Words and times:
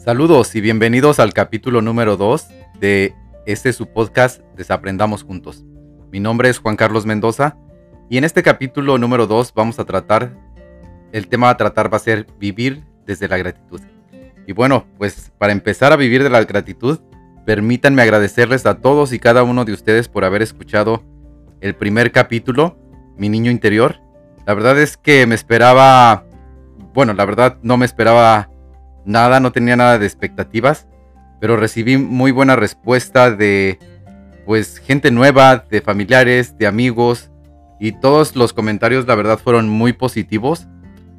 Saludos 0.00 0.54
y 0.54 0.62
bienvenidos 0.62 1.20
al 1.20 1.34
capítulo 1.34 1.82
número 1.82 2.16
2 2.16 2.48
de 2.80 3.14
este 3.44 3.70
su 3.74 3.86
podcast 3.86 4.40
Desaprendamos 4.56 5.24
Juntos. 5.24 5.62
Mi 6.10 6.20
nombre 6.20 6.48
es 6.48 6.58
Juan 6.58 6.76
Carlos 6.76 7.04
Mendoza 7.04 7.58
y 8.08 8.16
en 8.16 8.24
este 8.24 8.42
capítulo 8.42 8.96
número 8.96 9.26
2 9.26 9.52
vamos 9.54 9.78
a 9.78 9.84
tratar, 9.84 10.32
el 11.12 11.28
tema 11.28 11.50
a 11.50 11.58
tratar 11.58 11.92
va 11.92 11.98
a 11.98 12.00
ser 12.00 12.26
vivir 12.38 12.82
desde 13.04 13.28
la 13.28 13.36
gratitud. 13.36 13.82
Y 14.46 14.54
bueno, 14.54 14.86
pues 14.96 15.32
para 15.36 15.52
empezar 15.52 15.92
a 15.92 15.96
vivir 15.96 16.22
de 16.22 16.30
la 16.30 16.44
gratitud, 16.44 17.00
permítanme 17.44 18.00
agradecerles 18.00 18.64
a 18.64 18.80
todos 18.80 19.12
y 19.12 19.18
cada 19.18 19.42
uno 19.42 19.66
de 19.66 19.74
ustedes 19.74 20.08
por 20.08 20.24
haber 20.24 20.40
escuchado 20.40 21.04
el 21.60 21.74
primer 21.74 22.10
capítulo, 22.10 22.78
Mi 23.18 23.28
Niño 23.28 23.50
Interior. 23.50 23.96
La 24.46 24.54
verdad 24.54 24.80
es 24.80 24.96
que 24.96 25.26
me 25.26 25.34
esperaba, 25.34 26.24
bueno, 26.94 27.12
la 27.12 27.26
verdad 27.26 27.58
no 27.60 27.76
me 27.76 27.84
esperaba 27.84 28.49
nada, 29.04 29.40
no 29.40 29.52
tenía 29.52 29.76
nada 29.76 29.98
de 29.98 30.06
expectativas, 30.06 30.86
pero 31.40 31.56
recibí 31.56 31.96
muy 31.96 32.30
buena 32.30 32.56
respuesta 32.56 33.30
de 33.30 33.78
pues 34.46 34.78
gente 34.78 35.10
nueva, 35.10 35.64
de 35.70 35.80
familiares, 35.80 36.56
de 36.58 36.66
amigos 36.66 37.30
y 37.78 37.92
todos 37.92 38.36
los 38.36 38.52
comentarios 38.52 39.06
la 39.06 39.14
verdad 39.14 39.38
fueron 39.38 39.68
muy 39.68 39.92
positivos. 39.92 40.68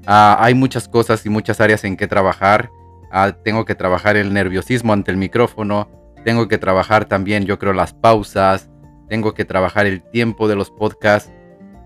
Ah, 0.06 0.38
hay 0.40 0.54
muchas 0.54 0.88
cosas 0.88 1.26
y 1.26 1.30
muchas 1.30 1.60
áreas 1.60 1.84
en 1.84 1.98
que 1.98 2.08
trabajar. 2.08 2.70
Ah, 3.12 3.34
tengo 3.44 3.66
que 3.66 3.76
trabajar 3.76 4.16
el 4.16 4.34
nerviosismo 4.34 4.94
ante 4.94 5.12
el 5.12 5.18
micrófono, 5.18 5.90
tengo 6.24 6.48
que 6.48 6.58
trabajar 6.58 7.06
también 7.06 7.46
yo 7.46 7.60
creo 7.60 7.74
las 7.74 7.94
pausas, 7.94 8.70
tengo 9.10 9.34
que 9.34 9.44
trabajar 9.44 9.86
el 9.88 10.04
tiempo 10.04 10.48
de 10.48 10.56
los 10.56 10.70
podcasts. 10.70 11.32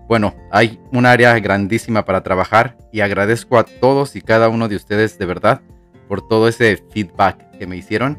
Bueno, 0.08 0.36
hay 0.52 0.78
un 0.92 1.06
área 1.06 1.36
grandísima 1.40 2.04
para 2.04 2.22
trabajar 2.22 2.76
y 2.92 3.00
agradezco 3.00 3.58
a 3.58 3.64
todos 3.64 4.14
y 4.14 4.20
cada 4.20 4.48
uno 4.48 4.68
de 4.68 4.76
ustedes 4.76 5.18
de 5.18 5.26
verdad 5.26 5.62
por 6.08 6.26
todo 6.26 6.48
ese 6.48 6.76
feedback 6.90 7.58
que 7.58 7.66
me 7.66 7.76
hicieron. 7.76 8.18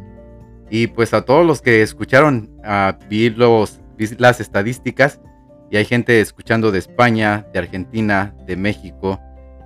Y 0.69 0.87
pues 0.87 1.13
a 1.13 1.23
todos 1.23 1.45
los 1.45 1.61
que 1.61 1.81
escucharon, 1.81 2.49
a 2.63 2.97
vi, 3.09 3.29
los, 3.29 3.79
las 4.17 4.39
estadísticas 4.39 5.21
y 5.71 5.77
hay 5.77 5.85
gente 5.85 6.19
escuchando 6.19 6.71
de 6.71 6.79
España, 6.79 7.45
de 7.53 7.59
Argentina, 7.59 8.35
de 8.45 8.55
México, 8.55 9.19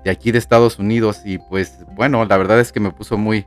de 0.03 0.11
aquí 0.11 0.31
de 0.31 0.39
Estados 0.39 0.79
Unidos 0.79 1.21
y 1.25 1.37
pues 1.37 1.77
bueno, 1.95 2.25
la 2.25 2.37
verdad 2.37 2.59
es 2.59 2.71
que 2.71 2.79
me 2.79 2.91
puso 2.91 3.17
muy, 3.17 3.45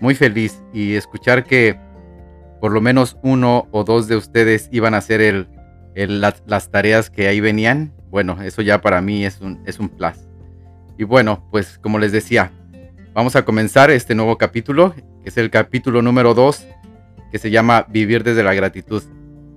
muy 0.00 0.14
feliz 0.14 0.62
y 0.72 0.94
escuchar 0.94 1.44
que 1.44 1.78
por 2.60 2.72
lo 2.72 2.80
menos 2.80 3.16
uno 3.22 3.68
o 3.70 3.84
dos 3.84 4.08
de 4.08 4.16
ustedes 4.16 4.68
iban 4.72 4.94
a 4.94 4.98
hacer 4.98 5.20
el, 5.20 5.48
las, 5.94 6.70
tareas 6.70 7.10
que 7.10 7.28
ahí 7.28 7.40
venían, 7.40 7.92
bueno, 8.10 8.40
eso 8.42 8.62
ya 8.62 8.80
para 8.80 9.00
mí 9.00 9.24
es 9.24 9.40
un, 9.40 9.62
es 9.66 9.78
un 9.78 9.88
plus. 9.88 10.28
Y 10.98 11.04
bueno, 11.04 11.46
pues 11.50 11.78
como 11.78 11.98
les 11.98 12.12
decía, 12.12 12.52
Vamos 13.16 13.34
a 13.34 13.46
comenzar 13.46 13.90
este 13.90 14.14
nuevo 14.14 14.36
capítulo, 14.36 14.94
que 14.94 15.30
es 15.30 15.38
el 15.38 15.48
capítulo 15.48 16.02
número 16.02 16.34
2, 16.34 16.66
que 17.32 17.38
se 17.38 17.50
llama 17.50 17.86
Vivir 17.88 18.22
desde 18.22 18.42
la 18.42 18.52
gratitud. 18.52 19.02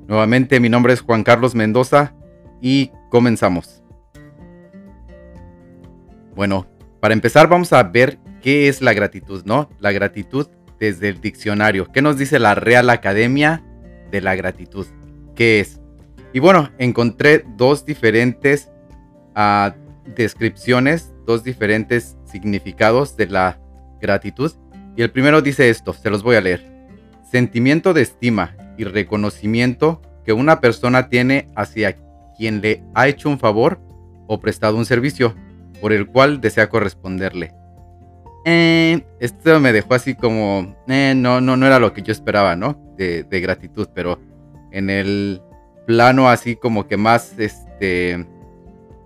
Nuevamente, 0.07 0.61
mi 0.61 0.69
nombre 0.69 0.93
es 0.93 1.01
Juan 1.01 1.25
Carlos 1.25 1.55
Mendoza 1.55 2.15
y 2.61 2.89
comenzamos. 3.09 3.83
Bueno, 6.37 6.67
para 7.01 7.13
empezar 7.13 7.49
vamos 7.49 7.73
a 7.73 7.83
ver 7.83 8.17
qué 8.41 8.69
es 8.69 8.81
la 8.81 8.93
gratitud, 8.93 9.43
¿no? 9.43 9.69
La 9.81 9.91
gratitud 9.91 10.47
desde 10.79 11.09
el 11.09 11.19
diccionario. 11.19 11.91
¿Qué 11.91 12.01
nos 12.01 12.17
dice 12.17 12.39
la 12.39 12.55
Real 12.55 12.89
Academia 12.89 13.61
de 14.09 14.21
la 14.21 14.37
Gratitud? 14.37 14.87
¿Qué 15.35 15.59
es? 15.59 15.81
Y 16.31 16.39
bueno, 16.39 16.69
encontré 16.77 17.43
dos 17.57 17.83
diferentes 17.83 18.71
uh, 19.35 19.71
descripciones, 20.15 21.11
dos 21.25 21.43
diferentes 21.43 22.15
significados 22.29 23.17
de 23.17 23.27
la 23.27 23.59
gratitud. 24.01 24.51
Y 24.95 25.01
el 25.01 25.11
primero 25.11 25.41
dice 25.41 25.69
esto, 25.69 25.93
se 25.93 26.09
los 26.09 26.23
voy 26.23 26.35
a 26.35 26.41
leer. 26.41 26.65
Sentimiento 27.29 27.93
de 27.93 28.01
estima 28.01 28.55
y 28.77 28.83
reconocimiento 28.83 30.01
que 30.25 30.33
una 30.33 30.59
persona 30.61 31.09
tiene 31.09 31.47
hacia 31.55 31.95
quien 32.37 32.61
le 32.61 32.83
ha 32.95 33.07
hecho 33.07 33.29
un 33.29 33.39
favor 33.39 33.79
o 34.27 34.39
prestado 34.39 34.77
un 34.77 34.85
servicio 34.85 35.35
por 35.81 35.93
el 35.93 36.07
cual 36.07 36.41
desea 36.41 36.69
corresponderle. 36.69 37.53
Eh, 38.45 39.05
esto 39.19 39.59
me 39.59 39.73
dejó 39.73 39.93
así 39.93 40.15
como, 40.15 40.75
eh, 40.87 41.13
no, 41.15 41.41
no, 41.41 41.57
no 41.57 41.65
era 41.65 41.79
lo 41.79 41.93
que 41.93 42.01
yo 42.01 42.11
esperaba, 42.11 42.55
¿no? 42.55 42.79
De, 42.97 43.23
de 43.23 43.39
gratitud, 43.41 43.89
pero 43.93 44.19
en 44.71 44.89
el 44.89 45.41
plano 45.85 46.29
así 46.29 46.55
como 46.55 46.87
que 46.87 46.97
más, 46.97 47.37
este, 47.37 48.25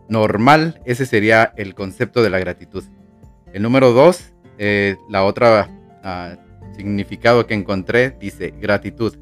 normal, 0.10 0.82
ese 0.86 1.06
sería 1.06 1.54
el 1.56 1.76
concepto 1.76 2.22
de 2.22 2.30
la 2.30 2.40
gratitud. 2.40 2.84
El 3.54 3.62
número 3.62 3.94
dos, 3.94 4.34
eh, 4.58 4.98
la 5.10 5.24
otra 5.24 5.70
ah, 6.04 6.36
significado 6.76 7.46
que 7.46 7.54
encontré, 7.54 8.18
dice 8.20 8.52
gratitud. 8.60 9.16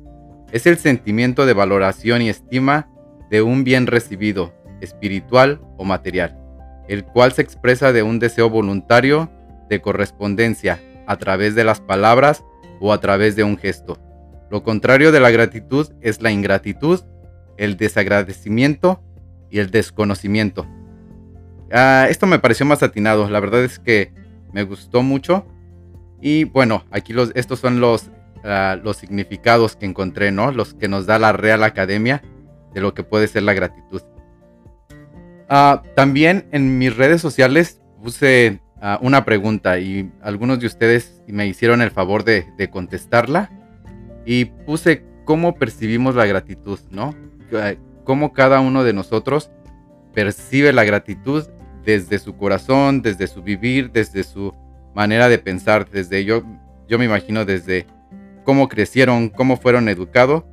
Es 0.54 0.66
el 0.66 0.78
sentimiento 0.78 1.46
de 1.46 1.54
valoración 1.54 2.22
y 2.22 2.30
estima 2.30 2.90
de 3.30 3.42
un 3.42 3.66
bien 3.66 3.88
recibido, 3.88 4.54
espiritual 4.80 5.60
o 5.78 5.84
material, 5.84 6.40
el 6.88 7.04
cual 7.04 7.34
se 7.34 7.42
expresa 7.42 7.92
de 7.92 8.04
un 8.04 8.20
deseo 8.20 8.50
voluntario 8.50 9.30
de 9.70 9.82
correspondencia 9.82 10.82
a 11.08 11.18
través 11.18 11.54
de 11.54 11.66
las 11.66 11.82
palabras 11.82 12.44
o 12.80 12.94
a 12.94 13.02
través 13.02 13.36
de 13.36 13.44
un 13.44 13.58
gesto. 13.58 14.00
Lo 14.50 14.64
contrario 14.64 15.12
de 15.12 15.20
la 15.20 15.32
gratitud 15.32 15.92
es 16.00 16.22
la 16.22 16.32
ingratitud, 16.32 17.02
el 17.58 17.76
desagradecimiento 17.76 19.04
y 19.50 19.60
el 19.60 19.72
desconocimiento. 19.72 20.66
Ah, 21.70 22.08
esto 22.10 22.28
me 22.28 22.40
pareció 22.40 22.66
más 22.66 22.82
atinado, 22.82 23.30
la 23.30 23.40
verdad 23.42 23.64
es 23.66 23.78
que 23.78 24.21
me 24.54 24.64
gustó 24.64 25.02
mucho. 25.04 25.46
Y 26.22 26.44
bueno, 26.46 26.86
aquí 26.92 27.14
los, 27.14 27.32
estos 27.36 27.60
son 27.60 27.80
los, 27.80 28.10
ah, 28.44 28.78
los 28.82 28.98
significados 28.98 29.76
que 29.76 29.86
encontré, 29.86 30.32
¿no? 30.32 30.52
Los 30.52 30.74
que 30.74 30.88
nos 30.88 31.06
da 31.06 31.20
la 31.20 31.32
Real 31.32 31.64
Academia 31.64 32.22
de 32.74 32.82
lo 32.82 32.94
que 32.94 33.04
puede 33.04 33.28
ser 33.28 33.44
la 33.44 33.54
gratitud. 33.54 34.02
Ah, 35.50 35.84
también 35.96 36.48
en 36.52 36.78
mis 36.78 36.96
redes 36.96 37.22
sociales 37.22 37.82
puse 38.02 38.62
una 39.02 39.26
pregunta 39.26 39.78
y 39.78 40.12
algunos 40.24 40.60
de 40.60 40.66
ustedes 40.66 41.22
me 41.28 41.46
hicieron 41.46 41.84
el 41.84 41.92
favor 41.92 42.24
de 42.24 42.70
contestarla. 42.72 43.52
Y 44.26 44.46
puse 44.46 45.04
cómo 45.26 45.56
percibimos 45.56 46.16
la 46.16 46.26
gratitud, 46.26 46.80
¿no? 46.90 47.16
Cómo 48.04 48.34
cada 48.34 48.60
uno 48.60 48.84
de 48.84 48.94
nosotros 48.94 49.52
percibe 50.14 50.74
la 50.74 50.84
gratitud 50.84 51.46
desde 51.84 52.20
su 52.20 52.36
corazón, 52.36 53.02
desde 53.02 53.28
su 53.28 53.42
vivir, 53.42 53.92
desde 53.92 54.24
su 54.24 54.54
manera 54.94 55.30
de 55.30 55.38
pensar, 55.38 55.90
desde 55.90 56.26
yo, 56.26 56.44
yo 56.88 57.00
me 57.00 57.06
imagino 57.06 57.46
desde 57.46 57.88
cómo 58.44 58.68
crecieron, 58.68 59.30
cómo 59.30 59.58
fueron 59.58 59.90
educados, 59.90 60.44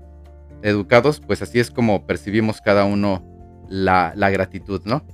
educados, 0.62 1.20
pues 1.20 1.42
así 1.42 1.60
es 1.60 1.70
como 1.70 2.06
percibimos 2.06 2.60
cada 2.60 2.84
uno 2.84 3.24
la, 3.68 4.12
gratitud, 4.30 4.82
¿no? 4.84 5.04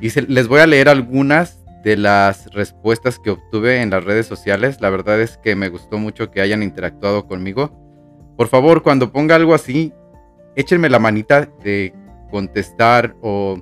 Y 0.00 0.08
les 0.20 0.48
voy 0.48 0.60
a 0.60 0.66
leer 0.66 0.88
algunas 0.88 1.64
de 1.82 1.96
las 1.96 2.52
respuestas 2.52 3.18
que 3.18 3.30
obtuve 3.30 3.82
en 3.82 3.90
las 3.90 4.04
redes 4.04 4.26
sociales. 4.26 4.80
La 4.80 4.90
verdad 4.90 5.20
es 5.20 5.36
que 5.38 5.56
me 5.56 5.68
gustó 5.68 5.98
mucho 5.98 6.30
que 6.30 6.40
hayan 6.40 6.62
interactuado 6.62 7.26
conmigo. 7.26 7.72
Por 8.36 8.48
favor, 8.48 8.82
cuando 8.82 9.12
ponga 9.12 9.34
algo 9.34 9.54
así, 9.54 9.92
échenme 10.54 10.88
la 10.88 10.98
manita 10.98 11.48
de 11.62 11.92
contestar 12.30 13.16
o 13.22 13.58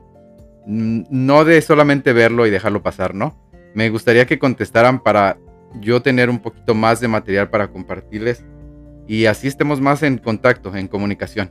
no 0.67 1.45
de 1.45 1.63
solamente 1.63 2.13
verlo 2.13 2.47
y 2.47 2.51
dejarlo 2.51 2.83
pasar, 2.83 3.15
¿no? 3.15 3.39
Me 3.75 3.89
gustaría 3.89 4.27
que 4.27 4.39
contestaran 4.39 5.03
para 5.03 5.39
yo 5.81 6.03
tener 6.03 6.29
un 6.29 6.41
poquito 6.41 6.75
más 6.75 7.01
de 7.01 7.09
material 7.09 7.51
para 7.51 7.69
compartirles 7.69 8.45
y 9.07 9.27
así 9.27 9.47
estemos 9.47 9.81
más 9.81 10.03
en 10.03 10.19
contacto, 10.19 10.75
en 10.75 10.89
comunicación. 10.89 11.51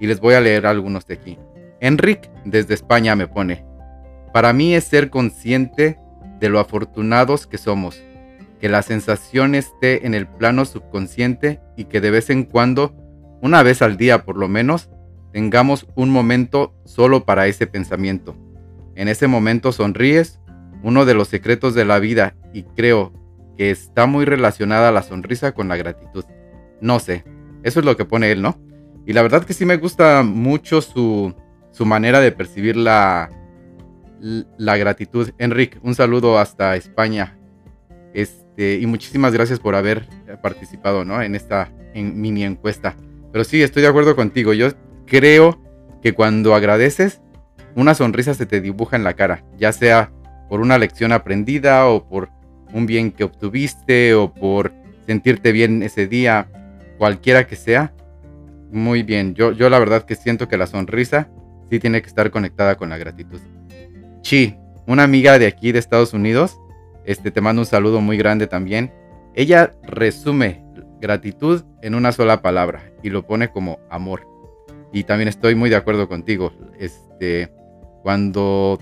Y 0.00 0.06
les 0.06 0.20
voy 0.20 0.34
a 0.34 0.40
leer 0.40 0.66
algunos 0.66 1.06
de 1.06 1.14
aquí. 1.14 1.38
Enric 1.80 2.28
desde 2.44 2.74
España 2.74 3.14
me 3.14 3.28
pone, 3.28 3.64
para 4.32 4.52
mí 4.52 4.74
es 4.74 4.84
ser 4.84 5.10
consciente 5.10 5.98
de 6.40 6.48
lo 6.48 6.58
afortunados 6.58 7.46
que 7.46 7.58
somos, 7.58 8.02
que 8.60 8.68
la 8.68 8.82
sensación 8.82 9.54
esté 9.54 10.06
en 10.06 10.14
el 10.14 10.26
plano 10.26 10.64
subconsciente 10.64 11.60
y 11.76 11.84
que 11.84 12.00
de 12.00 12.10
vez 12.10 12.30
en 12.30 12.42
cuando, 12.42 12.96
una 13.40 13.62
vez 13.62 13.82
al 13.82 13.96
día 13.96 14.24
por 14.24 14.36
lo 14.36 14.48
menos, 14.48 14.90
tengamos 15.32 15.86
un 15.94 16.10
momento 16.10 16.74
solo 16.84 17.24
para 17.24 17.46
ese 17.46 17.68
pensamiento 17.68 18.36
en 18.98 19.06
ese 19.06 19.28
momento 19.28 19.70
sonríes, 19.70 20.40
uno 20.82 21.04
de 21.04 21.14
los 21.14 21.28
secretos 21.28 21.74
de 21.74 21.84
la 21.84 22.00
vida, 22.00 22.34
y 22.52 22.64
creo 22.64 23.12
que 23.56 23.70
está 23.70 24.06
muy 24.06 24.24
relacionada 24.24 24.90
la 24.90 25.02
sonrisa 25.02 25.52
con 25.52 25.68
la 25.68 25.76
gratitud. 25.76 26.24
No 26.80 26.98
sé, 26.98 27.24
eso 27.62 27.78
es 27.78 27.86
lo 27.86 27.96
que 27.96 28.04
pone 28.04 28.32
él, 28.32 28.42
¿no? 28.42 28.58
Y 29.06 29.12
la 29.12 29.22
verdad 29.22 29.44
que 29.44 29.54
sí 29.54 29.64
me 29.64 29.76
gusta 29.76 30.24
mucho 30.24 30.82
su, 30.82 31.32
su 31.70 31.86
manera 31.86 32.20
de 32.20 32.32
percibir 32.32 32.76
la, 32.76 33.30
la 34.20 34.76
gratitud. 34.76 35.30
Enrique, 35.38 35.78
un 35.82 35.94
saludo 35.94 36.36
hasta 36.38 36.74
España. 36.74 37.38
Este, 38.14 38.80
y 38.80 38.86
muchísimas 38.86 39.32
gracias 39.32 39.60
por 39.60 39.76
haber 39.76 40.08
participado 40.42 41.04
¿no? 41.04 41.22
en 41.22 41.36
esta 41.36 41.72
en 41.94 42.20
mini 42.20 42.42
encuesta. 42.42 42.96
Pero 43.32 43.44
sí, 43.44 43.62
estoy 43.62 43.82
de 43.82 43.88
acuerdo 43.88 44.16
contigo. 44.16 44.52
Yo 44.54 44.70
creo 45.06 45.60
que 46.02 46.14
cuando 46.14 46.54
agradeces, 46.54 47.22
una 47.78 47.94
sonrisa 47.94 48.34
se 48.34 48.44
te 48.44 48.60
dibuja 48.60 48.96
en 48.96 49.04
la 49.04 49.14
cara, 49.14 49.44
ya 49.56 49.72
sea 49.72 50.10
por 50.48 50.60
una 50.60 50.78
lección 50.78 51.12
aprendida 51.12 51.86
o 51.86 52.08
por 52.08 52.28
un 52.72 52.86
bien 52.86 53.12
que 53.12 53.22
obtuviste 53.22 54.14
o 54.14 54.34
por 54.34 54.72
sentirte 55.06 55.52
bien 55.52 55.84
ese 55.84 56.08
día, 56.08 56.48
cualquiera 56.98 57.46
que 57.46 57.54
sea. 57.54 57.94
Muy 58.72 59.04
bien, 59.04 59.34
yo, 59.34 59.52
yo 59.52 59.70
la 59.70 59.78
verdad 59.78 60.02
que 60.02 60.16
siento 60.16 60.48
que 60.48 60.56
la 60.56 60.66
sonrisa 60.66 61.30
sí 61.70 61.78
tiene 61.78 62.02
que 62.02 62.08
estar 62.08 62.32
conectada 62.32 62.74
con 62.74 62.88
la 62.88 62.98
gratitud. 62.98 63.38
Chi, 64.22 64.56
una 64.88 65.04
amiga 65.04 65.38
de 65.38 65.46
aquí 65.46 65.70
de 65.70 65.78
Estados 65.78 66.12
Unidos, 66.12 66.58
este, 67.04 67.30
te 67.30 67.40
mando 67.40 67.62
un 67.62 67.66
saludo 67.66 68.00
muy 68.00 68.16
grande 68.16 68.48
también. 68.48 68.92
Ella 69.36 69.72
resume 69.84 70.64
gratitud 71.00 71.62
en 71.82 71.94
una 71.94 72.10
sola 72.10 72.42
palabra 72.42 72.90
y 73.04 73.10
lo 73.10 73.24
pone 73.24 73.52
como 73.52 73.78
amor. 73.88 74.26
Y 74.92 75.04
también 75.04 75.28
estoy 75.28 75.54
muy 75.54 75.70
de 75.70 75.76
acuerdo 75.76 76.08
contigo. 76.08 76.52
Este, 76.80 77.52
cuando 78.08 78.78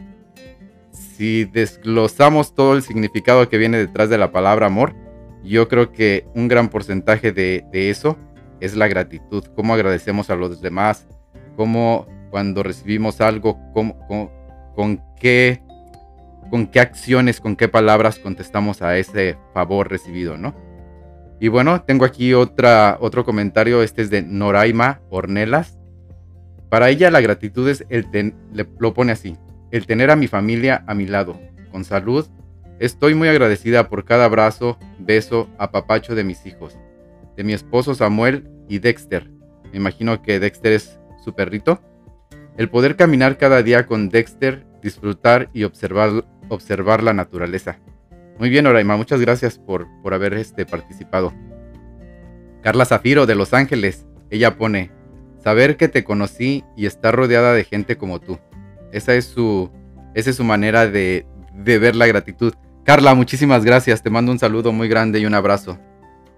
si 0.93 1.47
desglosamos 1.47 2.55
todo 2.55 2.77
el 2.77 2.83
significado 2.83 3.49
que 3.49 3.59
viene 3.59 3.77
detrás 3.77 4.09
de 4.09 4.19
la 4.19 4.31
palabra 4.31 4.67
amor, 4.67 4.95
yo 5.43 5.67
creo 5.67 5.91
que 5.91 6.29
un 6.37 6.47
gran 6.47 6.69
porcentaje 6.69 7.33
de, 7.33 7.67
eso 7.73 8.17
es 8.61 8.77
la 8.77 8.87
gratitud, 8.87 9.43
cómo 9.57 9.75
agradecemos 9.75 10.31
a 10.31 10.37
los 10.37 10.61
demás, 10.61 11.09
cómo 11.57 12.07
cuando 12.31 12.63
recibimos 12.63 13.21
algo, 13.21 13.59
cómo, 13.75 13.99
con, 14.77 15.03
qué, 15.19 15.61
con 16.49 16.69
qué 16.69 16.79
acciones, 16.79 17.41
con 17.41 17.57
qué 17.57 17.67
palabras 17.67 18.21
contestamos 18.21 18.81
a 18.81 18.97
ese 18.97 19.37
favor 19.53 19.91
recibido, 19.91 20.39
¿no? 20.39 20.55
Y 21.41 21.49
bueno, 21.49 21.83
tengo 21.83 22.05
aquí 22.05 22.33
otra, 22.33 22.97
otro 23.01 23.25
comentario, 23.25 23.83
este 23.83 24.03
es 24.03 24.11
de 24.11 24.23
Noraima 24.23 25.01
Ornelas. 25.11 25.76
Para 26.77 26.91
ella 26.91 27.11
la 27.11 27.23
gratitud 27.23 27.67
es 27.71 27.87
el 27.89 28.35
lo 28.79 28.93
pone 28.93 29.11
así, 29.11 29.35
el 29.71 29.87
tener 29.87 30.11
a 30.11 30.15
mi 30.15 30.29
familia 30.29 30.85
a 30.87 30.93
mi 30.93 31.07
lado, 31.07 31.41
con 31.73 31.87
salud. 31.87 32.27
Estoy 32.81 33.15
muy 33.15 33.29
agradecida 33.29 33.89
por 33.89 34.05
cada 34.05 34.27
abrazo, 34.27 34.79
beso, 34.99 35.49
apapacho 35.57 36.15
de 36.15 36.23
mis 36.23 36.45
hijos, 36.45 36.77
de 37.35 37.45
mi 37.45 37.55
esposo 37.55 37.95
Samuel 37.95 38.51
y 38.69 38.79
Dexter. 38.79 39.31
Me 39.73 39.79
imagino 39.79 40.21
que 40.21 40.39
Dexter 40.39 40.75
es 40.75 41.01
su 41.25 41.35
perrito. 41.35 41.81
El 42.59 42.69
poder 42.69 42.97
caminar 42.97 43.39
cada 43.39 43.63
día 43.63 43.87
con 43.87 44.11
Dexter, 44.11 44.67
disfrutar 44.83 45.49
y 45.55 45.65
observar, 45.65 46.27
observar 46.51 47.03
la 47.03 47.15
naturaleza. 47.15 47.79
Muy 48.39 48.51
bien, 48.51 48.67
Oraima, 48.67 48.99
muchas 48.99 49.23
gracias 49.23 49.59
por, 49.59 49.87
por 50.03 50.13
haber 50.13 50.35
este, 50.35 50.67
participado. 50.67 51.33
Carla 52.63 52.85
Zafiro 52.85 53.25
de 53.25 53.35
Los 53.35 53.55
Ángeles, 53.55 54.07
ella 54.29 54.59
pone, 54.59 54.91
saber 55.47 55.77
que 55.77 55.87
te 55.87 56.03
conocí 56.03 56.65
y 56.77 56.87
estar 56.87 57.15
rodeada 57.15 57.53
de 57.53 57.63
gente 57.63 57.97
como 57.97 58.19
tú. 58.19 58.37
Esa 58.91 59.15
es 59.15 59.27
su, 59.27 59.71
esa 60.13 60.31
es 60.31 60.35
su 60.35 60.43
manera 60.43 60.89
de, 60.89 61.25
de 61.55 61.79
ver 61.79 61.95
la 61.95 62.09
gratitud. 62.09 62.53
Carla, 62.83 63.15
muchísimas 63.15 63.65
gracias, 63.65 64.03
te 64.03 64.11
mando 64.11 64.33
un 64.33 64.41
saludo 64.41 64.73
muy 64.73 64.89
grande 64.89 65.21
y 65.21 65.25
un 65.25 65.35
abrazo. 65.35 65.79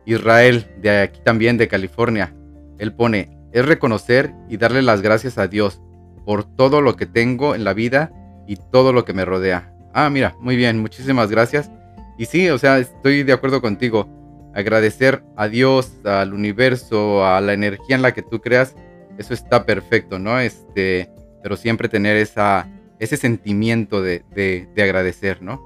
Israel, 0.04 0.66
de 0.82 1.00
aquí 1.00 1.22
también, 1.24 1.56
de 1.56 1.68
California, 1.68 2.34
él 2.78 2.92
pone, 2.92 3.34
es 3.50 3.64
reconocer 3.64 4.34
y 4.50 4.58
darle 4.58 4.82
las 4.82 5.00
gracias 5.00 5.38
a 5.38 5.48
Dios 5.48 5.80
por 6.26 6.44
todo 6.44 6.82
lo 6.82 6.94
que 6.96 7.06
tengo 7.06 7.54
en 7.54 7.64
la 7.64 7.72
vida 7.72 8.12
y 8.46 8.56
todo 8.56 8.92
lo 8.92 9.06
que 9.06 9.14
me 9.14 9.24
rodea. 9.24 9.72
Ah, 9.94 10.10
mira, 10.10 10.36
muy 10.38 10.54
bien, 10.54 10.80
muchísimas 10.80 11.30
gracias. 11.30 11.70
Y 12.18 12.26
sí, 12.26 12.50
o 12.50 12.58
sea, 12.58 12.78
estoy 12.78 13.22
de 13.22 13.32
acuerdo 13.32 13.62
contigo. 13.62 14.06
Agradecer 14.54 15.24
a 15.34 15.48
Dios, 15.48 15.94
al 16.04 16.34
universo, 16.34 17.24
a 17.24 17.40
la 17.40 17.54
energía 17.54 17.96
en 17.96 18.02
la 18.02 18.12
que 18.12 18.20
tú 18.20 18.42
creas, 18.42 18.74
eso 19.18 19.34
está 19.34 19.66
perfecto, 19.66 20.18
¿no? 20.18 20.38
Este, 20.38 21.10
pero 21.42 21.56
siempre 21.56 21.88
tener 21.88 22.16
esa, 22.16 22.68
ese 22.98 23.16
sentimiento 23.16 24.00
de, 24.00 24.24
de, 24.34 24.82
agradecer, 24.82 25.42
¿no? 25.42 25.62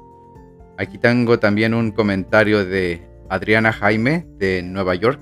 Aquí 0.78 0.98
tengo 0.98 1.38
también 1.38 1.74
un 1.74 1.92
comentario 1.92 2.64
de 2.64 3.06
Adriana 3.28 3.72
Jaime 3.72 4.26
de 4.38 4.62
Nueva 4.62 4.94
York 4.94 5.20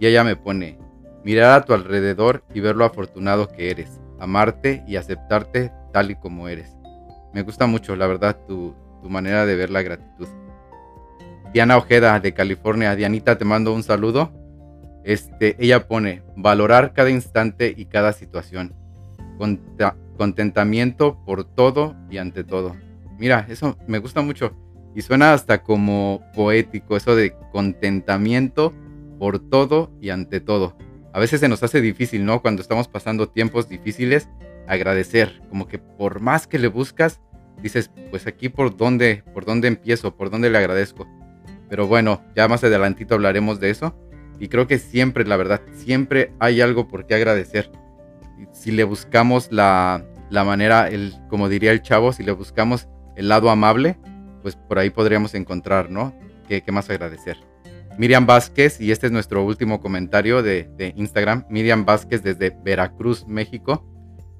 y 0.00 0.06
ella 0.06 0.24
me 0.24 0.34
pone, 0.34 0.78
mirar 1.24 1.60
a 1.60 1.64
tu 1.64 1.74
alrededor 1.74 2.42
y 2.54 2.60
ver 2.60 2.74
lo 2.74 2.84
afortunado 2.84 3.48
que 3.48 3.70
eres, 3.70 4.00
amarte 4.18 4.82
y 4.86 4.96
aceptarte 4.96 5.70
tal 5.92 6.10
y 6.10 6.16
como 6.16 6.48
eres. 6.48 6.74
Me 7.34 7.42
gusta 7.42 7.66
mucho, 7.66 7.94
la 7.94 8.06
verdad, 8.06 8.38
tu, 8.48 8.74
tu 9.02 9.10
manera 9.10 9.44
de 9.44 9.56
ver 9.56 9.70
la 9.70 9.82
gratitud. 9.82 10.28
Diana 11.52 11.76
Ojeda 11.76 12.20
de 12.20 12.34
California. 12.34 12.94
Dianita, 12.94 13.38
te 13.38 13.44
mando 13.44 13.72
un 13.72 13.82
saludo. 13.82 14.32
Este, 15.08 15.56
ella 15.58 15.88
pone, 15.88 16.22
valorar 16.36 16.92
cada 16.92 17.08
instante 17.08 17.72
y 17.74 17.86
cada 17.86 18.12
situación. 18.12 18.74
contentamiento 20.18 21.24
por 21.24 21.44
todo 21.44 21.96
y 22.10 22.18
ante 22.18 22.44
todo. 22.44 22.76
Mira, 23.18 23.46
eso 23.48 23.78
me 23.86 24.00
gusta 24.00 24.20
mucho. 24.20 24.54
Y 24.94 25.00
suena 25.00 25.32
hasta 25.32 25.62
como 25.62 26.20
poético, 26.34 26.94
eso 26.94 27.16
de 27.16 27.34
contentamiento 27.52 28.74
por 29.18 29.38
todo 29.38 29.90
y 29.98 30.10
ante 30.10 30.40
todo. 30.40 30.76
A 31.14 31.20
veces 31.20 31.40
se 31.40 31.48
nos 31.48 31.62
hace 31.62 31.80
difícil, 31.80 32.26
¿no? 32.26 32.42
Cuando 32.42 32.60
estamos 32.60 32.86
pasando 32.86 33.30
tiempos 33.30 33.66
difíciles, 33.66 34.28
agradecer. 34.66 35.40
Como 35.48 35.68
que 35.68 35.78
por 35.78 36.20
más 36.20 36.46
que 36.46 36.58
le 36.58 36.68
buscas, 36.68 37.22
dices, 37.62 37.90
pues 38.10 38.26
aquí 38.26 38.50
por 38.50 38.76
dónde, 38.76 39.24
por 39.32 39.46
dónde 39.46 39.68
empiezo, 39.68 40.14
por 40.14 40.28
dónde 40.28 40.50
le 40.50 40.58
agradezco. 40.58 41.08
Pero 41.70 41.86
bueno, 41.86 42.20
ya 42.36 42.46
más 42.46 42.62
adelantito 42.62 43.14
hablaremos 43.14 43.58
de 43.58 43.70
eso. 43.70 43.96
Y 44.38 44.48
creo 44.48 44.66
que 44.66 44.78
siempre, 44.78 45.24
la 45.24 45.36
verdad, 45.36 45.60
siempre 45.74 46.32
hay 46.38 46.60
algo 46.60 46.88
por 46.88 47.06
qué 47.06 47.14
agradecer. 47.14 47.70
Si 48.52 48.70
le 48.70 48.84
buscamos 48.84 49.48
la, 49.50 50.04
manera, 50.30 50.88
el, 50.88 51.14
como 51.28 51.48
diría 51.48 51.72
el 51.72 51.82
chavo, 51.82 52.12
si 52.12 52.22
le 52.22 52.32
buscamos 52.32 52.88
el 53.16 53.28
lado 53.28 53.50
amable, 53.50 53.98
pues 54.42 54.56
por 54.56 54.78
ahí 54.78 54.90
podríamos 54.90 55.34
encontrar, 55.34 55.90
¿no? 55.90 56.14
¿Qué, 56.48 56.62
más 56.70 56.88
agradecer? 56.88 57.36
Miriam 57.98 58.26
Vázquez, 58.26 58.80
y 58.80 58.92
este 58.92 59.06
es 59.06 59.12
nuestro 59.12 59.44
último 59.44 59.80
comentario 59.80 60.42
de, 60.42 60.70
de 60.76 60.94
Instagram, 60.96 61.44
Miriam 61.50 61.84
Vázquez 61.84 62.22
desde 62.22 62.50
Veracruz, 62.50 63.26
México. 63.26 63.84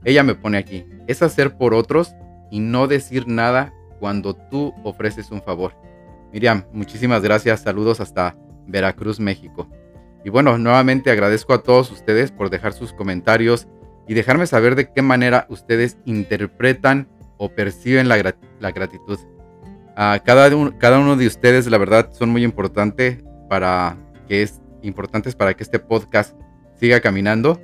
Ella 0.04 0.22
me 0.22 0.36
pone 0.36 0.58
aquí, 0.58 0.86
es 1.08 1.22
hacer 1.22 1.56
por 1.56 1.74
otros 1.74 2.14
y 2.52 2.60
no 2.60 2.86
decir 2.86 3.26
nada 3.26 3.74
cuando 3.98 4.34
tú 4.34 4.72
ofreces 4.84 5.32
un 5.32 5.42
favor. 5.42 5.74
Miriam, 6.32 6.64
muchísimas 6.72 7.22
gracias, 7.22 7.62
saludos 7.62 8.00
hasta 8.00 8.36
Veracruz, 8.66 9.18
México. 9.18 9.68
Y 10.25 10.31
bueno, 10.31 10.59
nuevamente 10.59 11.11
agradezco 11.11 11.55
a 11.55 11.62
todos 11.62 11.91
ustedes 11.91 12.31
por 12.31 12.50
dejar 12.50 12.73
sus 12.73 12.93
comentarios 12.93 13.69
y 14.06 14.15
dejarme 14.15 14.47
saber 14.47 14.75
de 14.75 14.91
qué 14.93 15.03
manera 15.03 15.47
ustedes 15.49 15.99
interpretan 16.05 17.09
o 17.37 17.50
perciben 17.50 18.09
la, 18.09 18.17
gratitud. 18.17 19.19
A 19.97 20.20
cada, 20.25 20.50
cada 20.79 20.99
uno 20.99 21.17
de 21.17 21.26
ustedes, 21.26 21.70
la 21.70 21.79
verdad, 21.79 22.10
son 22.13 22.31
muy 22.31 22.43
importantes 22.43 23.22
para 23.48 23.96
que 24.29 24.43
es 24.43 24.60
importantes 24.82 25.34
para 25.34 25.55
que 25.55 25.63
este 25.63 25.79
podcast 25.79 26.37
siga 26.77 27.01
caminando. 27.01 27.60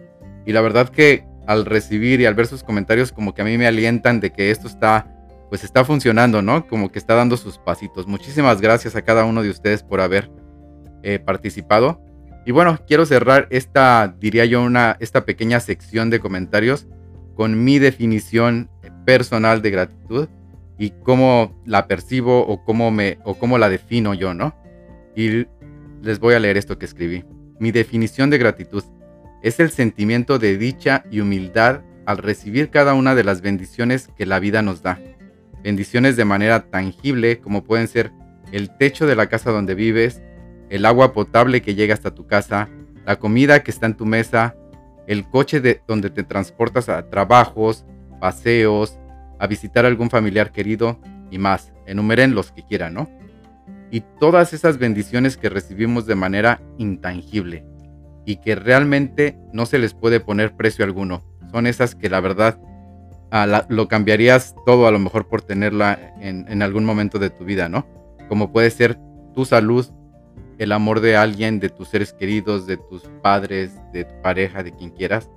Y 0.47 0.53
la 0.53 0.61
verdad 0.61 0.89
que 0.89 1.27
al 1.47 1.65
recibir 1.65 2.21
y 2.21 2.27
al 2.27 2.35
ver 2.35 2.47
sus 2.47 2.63
comentarios, 2.63 3.13
como 3.13 3.35
que 3.35 3.43
a 3.43 3.45
mí 3.45 3.59
me 3.59 3.67
alientan 3.67 4.21
de 4.21 4.31
que 4.31 4.51
esto 4.51 4.69
está 4.69 5.11
pues 5.55 5.63
está 5.63 5.85
funcionando, 5.85 6.43
¿no? 6.43 6.67
Como 6.67 6.91
que 6.91 6.99
está 6.99 7.15
dando 7.15 7.37
sus 7.37 7.59
pasitos. 7.59 8.09
Muchísimas 8.09 8.61
gracias 8.61 8.97
a 8.97 9.03
cada 9.03 9.25
uno 9.25 9.41
de 9.41 9.51
ustedes 9.51 9.85
por 9.85 10.01
haber 10.01 10.29
eh, 11.05 11.21
participado. 11.21 12.04
Y 12.47 12.53
bueno, 12.53 12.79
quiero 12.87 13.07
cerrar 13.07 13.47
esta, 13.51 14.15
diría 14.21 14.45
yo, 14.45 14.63
una, 14.63 14.97
esta 15.01 15.25
pequeña 15.25 15.61
sección 15.61 16.11
de 16.11 16.21
comentarios 16.21 16.87
con 17.35 17.65
mi 17.65 17.79
definición 17.79 18.69
personal 19.05 19.63
de 19.63 19.71
gratitud 19.71 20.29
y 20.79 20.91
cómo 20.91 21.61
la 21.65 21.87
percibo 21.87 22.47
o 22.47 22.65
cómo, 22.65 22.91
me, 22.91 23.19
o 23.25 23.35
cómo 23.35 23.59
la 23.59 23.69
defino 23.69 24.15
yo, 24.15 24.35
¿no? 24.35 24.55
Y 25.17 25.47
les 26.03 26.19
voy 26.21 26.35
a 26.35 26.41
leer 26.41 26.57
esto 26.57 26.79
que 26.79 26.85
escribí. 26.85 27.25
Mi 27.59 27.71
definición 27.73 28.31
de 28.31 28.39
gratitud 28.39 28.85
es 29.43 29.61
el 29.61 29.71
sentimiento 29.71 30.39
de 30.39 30.59
dicha 30.59 31.05
y 31.11 31.21
humildad 31.21 31.83
al 32.07 32.19
recibir 32.19 32.71
cada 32.71 32.95
una 32.95 33.15
de 33.15 33.25
las 33.25 33.41
bendiciones 33.41 34.09
que 34.17 34.27
la 34.27 34.39
vida 34.39 34.61
nos 34.61 34.83
da 34.83 34.99
bendiciones 35.65 36.17
de 36.17 36.27
manera 36.27 36.67
tangible 36.71 37.41
como 37.41 37.65
pueden 37.65 37.89
ser 37.89 38.13
el 38.53 38.71
techo 38.77 39.07
de 39.07 39.17
la 39.17 39.29
casa 39.29 39.51
donde 39.51 39.75
vives, 39.75 40.23
el 40.75 40.87
agua 40.87 41.13
potable 41.13 41.63
que 41.63 41.77
llega 41.77 41.95
hasta 41.95 42.17
tu 42.17 42.27
casa, 42.27 42.69
la 43.07 43.17
comida 43.17 43.63
que 43.63 43.71
está 43.71 43.87
en 43.87 43.95
tu 43.95 44.07
mesa, 44.07 44.57
el 45.07 45.25
coche 45.29 45.61
de 45.61 45.81
donde 45.87 46.11
te 46.11 46.25
transportas 46.25 46.89
a 46.89 47.09
trabajos, 47.11 47.85
paseos, 48.21 48.99
a 49.39 49.47
visitar 49.47 49.85
a 49.85 49.89
algún 49.89 50.11
familiar 50.11 50.51
querido 50.51 50.99
y 51.31 51.39
más. 51.39 51.73
Enumeren 51.87 52.35
los 52.35 52.51
que 52.51 52.65
quieran, 52.65 52.95
¿no? 52.95 53.09
Y 53.93 54.01
todas 54.19 54.53
esas 54.53 54.79
bendiciones 54.79 55.37
que 55.37 55.49
recibimos 55.49 56.07
de 56.07 56.17
manera 56.17 56.61
intangible 56.77 57.65
y 58.27 58.37
que 58.39 58.57
realmente 58.57 59.39
no 59.53 59.67
se 59.67 59.79
les 59.79 59.95
puede 59.95 60.19
poner 60.19 60.57
precio 60.57 60.85
alguno. 60.85 61.23
Son 61.53 61.69
esas 61.69 61.95
que 61.95 62.11
la 62.11 62.19
verdad 62.19 62.59
lo 63.69 63.87
cambiarías 63.87 64.57
todo 64.67 64.89
a 64.89 64.91
lo 64.91 64.99
mejor 64.99 65.29
por 65.29 65.43
tenerla 65.43 66.15
en, 66.21 66.63
algún 66.63 66.85
momento 66.85 67.21
de 67.21 67.31
tu 67.31 67.45
vida, 67.45 67.69
¿no? 67.69 67.87
Como 68.29 68.51
puede 68.51 68.71
ser 68.71 68.99
tu 69.35 69.45
salud, 69.45 69.87
el 70.59 70.73
amor 70.73 71.01
de 71.01 71.17
alguien, 71.17 71.61
de 71.61 71.69
tus 71.69 71.89
seres 71.89 72.13
queridos, 72.13 72.67
de 72.67 72.77
tus 72.77 73.03
padres, 73.23 73.73
de 73.93 74.05
tu 74.05 74.23
pareja, 74.23 74.63
de 74.63 74.73
quien 74.73 74.91
quieras. 74.91 75.31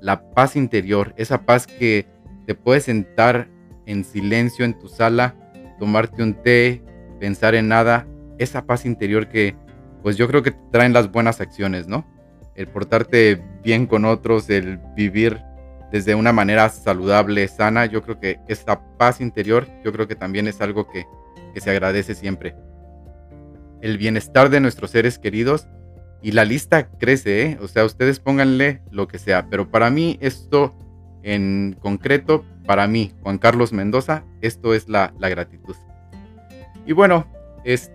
La 0.00 0.30
paz 0.30 0.56
interior, 0.56 1.14
esa 1.16 1.42
paz 1.42 1.66
que 1.66 2.06
te 2.46 2.54
puedes 2.54 2.84
sentar 2.84 3.48
en 3.86 4.04
silencio 4.04 4.64
en 4.64 4.78
tu 4.78 4.88
sala, 4.88 5.34
tomarte 5.78 6.22
un 6.22 6.34
té, 6.34 6.82
pensar 7.18 7.54
en 7.54 7.68
nada, 7.68 8.06
esa 8.38 8.66
paz 8.66 8.84
interior 8.84 9.28
que, 9.28 9.56
pues 10.02 10.16
yo 10.16 10.28
creo 10.28 10.42
que 10.42 10.54
traen 10.70 10.92
las 10.92 11.10
buenas 11.10 11.40
acciones, 11.40 11.88
¿no? 11.88 12.06
El 12.54 12.68
portarte 12.68 13.42
bien 13.62 13.86
con 13.86 14.04
otros, 14.04 14.50
el 14.50 14.78
vivir 14.96 15.40
desde 15.90 16.14
una 16.14 16.32
manera 16.32 16.68
saludable, 16.68 17.48
sana, 17.48 17.86
yo 17.86 18.02
creo 18.02 18.20
que 18.20 18.40
esta 18.48 18.80
paz 18.98 19.20
interior, 19.20 19.66
yo 19.84 19.92
creo 19.92 20.06
que 20.06 20.16
también 20.16 20.46
es 20.46 20.60
algo 20.60 20.88
que, 20.88 21.06
que 21.54 21.60
se 21.60 21.70
agradece 21.70 22.14
siempre. 22.14 22.54
El 23.80 23.98
bienestar 23.98 24.50
de 24.50 24.60
nuestros 24.60 24.90
seres 24.90 25.18
queridos 25.18 25.66
y 26.22 26.32
la 26.32 26.44
lista 26.44 26.88
crece, 26.98 27.42
¿eh? 27.42 27.58
O 27.60 27.68
sea, 27.68 27.84
ustedes 27.84 28.18
pónganle 28.18 28.82
lo 28.90 29.06
que 29.06 29.18
sea, 29.18 29.48
pero 29.48 29.70
para 29.70 29.90
mí 29.90 30.18
esto 30.20 30.74
en 31.22 31.76
concreto, 31.80 32.44
para 32.66 32.86
mí, 32.88 33.12
Juan 33.22 33.38
Carlos 33.38 33.72
Mendoza, 33.72 34.24
esto 34.40 34.74
es 34.74 34.88
la, 34.88 35.14
la 35.18 35.28
gratitud. 35.28 35.76
Y 36.86 36.92
bueno, 36.92 37.26
es, 37.64 37.90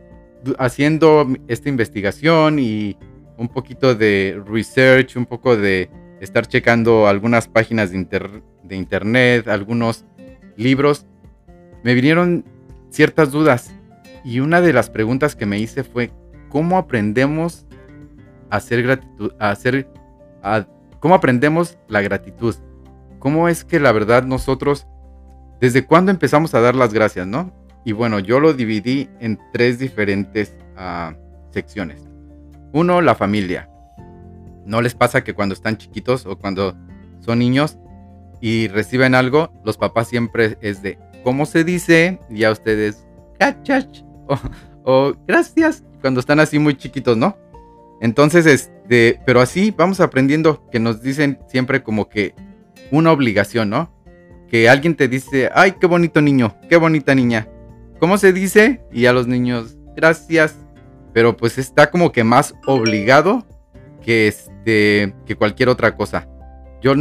haciendo 0.58 1.28
esta 1.48 1.70
investigación 1.70 2.60
y 2.60 2.98
un 3.38 3.48
poquito 3.50 3.96
de 3.96 4.42
research, 4.46 5.16
un 5.16 5.26
poco 5.26 5.58
de 5.58 5.90
estar 6.22 6.48
checando 6.48 7.08
algunas 7.08 7.48
páginas 7.48 7.92
de, 7.92 8.42
de 8.64 8.76
internet, 8.76 9.48
algunos 9.48 10.06
libros, 10.56 11.06
me 11.84 11.94
vinieron 11.94 12.46
ciertas 12.90 13.32
dudas. 13.32 13.74
Y 14.24 14.40
una 14.40 14.62
de 14.62 14.74
las 14.74 14.90
preguntas 14.90 15.36
que 15.36 15.46
me 15.46 15.60
hice 15.60 15.84
fue, 15.84 16.12
¿cómo 16.50 16.78
aprendemos 16.78 17.66
a 18.50 18.58
hacer 18.58 18.84
gratitud, 18.84 19.34
a 19.40 20.66
cómo 21.00 21.16
aprendemos 21.16 21.78
la 21.88 22.02
gratitud? 22.02 22.56
¿Cómo 23.20 23.50
es 23.50 23.64
que 23.66 23.80
la 23.80 23.92
verdad 23.92 24.24
nosotros, 24.24 24.88
desde 25.60 25.86
cuándo 25.86 26.12
empezamos 26.12 26.54
a 26.54 26.62
dar 26.62 26.76
las 26.76 26.94
gracias, 26.94 27.28
no? 27.28 27.54
Y 27.86 27.92
bueno, 27.92 28.20
yo 28.20 28.40
lo 28.40 28.54
dividí 28.54 29.10
en 29.20 29.40
tres 29.52 29.80
diferentes 29.80 30.56
uh, 30.78 31.14
secciones. 31.52 32.02
Uno, 32.72 33.02
la 33.02 33.16
familia. 33.16 33.70
¿No 34.66 34.82
les 34.82 34.96
pasa 34.96 35.24
que 35.24 35.34
cuando 35.34 35.54
están 35.54 35.78
chiquitos 35.78 36.26
o 36.26 36.38
cuando 36.38 36.78
son 37.20 37.40
niños 37.40 37.78
y 38.40 38.70
reciben 38.70 39.16
algo, 39.16 39.52
los 39.66 39.78
papás 39.78 40.08
siempre 40.08 40.58
es 40.62 40.82
de, 40.82 40.98
¿cómo 41.24 41.46
se 41.46 41.66
dice? 41.66 42.20
Y 42.30 42.46
a 42.46 42.52
ustedes, 42.52 43.06
cachach 43.38 44.04
o, 44.84 45.14
gracias, 45.28 45.84
cuando 46.02 46.20
están 46.20 46.40
así 46.40 46.60
muy 46.60 46.76
chiquitos, 46.76 47.18
¿no? 47.18 47.38
Entonces, 48.02 48.46
este, 48.46 49.20
pero 49.26 49.40
así 49.40 49.72
vamos 49.72 50.00
aprendiendo 50.00 50.68
que 50.70 50.80
nos 50.80 51.02
dicen 51.02 51.40
siempre 51.48 51.84
como 51.84 52.10
que 52.10 52.36
una 52.92 53.12
obligación, 53.12 53.70
¿no? 53.70 53.92
Que 54.50 54.70
alguien 54.70 54.96
te 54.96 55.08
dice, 55.08 55.50
ay, 55.54 55.76
qué 55.80 55.88
bonito 55.88 56.22
niño, 56.22 56.56
qué 56.70 56.78
bonita 56.78 57.16
niña. 57.16 57.48
¿Cómo 58.00 58.18
se 58.18 58.34
dice? 58.34 58.82
Y 58.92 59.06
a 59.06 59.14
los 59.14 59.28
niños, 59.28 59.78
gracias. 59.96 60.58
Pero 61.14 61.38
pues 61.38 61.58
está 61.58 61.90
como 61.90 62.12
que 62.12 62.24
más 62.24 62.54
obligado 62.66 63.46
que, 64.02 64.28
este, 64.28 65.16
que 65.26 65.36
cualquier 65.36 65.70
otra 65.70 65.96
cosa. 65.96 66.28
Yo, 66.82 66.94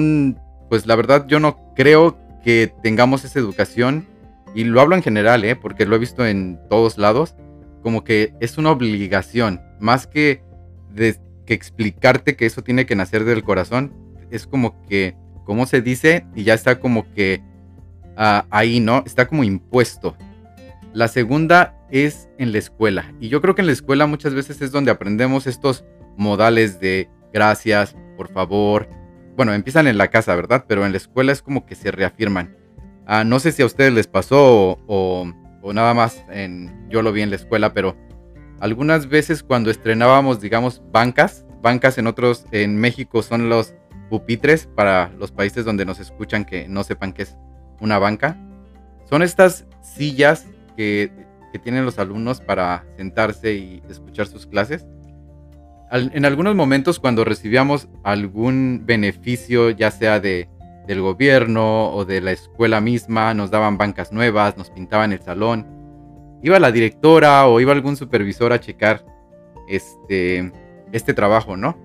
pues 0.69 0.87
la 0.87 0.95
verdad, 0.95 1.27
yo 1.27 1.41
no 1.41 1.73
creo 1.75 2.17
que 2.45 2.73
tengamos 2.83 3.25
esa 3.25 3.39
educación. 3.39 4.07
Y 4.55 4.65
lo 4.65 4.81
hablo 4.81 4.97
en 4.97 5.03
general, 5.03 5.45
¿eh? 5.45 5.57
porque 5.57 5.87
lo 5.87 5.97
he 5.97 5.99
visto 5.99 6.27
en 6.27 6.61
todos 6.69 6.99
lados. 6.99 7.35
Como 7.83 8.05
que 8.05 8.35
es 8.41 8.59
una 8.59 8.71
obligación. 8.71 9.61
Más 9.81 10.07
que, 10.07 10.43
de, 10.91 11.17
que 11.47 11.55
explicarte 11.55 12.37
que 12.37 12.47
eso 12.47 12.63
tiene 12.63 12.87
que 12.87 12.97
nacer 12.97 13.25
del 13.25 13.43
corazón. 13.43 13.93
Es 14.31 14.47
como 14.47 14.83
que, 14.87 15.17
¿cómo 15.45 15.67
se 15.67 15.81
dice? 15.81 16.27
Y 16.35 16.45
ya 16.45 16.55
está 16.55 16.79
como 16.79 17.13
que 17.15 17.43
uh, 18.17 18.47
ahí, 18.51 18.81
¿no? 18.81 19.03
Está 19.07 19.27
como 19.27 19.45
impuesto. 19.45 20.17
La 20.93 21.09
segunda 21.09 21.75
es 21.91 22.29
en 22.39 22.53
la 22.53 22.59
escuela. 22.59 23.13
Y 23.21 23.29
yo 23.29 23.41
creo 23.41 23.55
que 23.55 23.63
en 23.63 23.67
la 23.67 23.73
escuela 23.73 24.07
muchas 24.07 24.35
veces 24.35 24.61
es 24.63 24.73
donde 24.73 24.91
aprendemos 24.91 25.47
estos 25.47 25.85
modales 26.17 26.81
de 26.81 27.09
gracias, 27.33 27.97
por 28.17 28.29
favor. 28.31 28.89
Bueno, 29.37 29.55
empiezan 29.55 29.87
en 29.87 29.99
la 29.99 30.09
casa, 30.09 30.35
¿verdad? 30.35 30.65
Pero 30.69 30.85
en 30.85 30.93
la 30.93 30.99
escuela 30.99 31.33
es 31.33 31.43
como 31.43 31.65
que 31.65 31.75
se 31.75 31.91
reafirman. 31.91 32.57
Ah, 33.07 33.25
no 33.25 33.41
sé 33.41 33.53
si 33.53 33.63
a 33.63 33.67
ustedes 33.67 33.93
les 33.93 34.07
pasó 34.07 34.79
o, 34.87 35.33
o, 35.63 35.73
nada 35.73 35.95
más 35.95 36.25
en, 36.31 36.89
yo 36.89 37.03
lo 37.03 37.13
vi 37.13 37.23
en 37.23 37.31
la 37.31 37.37
escuela, 37.37 37.75
pero 37.75 37.97
algunas 38.61 39.09
veces 39.09 39.43
cuando 39.43 39.71
estrenábamos, 39.71 40.41
digamos, 40.41 40.83
bancas, 40.93 41.45
bancas 41.63 41.99
en 41.99 42.07
otros, 42.07 42.47
en 42.53 42.77
México 42.77 43.23
son 43.23 43.49
los 43.49 43.75
pupitres 44.09 44.67
para 44.67 45.11
los 45.19 45.33
países 45.33 45.65
donde 45.65 45.85
nos 45.85 45.99
escuchan 45.99 46.45
que 46.45 46.69
no 46.69 46.85
sepan 46.85 47.13
qué 47.13 47.23
es 47.23 47.37
una 47.81 47.99
banca. 47.99 48.37
Son 49.09 49.23
estas 49.23 49.67
sillas 49.81 50.47
que, 50.77 51.11
tienen 51.63 51.85
los 51.85 51.99
alumnos 51.99 52.41
para 52.41 52.87
sentarse 52.97 53.53
y 53.53 53.83
escuchar 53.91 54.27
sus 54.27 54.47
clases. 54.47 54.87
en 55.91 56.25
algunos 56.25 56.55
momentos 56.55 56.99
cuando 56.99 57.25
recibíamos 57.27 57.89
algún 58.05 58.85
beneficio, 58.87 59.69
ya 59.69 59.91
sea 59.91 60.19
de, 60.19 60.49
del 60.87 61.01
gobierno 61.01 61.91
o 61.93 62.05
de 62.05 62.21
la 62.21 62.33
escuela 62.33 62.81
misma, 62.81 63.35
nos 63.35 63.51
daban 63.51 63.79
bancas 63.79 64.13
nuevas, 64.13 64.57
nos 64.57 64.71
pintaban 64.71 65.13
el 65.13 65.21
salón. 65.21 65.67
Iba 66.43 66.59
la 66.59 66.73
directora 66.73 67.47
o 67.47 67.61
iba 67.61 67.73
algún 67.73 67.97
supervisor 67.97 68.53
a 68.53 68.61
checar 68.61 69.05
este, 69.69 70.53
este 70.93 71.15
trabajo, 71.15 71.57
¿no? 71.57 71.79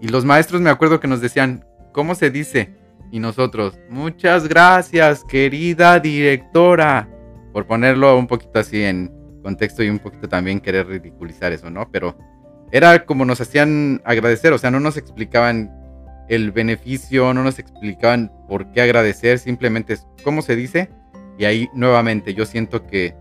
Y 0.00 0.08
los 0.08 0.24
maestros 0.24 0.60
me 0.60 0.70
acuerdo 0.70 1.00
que 1.00 1.08
nos 1.08 1.20
decían, 1.20 1.64
¿cómo 1.92 2.14
se 2.14 2.30
dice? 2.30 2.74
Y 3.10 3.18
nosotros, 3.18 3.78
muchas 3.88 4.48
gracias, 4.48 5.24
querida 5.24 5.98
directora 5.98 7.08
por 7.52 7.66
ponerlo 7.66 8.18
un 8.18 8.26
poquito 8.26 8.58
así 8.58 8.82
en 8.82 9.12
contexto 9.42 9.82
y 9.82 9.88
un 9.88 9.98
poquito 9.98 10.28
también 10.28 10.60
querer 10.60 10.86
ridiculizar 10.86 11.52
eso, 11.52 11.70
¿no? 11.70 11.88
Pero 11.90 12.16
era 12.72 13.04
como 13.04 13.24
nos 13.24 13.40
hacían 13.40 14.02
agradecer, 14.04 14.52
o 14.52 14.58
sea, 14.58 14.70
no 14.70 14.80
nos 14.80 14.96
explicaban 14.96 15.70
el 16.28 16.52
beneficio, 16.52 17.32
no 17.34 17.42
nos 17.42 17.58
explicaban 17.58 18.32
por 18.48 18.70
qué 18.72 18.82
agradecer, 18.82 19.38
simplemente 19.38 19.94
es 19.94 20.06
cómo 20.24 20.42
se 20.42 20.56
dice. 20.56 20.90
Y 21.38 21.44
ahí 21.44 21.68
nuevamente 21.74 22.34
yo 22.34 22.46
siento 22.46 22.86
que 22.86 23.14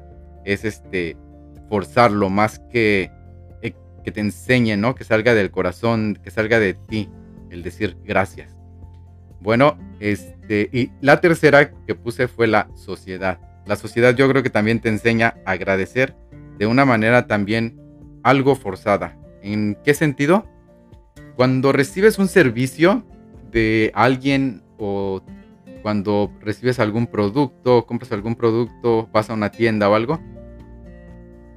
es 0.46 0.64
este 0.64 1.18
forzarlo 1.70 2.30
más 2.30 2.60
que 2.72 3.12
eh, 3.62 3.74
que 4.04 4.12
te 4.12 4.22
enseñe, 4.22 4.78
¿no? 4.78 4.96
Que 4.96 5.04
salga 5.04 5.34
del 5.34 5.52
corazón, 5.52 6.20
que 6.24 6.32
salga 6.32 6.60
de 6.60 6.74
ti, 6.74 7.10
el 7.50 7.64
decir 7.64 7.98
gracias. 8.04 8.56
Bueno, 9.42 9.78
este, 10.00 10.70
y 10.72 10.92
la 11.02 11.22
tercera 11.22 11.72
que 11.86 11.96
puse 11.96 12.28
fue 12.28 12.48
la 12.48 12.70
sociedad. 12.76 13.40
La 13.66 13.76
sociedad 13.76 14.16
yo 14.16 14.30
creo 14.30 14.44
que 14.44 14.50
también 14.50 14.80
te 14.80 14.90
enseña 14.90 15.36
a 15.46 15.52
agradecer 15.52 16.16
de 16.58 16.68
una 16.68 16.86
manera 16.86 17.28
también 17.28 17.80
algo 18.24 18.56
forzada. 18.56 19.18
¿En 19.42 19.78
qué 19.84 19.94
sentido? 19.94 20.48
Cuando 21.36 21.72
recibes 21.72 22.18
un 22.18 22.28
servicio 22.28 23.06
de 23.52 23.92
alguien 23.94 24.64
o 24.78 25.22
cuando 25.82 26.32
recibes 26.42 26.80
algún 26.80 27.08
producto, 27.08 27.86
compras 27.86 28.12
algún 28.12 28.36
producto, 28.36 29.08
vas 29.14 29.30
a 29.30 29.34
una 29.34 29.52
tienda 29.52 29.90
o 29.90 29.96
algo, 29.96 30.20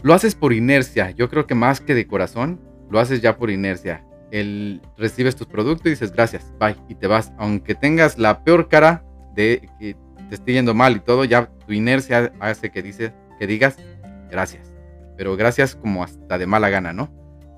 lo 0.03 0.15
haces 0.15 0.35
por 0.35 0.53
inercia. 0.53 1.11
Yo 1.13 1.29
creo 1.29 1.47
que 1.47 1.55
más 1.55 1.81
que 1.81 1.95
de 1.95 2.07
corazón, 2.07 2.61
lo 2.91 3.01
haces 3.01 3.21
ya 3.21 3.37
por 3.37 3.51
inercia. 3.51 4.05
El, 4.31 4.83
recibes 4.97 5.37
tus 5.37 5.47
productos 5.47 5.87
y 5.87 5.91
dices 5.91 6.13
gracias, 6.13 6.53
bye, 6.59 6.77
y 6.89 6.95
te 6.95 7.07
vas. 7.07 7.33
Aunque 7.39 7.75
tengas 7.75 8.19
la 8.19 8.45
peor 8.45 8.69
cara 8.69 9.05
de 9.35 9.69
que 9.79 9.97
te 10.29 10.35
esté 10.35 10.53
yendo 10.53 10.75
mal 10.75 10.97
y 10.97 11.01
todo, 11.01 11.25
ya 11.25 11.47
tu 11.67 11.73
inercia 11.73 12.33
hace 12.41 12.71
que, 12.71 12.83
que 13.39 13.47
digas 13.47 13.77
gracias. 14.31 14.75
Pero 15.17 15.37
gracias 15.37 15.75
como 15.75 16.05
hasta 16.05 16.39
de 16.39 16.47
mala 16.47 16.69
gana, 16.69 16.93
¿no? 16.93 17.11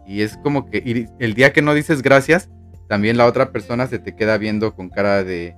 Y 0.06 0.22
es 0.22 0.36
como 0.38 0.66
que 0.66 1.08
el 1.18 1.34
día 1.34 1.52
que 1.52 1.62
no 1.62 1.74
dices 1.74 2.02
gracias, 2.02 2.50
también 2.88 3.16
la 3.16 3.26
otra 3.26 3.52
persona 3.52 3.86
se 3.86 3.98
te 3.98 4.16
queda 4.16 4.36
viendo 4.38 4.74
con 4.74 4.88
cara 4.88 5.22
de, 5.22 5.54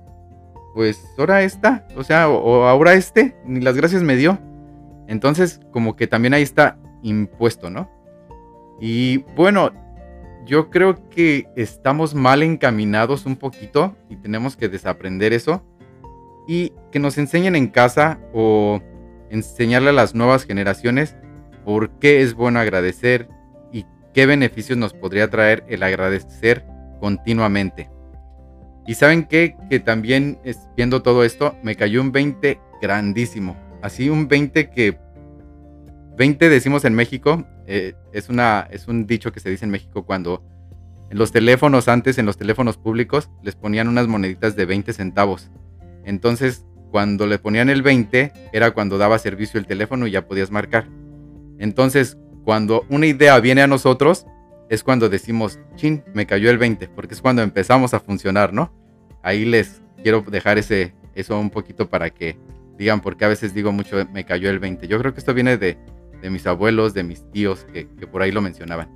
pues 0.73 1.03
ahora 1.17 1.43
esta, 1.43 1.87
o 1.95 2.03
sea, 2.03 2.29
o, 2.29 2.65
ahora 2.65 2.93
este, 2.93 3.35
ni 3.45 3.59
las 3.59 3.75
gracias 3.75 4.03
me 4.03 4.15
dio. 4.15 4.39
Entonces, 5.07 5.59
como 5.71 5.95
que 5.95 6.07
también 6.07 6.33
ahí 6.33 6.43
está 6.43 6.77
impuesto, 7.01 7.69
¿no? 7.69 7.89
Y 8.79 9.17
bueno, 9.35 9.71
yo 10.45 10.69
creo 10.69 11.09
que 11.09 11.47
estamos 11.55 12.15
mal 12.15 12.43
encaminados 12.43 13.25
un 13.25 13.35
poquito 13.35 13.95
y 14.09 14.15
tenemos 14.17 14.55
que 14.55 14.69
desaprender 14.69 15.33
eso 15.33 15.63
y 16.47 16.73
que 16.91 16.99
nos 16.99 17.17
enseñen 17.17 17.55
en 17.55 17.67
casa 17.67 18.19
o 18.33 18.81
enseñarle 19.29 19.89
a 19.89 19.93
las 19.93 20.15
nuevas 20.15 20.43
generaciones 20.43 21.15
por 21.63 21.91
qué 21.99 22.21
es 22.21 22.33
bueno 22.33 22.59
agradecer 22.59 23.29
qué 24.13 24.25
beneficios 24.25 24.77
nos 24.77 24.93
podría 24.93 25.29
traer 25.29 25.63
el 25.67 25.83
agradecer 25.83 26.65
continuamente. 26.99 27.89
Y 28.85 28.95
saben 28.95 29.25
qué? 29.25 29.55
que 29.69 29.79
también 29.79 30.39
viendo 30.75 31.01
todo 31.01 31.23
esto 31.23 31.55
me 31.63 31.75
cayó 31.75 32.01
un 32.01 32.11
20 32.11 32.59
grandísimo. 32.81 33.57
Así 33.81 34.09
un 34.09 34.27
20 34.27 34.69
que 34.69 34.97
20 36.17 36.49
decimos 36.49 36.85
en 36.85 36.93
México, 36.93 37.45
eh, 37.65 37.93
es, 38.11 38.29
una, 38.29 38.67
es 38.71 38.87
un 38.87 39.07
dicho 39.07 39.31
que 39.31 39.39
se 39.39 39.49
dice 39.49 39.65
en 39.65 39.71
México 39.71 40.05
cuando 40.05 40.43
en 41.09 41.17
los 41.17 41.31
teléfonos 41.31 41.87
antes, 41.87 42.17
en 42.17 42.25
los 42.25 42.37
teléfonos 42.37 42.77
públicos, 42.77 43.29
les 43.41 43.55
ponían 43.55 43.87
unas 43.87 44.07
moneditas 44.07 44.55
de 44.55 44.65
20 44.65 44.93
centavos. 44.93 45.51
Entonces, 46.05 46.65
cuando 46.91 47.27
le 47.27 47.39
ponían 47.39 47.69
el 47.69 47.81
20, 47.81 48.33
era 48.51 48.71
cuando 48.71 48.97
daba 48.97 49.19
servicio 49.19 49.59
el 49.59 49.65
teléfono 49.65 50.07
y 50.07 50.11
ya 50.11 50.27
podías 50.27 50.51
marcar. 50.51 50.87
Entonces, 51.59 52.17
cuando 52.43 52.85
una 52.89 53.05
idea 53.05 53.39
viene 53.39 53.61
a 53.61 53.67
nosotros, 53.67 54.25
es 54.69 54.83
cuando 54.83 55.09
decimos, 55.09 55.59
chin, 55.75 56.03
me 56.13 56.25
cayó 56.25 56.49
el 56.49 56.57
20, 56.57 56.89
porque 56.89 57.13
es 57.13 57.21
cuando 57.21 57.41
empezamos 57.41 57.93
a 57.93 57.99
funcionar, 57.99 58.53
¿no? 58.53 58.71
Ahí 59.21 59.45
les 59.45 59.81
quiero 60.01 60.21
dejar 60.21 60.57
ese, 60.57 60.93
eso 61.15 61.39
un 61.39 61.49
poquito 61.49 61.89
para 61.89 62.09
que 62.09 62.37
digan, 62.77 63.01
porque 63.01 63.25
a 63.25 63.27
veces 63.27 63.53
digo 63.53 63.71
mucho, 63.71 63.97
me 64.11 64.25
cayó 64.25 64.49
el 64.49 64.59
20. 64.59 64.87
Yo 64.87 64.99
creo 64.99 65.13
que 65.13 65.19
esto 65.19 65.33
viene 65.33 65.57
de, 65.57 65.77
de 66.21 66.29
mis 66.29 66.45
abuelos, 66.47 66.93
de 66.93 67.03
mis 67.03 67.29
tíos, 67.31 67.65
que, 67.71 67.87
que 67.87 68.07
por 68.07 68.21
ahí 68.21 68.31
lo 68.31 68.41
mencionaban. 68.41 68.89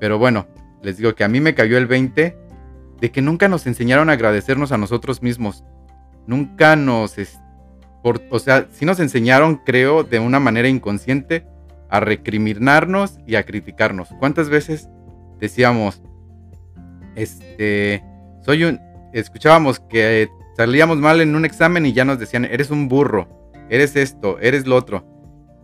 Pero 0.00 0.18
bueno, 0.18 0.46
les 0.82 0.98
digo 0.98 1.14
que 1.14 1.24
a 1.24 1.28
mí 1.28 1.40
me 1.40 1.54
cayó 1.54 1.78
el 1.78 1.86
20 1.86 2.36
de 3.00 3.10
que 3.10 3.22
nunca 3.22 3.48
nos 3.48 3.66
enseñaron 3.66 4.10
a 4.10 4.12
agradecernos 4.12 4.72
a 4.72 4.78
nosotros 4.78 5.22
mismos. 5.22 5.64
Nunca 6.26 6.76
nos, 6.76 7.16
por, 8.02 8.22
o 8.30 8.38
sea, 8.38 8.66
sí 8.70 8.84
nos 8.84 9.00
enseñaron, 9.00 9.56
creo, 9.56 10.02
de 10.02 10.18
una 10.18 10.40
manera 10.40 10.68
inconsciente 10.68 11.46
a 11.88 12.00
recriminarnos 12.00 13.18
y 13.26 13.36
a 13.36 13.44
criticarnos. 13.44 14.08
¿Cuántas 14.18 14.48
veces 14.48 14.88
decíamos, 15.40 16.02
este, 17.14 18.02
escuchábamos 19.12 19.80
que 19.80 20.28
salíamos 20.56 20.98
mal 20.98 21.20
en 21.20 21.34
un 21.34 21.44
examen 21.44 21.86
y 21.86 21.92
ya 21.92 22.04
nos 22.04 22.18
decían, 22.18 22.44
eres 22.44 22.70
un 22.70 22.88
burro, 22.88 23.28
eres 23.68 23.96
esto, 23.96 24.38
eres 24.40 24.66
lo 24.66 24.76
otro. 24.76 25.04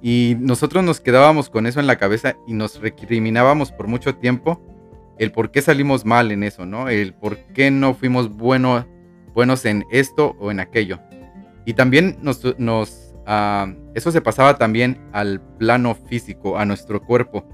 Y 0.02 0.36
nosotros 0.40 0.82
nos 0.82 1.00
quedábamos 1.00 1.48
con 1.48 1.66
eso 1.66 1.80
en 1.80 1.86
la 1.86 1.96
cabeza 1.96 2.34
y 2.46 2.54
nos 2.54 2.80
recriminábamos 2.80 3.70
por 3.70 3.86
mucho 3.86 4.16
tiempo 4.16 4.60
el 5.18 5.30
por 5.30 5.52
qué 5.52 5.62
salimos 5.62 6.04
mal 6.04 6.32
en 6.32 6.42
eso, 6.42 6.66
¿no? 6.66 6.88
El 6.88 7.14
por 7.14 7.36
qué 7.54 7.70
no 7.70 7.94
fuimos 7.94 8.28
buenos 8.34 8.84
en 9.64 9.84
esto 9.92 10.36
o 10.40 10.50
en 10.50 10.58
aquello. 10.58 10.98
Y 11.64 11.74
también 11.74 12.18
nos, 12.22 12.58
nos 12.58 13.11
ah, 13.26 13.72
eso 13.94 14.10
se 14.10 14.20
pasaba 14.20 14.58
también 14.58 15.00
al 15.12 15.40
plano 15.58 15.94
físico, 15.94 16.58
a 16.58 16.64
nuestro 16.64 17.02
cuerpo. 17.02 17.46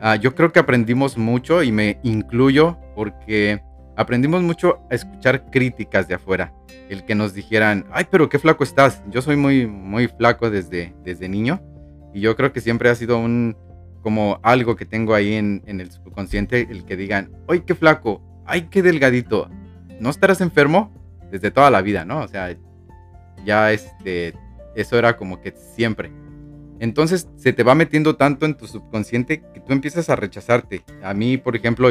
Ah, 0.00 0.16
yo 0.16 0.34
creo 0.34 0.52
que 0.52 0.60
aprendimos 0.60 1.18
mucho 1.18 1.62
y 1.62 1.72
me 1.72 1.98
incluyo 2.02 2.78
porque 2.94 3.62
aprendimos 3.96 4.42
mucho 4.42 4.80
a 4.90 4.94
escuchar 4.94 5.50
críticas 5.50 6.08
de 6.08 6.14
afuera. 6.14 6.54
El 6.88 7.04
que 7.04 7.14
nos 7.14 7.34
dijeran, 7.34 7.86
ay, 7.92 8.06
pero 8.10 8.28
qué 8.28 8.38
flaco 8.38 8.64
estás. 8.64 9.02
Yo 9.10 9.22
soy 9.22 9.36
muy, 9.36 9.66
muy 9.66 10.08
flaco 10.08 10.50
desde, 10.50 10.94
desde 11.04 11.28
niño 11.28 11.60
y 12.14 12.20
yo 12.20 12.34
creo 12.34 12.52
que 12.52 12.60
siempre 12.60 12.88
ha 12.88 12.94
sido 12.94 13.18
un, 13.18 13.56
como 14.02 14.40
algo 14.42 14.76
que 14.76 14.86
tengo 14.86 15.14
ahí 15.14 15.34
en, 15.34 15.62
en 15.66 15.80
el 15.80 15.90
subconsciente, 15.90 16.66
el 16.70 16.84
que 16.84 16.96
digan, 16.96 17.30
ay, 17.48 17.60
qué 17.60 17.74
flaco, 17.74 18.22
ay, 18.46 18.68
qué 18.70 18.82
delgadito. 18.82 19.48
¿No 20.00 20.10
estarás 20.10 20.40
enfermo? 20.40 20.92
Desde 21.30 21.50
toda 21.50 21.70
la 21.70 21.82
vida, 21.82 22.04
¿no? 22.04 22.20
O 22.20 22.28
sea, 22.28 22.56
ya 23.44 23.70
este, 23.72 24.34
eso 24.74 24.98
era 24.98 25.16
como 25.16 25.40
que 25.40 25.52
siempre. 25.52 26.10
Entonces 26.78 27.28
se 27.36 27.52
te 27.52 27.62
va 27.62 27.74
metiendo 27.74 28.16
tanto 28.16 28.46
en 28.46 28.54
tu 28.54 28.66
subconsciente 28.66 29.42
que 29.52 29.60
tú 29.60 29.72
empiezas 29.72 30.08
a 30.08 30.16
rechazarte. 30.16 30.82
A 31.02 31.12
mí, 31.12 31.36
por 31.36 31.54
ejemplo, 31.54 31.88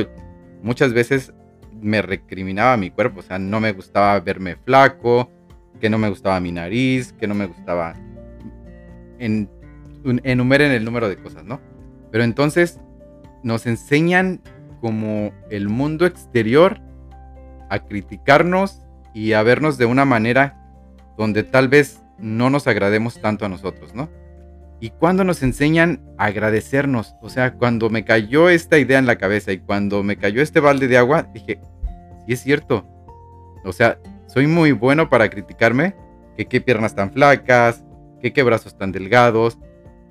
muchas 0.63 0.93
veces 0.93 1.33
me 1.81 2.01
recriminaba 2.01 2.75
mi 2.75 2.89
cuerpo, 2.89 3.19
o 3.19 3.23
sea, 3.23 3.39
no 3.39 3.59
me 3.59 3.71
gustaba 3.71 4.19
verme 4.19 4.55
flaco, 4.55 5.29
que 5.79 5.89
no 5.89 5.97
me 5.97 6.09
gustaba 6.09 6.39
mi 6.39 6.51
nariz, 6.51 7.13
que 7.13 7.27
no 7.27 7.35
me 7.35 7.45
gustaba... 7.45 7.93
En, 9.19 9.49
enumeren 10.23 10.71
el 10.71 10.85
número 10.85 11.09
de 11.09 11.17
cosas, 11.17 11.43
¿no? 11.43 11.59
Pero 12.11 12.23
entonces 12.23 12.79
nos 13.43 13.65
enseñan 13.65 14.41
como 14.81 15.31
el 15.49 15.69
mundo 15.69 16.05
exterior 16.05 16.81
a 17.69 17.79
criticarnos 17.79 18.81
y 19.13 19.33
a 19.33 19.43
vernos 19.43 19.77
de 19.77 19.85
una 19.85 20.05
manera 20.05 20.57
donde 21.17 21.43
tal 21.43 21.67
vez 21.67 22.01
no 22.21 22.49
nos 22.49 22.67
agrademos 22.67 23.21
tanto 23.21 23.45
a 23.45 23.49
nosotros, 23.49 23.93
¿no? 23.93 24.09
Y 24.81 24.91
cuando 24.91 25.23
nos 25.23 25.43
enseñan 25.43 26.01
a 26.17 26.25
agradecernos, 26.25 27.15
o 27.21 27.29
sea, 27.29 27.55
cuando 27.55 27.89
me 27.89 28.05
cayó 28.05 28.49
esta 28.49 28.77
idea 28.77 28.97
en 28.97 29.05
la 29.05 29.17
cabeza 29.17 29.51
y 29.51 29.59
cuando 29.59 30.03
me 30.03 30.17
cayó 30.17 30.41
este 30.41 30.61
balde 30.61 30.87
de 30.87 30.97
agua, 30.97 31.23
dije, 31.33 31.59
sí 32.25 32.33
es 32.33 32.41
cierto. 32.41 32.85
O 33.65 33.73
sea, 33.73 33.99
soy 34.27 34.47
muy 34.47 34.71
bueno 34.71 35.09
para 35.09 35.29
criticarme, 35.29 35.95
que 36.37 36.45
qué 36.45 36.61
piernas 36.61 36.95
tan 36.95 37.11
flacas, 37.11 37.83
que 38.21 38.31
qué 38.31 38.43
brazos 38.43 38.77
tan 38.77 38.93
delgados, 38.93 39.59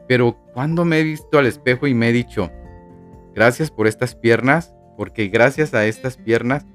pero 0.06 0.36
cuando 0.52 0.84
me 0.84 0.98
he 0.98 1.02
visto 1.02 1.38
al 1.38 1.46
espejo 1.46 1.86
y 1.86 1.94
me 1.94 2.10
he 2.10 2.12
dicho, 2.12 2.50
gracias 3.34 3.70
por 3.70 3.86
estas 3.86 4.14
piernas, 4.14 4.74
porque 4.96 5.28
gracias 5.28 5.72
a 5.72 5.86
estas 5.86 6.16
piernas 6.16 6.66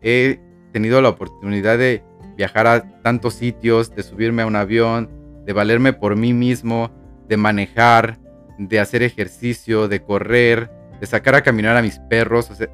he 0.00 0.40
tenido 0.72 1.00
la 1.00 1.10
oportunidad 1.10 1.78
de 1.78 2.02
viajar 2.36 2.66
a 2.66 3.00
tantos 3.02 3.34
sitios, 3.34 3.94
de 3.94 4.02
subirme 4.02 4.42
a 4.42 4.46
un 4.46 4.56
avión, 4.56 5.10
de 5.44 5.52
valerme 5.52 5.92
por 5.92 6.16
mí 6.16 6.32
mismo, 6.32 6.90
de 7.28 7.36
manejar, 7.36 8.18
de 8.58 8.80
hacer 8.80 9.02
ejercicio, 9.02 9.88
de 9.88 10.02
correr, 10.02 10.70
de 11.00 11.06
sacar 11.06 11.34
a 11.34 11.42
caminar 11.42 11.76
a 11.76 11.82
mis 11.82 11.98
perros. 11.98 12.50
O 12.50 12.54
sea, 12.54 12.68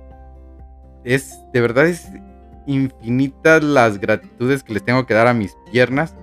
es 1.04 1.38
de 1.52 1.60
verdad 1.60 1.86
es 1.86 2.08
infinitas 2.66 3.62
las 3.62 3.98
gratitudes 3.98 4.62
que 4.62 4.72
les 4.72 4.84
tengo 4.84 5.06
que 5.06 5.14
dar 5.14 5.26
a 5.26 5.34
mis 5.34 5.56
piernas. 5.70 6.16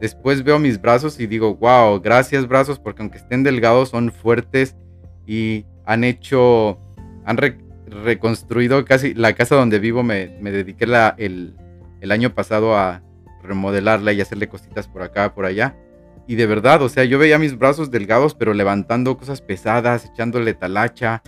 Después 0.00 0.42
veo 0.42 0.58
mis 0.58 0.80
brazos 0.80 1.20
y 1.20 1.26
digo, 1.26 1.54
wow, 1.56 2.00
gracias 2.00 2.48
brazos, 2.48 2.78
porque 2.78 3.02
aunque 3.02 3.18
estén 3.18 3.42
delgados, 3.42 3.90
son 3.90 4.10
fuertes 4.12 4.76
y 5.26 5.66
han 5.86 6.04
hecho, 6.04 6.78
han 7.24 7.38
reconstruido 7.86 8.84
casi 8.84 9.14
la 9.14 9.32
casa 9.34 9.54
donde 9.54 9.78
vivo. 9.78 10.02
Me, 10.02 10.28
dediqué 10.40 10.86
la, 10.86 11.14
el, 11.16 11.56
el 12.04 12.12
año 12.12 12.34
pasado 12.34 12.76
a 12.76 13.02
remodelarla 13.42 14.12
y 14.12 14.20
hacerle 14.20 14.46
cositas 14.46 14.86
por 14.88 15.02
acá, 15.02 15.34
por 15.34 15.46
allá. 15.46 15.74
Y 16.26 16.34
de 16.34 16.44
verdad, 16.44 16.82
o 16.82 16.90
sea, 16.90 17.04
yo 17.04 17.18
veía 17.18 17.38
mis 17.38 17.56
brazos 17.56 17.90
delgados, 17.90 18.34
pero 18.34 18.52
levantando 18.52 19.16
cosas 19.16 19.40
pesadas, 19.40 20.04
echándole 20.04 20.52
talacha 20.52 21.22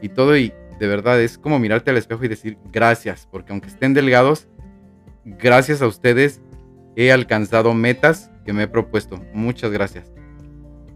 y 0.00 0.08
todo. 0.08 0.36
Y 0.36 0.54
de 0.78 0.86
verdad 0.86 1.20
es 1.20 1.36
como 1.36 1.58
mirarte 1.58 1.90
al 1.90 1.96
espejo 1.96 2.24
y 2.24 2.28
decir 2.28 2.58
gracias, 2.70 3.26
porque 3.28 3.50
aunque 3.52 3.66
estén 3.66 3.92
delgados, 3.92 4.46
gracias 5.24 5.82
a 5.82 5.88
ustedes 5.88 6.40
he 6.94 7.10
alcanzado 7.10 7.74
metas 7.74 8.30
que 8.44 8.52
me 8.52 8.62
he 8.62 8.68
propuesto. 8.68 9.20
Muchas 9.34 9.72
gracias. 9.72 10.12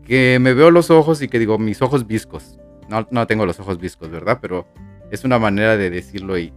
Que 0.04 0.38
me 0.40 0.54
veo 0.54 0.70
los 0.70 0.92
ojos 0.92 1.22
y 1.22 1.28
que 1.28 1.40
digo, 1.40 1.58
mis 1.58 1.82
ojos 1.82 2.06
viscos. 2.06 2.60
No, 2.88 3.08
no 3.10 3.26
tengo 3.26 3.46
los 3.46 3.58
ojos 3.58 3.78
viscos, 3.78 4.10
¿verdad? 4.10 4.38
Pero 4.40 4.68
es 5.10 5.24
una 5.24 5.40
manera 5.40 5.76
de 5.76 5.90
decirlo 5.90 6.38
y, 6.38 6.52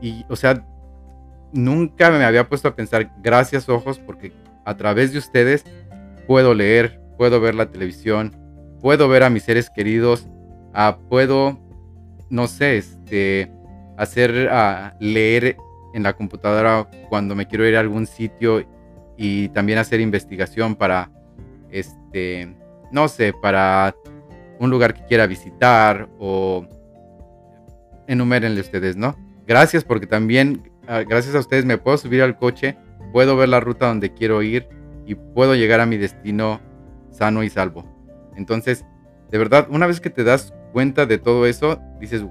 y, 0.00 0.24
o 0.28 0.34
sea, 0.34 0.66
nunca 1.56 2.10
me 2.10 2.24
había 2.24 2.48
puesto 2.48 2.68
a 2.68 2.76
pensar, 2.76 3.10
gracias 3.22 3.68
ojos, 3.68 3.98
porque 3.98 4.32
a 4.64 4.76
través 4.76 5.12
de 5.12 5.18
ustedes 5.18 5.64
puedo 6.26 6.54
leer, 6.54 7.00
puedo 7.16 7.40
ver 7.40 7.54
la 7.54 7.70
televisión, 7.70 8.36
puedo 8.80 9.08
ver 9.08 9.22
a 9.22 9.30
mis 9.30 9.44
seres 9.44 9.70
queridos, 9.70 10.28
ah, 10.74 10.98
puedo, 11.08 11.58
no 12.30 12.46
sé, 12.46 12.78
este, 12.78 13.50
hacer, 13.96 14.50
uh, 14.52 14.96
leer 15.00 15.56
en 15.94 16.02
la 16.02 16.12
computadora 16.12 16.88
cuando 17.08 17.34
me 17.34 17.46
quiero 17.46 17.66
ir 17.66 17.76
a 17.76 17.80
algún 17.80 18.06
sitio 18.06 18.66
y 19.16 19.48
también 19.48 19.78
hacer 19.78 20.00
investigación 20.00 20.74
para, 20.74 21.10
este, 21.70 22.54
no 22.92 23.08
sé, 23.08 23.32
para 23.32 23.94
un 24.58 24.70
lugar 24.70 24.94
que 24.94 25.04
quiera 25.06 25.26
visitar 25.26 26.08
o 26.18 26.66
enumérenle 28.06 28.60
ustedes, 28.60 28.96
¿no? 28.96 29.16
Gracias 29.46 29.84
porque 29.84 30.06
también 30.06 30.70
gracias 31.06 31.34
a 31.34 31.40
ustedes 31.40 31.64
me 31.64 31.78
puedo 31.78 31.98
subir 31.98 32.22
al 32.22 32.36
coche, 32.36 32.76
puedo 33.12 33.36
ver 33.36 33.48
la 33.48 33.60
ruta 33.60 33.88
donde 33.88 34.12
quiero 34.12 34.42
ir 34.42 34.68
y 35.06 35.14
puedo 35.14 35.54
llegar 35.54 35.80
a 35.80 35.86
mi 35.86 35.96
destino 35.96 36.60
sano 37.10 37.42
y 37.42 37.50
salvo. 37.50 37.84
Entonces, 38.36 38.84
de 39.30 39.38
verdad, 39.38 39.66
una 39.70 39.86
vez 39.86 40.00
que 40.00 40.10
te 40.10 40.24
das 40.24 40.52
cuenta 40.72 41.06
de 41.06 41.18
todo 41.18 41.46
eso, 41.46 41.80
dices, 42.00 42.24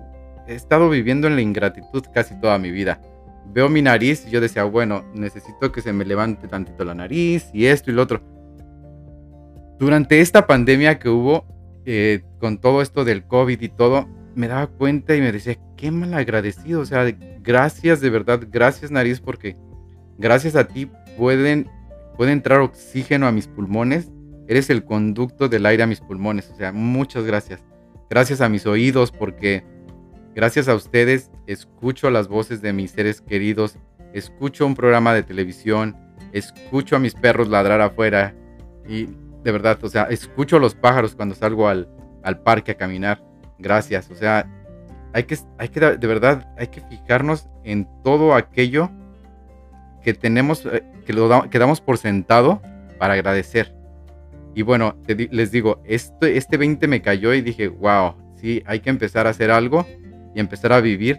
he 0.47 0.53
estado 0.53 0.89
viviendo 0.89 1.27
en 1.27 1.35
la 1.35 1.41
ingratitud 1.41 2.03
casi 2.13 2.39
toda 2.39 2.57
mi 2.59 2.71
vida. 2.71 3.01
Veo 3.53 3.69
mi 3.69 3.81
nariz 3.81 4.25
y 4.27 4.31
yo 4.31 4.41
decía, 4.41 4.63
bueno, 4.63 5.03
necesito 5.13 5.71
que 5.71 5.81
se 5.81 5.93
me 5.93 6.05
levante 6.05 6.47
tantito 6.47 6.83
la 6.83 6.93
nariz 6.93 7.49
y 7.53 7.65
esto 7.65 7.91
y 7.91 7.93
lo 7.93 8.03
otro. 8.03 8.21
Durante 9.79 10.21
esta 10.21 10.47
pandemia 10.47 10.99
que 10.99 11.09
hubo, 11.09 11.45
eh, 11.85 12.23
con 12.39 12.59
todo 12.59 12.81
esto 12.81 13.03
del 13.05 13.25
COVID 13.25 13.61
y 13.61 13.69
todo, 13.69 14.07
me 14.35 14.47
daba 14.47 14.67
cuenta 14.67 15.15
y 15.15 15.21
me 15.21 15.31
decía, 15.31 15.57
qué 15.77 15.91
mal 15.91 16.13
agradecido. 16.13 16.81
O 16.81 16.85
sea, 16.85 17.05
gracias 17.45 18.01
de 18.01 18.09
verdad, 18.09 18.41
gracias 18.51 18.91
nariz, 18.91 19.19
porque 19.19 19.55
gracias 20.17 20.55
a 20.55 20.67
ti 20.67 20.89
pueden, 21.17 21.69
puede 22.17 22.31
entrar 22.31 22.59
oxígeno 22.59 23.27
a 23.27 23.31
mis 23.31 23.47
pulmones. 23.47 24.11
Eres 24.47 24.69
el 24.69 24.83
conducto 24.83 25.49
del 25.49 25.65
aire 25.65 25.83
a 25.83 25.87
mis 25.87 26.01
pulmones. 26.01 26.49
O 26.51 26.55
sea, 26.55 26.71
muchas 26.71 27.25
gracias. 27.25 27.63
Gracias 28.09 28.41
a 28.41 28.49
mis 28.49 28.65
oídos, 28.67 29.11
porque 29.11 29.63
gracias 30.35 30.67
a 30.67 30.75
ustedes 30.75 31.31
escucho 31.47 32.09
las 32.09 32.27
voces 32.27 32.61
de 32.61 32.73
mis 32.73 32.91
seres 32.91 33.21
queridos, 33.21 33.77
escucho 34.13 34.67
un 34.67 34.75
programa 34.75 35.13
de 35.13 35.23
televisión, 35.23 35.95
escucho 36.31 36.95
a 36.95 36.99
mis 36.99 37.15
perros 37.15 37.47
ladrar 37.47 37.81
afuera. 37.81 38.35
Y 38.87 39.07
de 39.43 39.51
verdad, 39.51 39.79
o 39.83 39.89
sea, 39.89 40.03
escucho 40.03 40.57
a 40.57 40.59
los 40.59 40.75
pájaros 40.75 41.15
cuando 41.15 41.33
salgo 41.33 41.67
al, 41.67 41.89
al 42.23 42.41
parque 42.41 42.71
a 42.71 42.77
caminar 42.77 43.23
gracias. 43.57 44.09
O 44.11 44.15
sea, 44.15 44.47
hay 45.15 45.23
que, 45.23 45.37
hay 45.57 45.69
que, 45.69 45.79
de 45.79 46.07
verdad, 46.07 46.45
hay 46.57 46.67
que 46.67 46.81
fijarnos 46.81 47.47
en 47.63 47.87
todo 48.03 48.35
aquello 48.35 48.91
que 50.03 50.13
tenemos, 50.13 50.65
eh, 50.65 50.83
que, 51.05 51.13
lo 51.13 51.29
damos 51.29 51.79
por 51.79 51.97
sentado 51.97 52.61
para 52.99 53.13
agradecer. 53.13 53.73
Y 54.55 54.61
bueno, 54.61 54.97
les 55.07 55.51
digo, 55.51 55.81
este, 55.85 56.35
este 56.35 56.57
20 56.57 56.89
me 56.89 57.01
cayó 57.01 57.33
y 57.33 57.41
dije, 57.41 57.69
wow, 57.69 58.15
sí, 58.35 58.61
hay 58.65 58.81
que 58.81 58.89
empezar 58.89 59.25
a 59.25 59.29
hacer 59.29 59.51
algo 59.51 59.85
y 60.35 60.41
empezar 60.41 60.73
a 60.73 60.81
vivir 60.81 61.17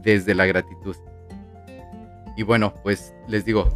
desde 0.00 0.32
la 0.32 0.46
gratitud. 0.46 0.94
Y 2.36 2.44
bueno, 2.44 2.72
pues 2.84 3.12
les 3.26 3.44
digo, 3.44 3.68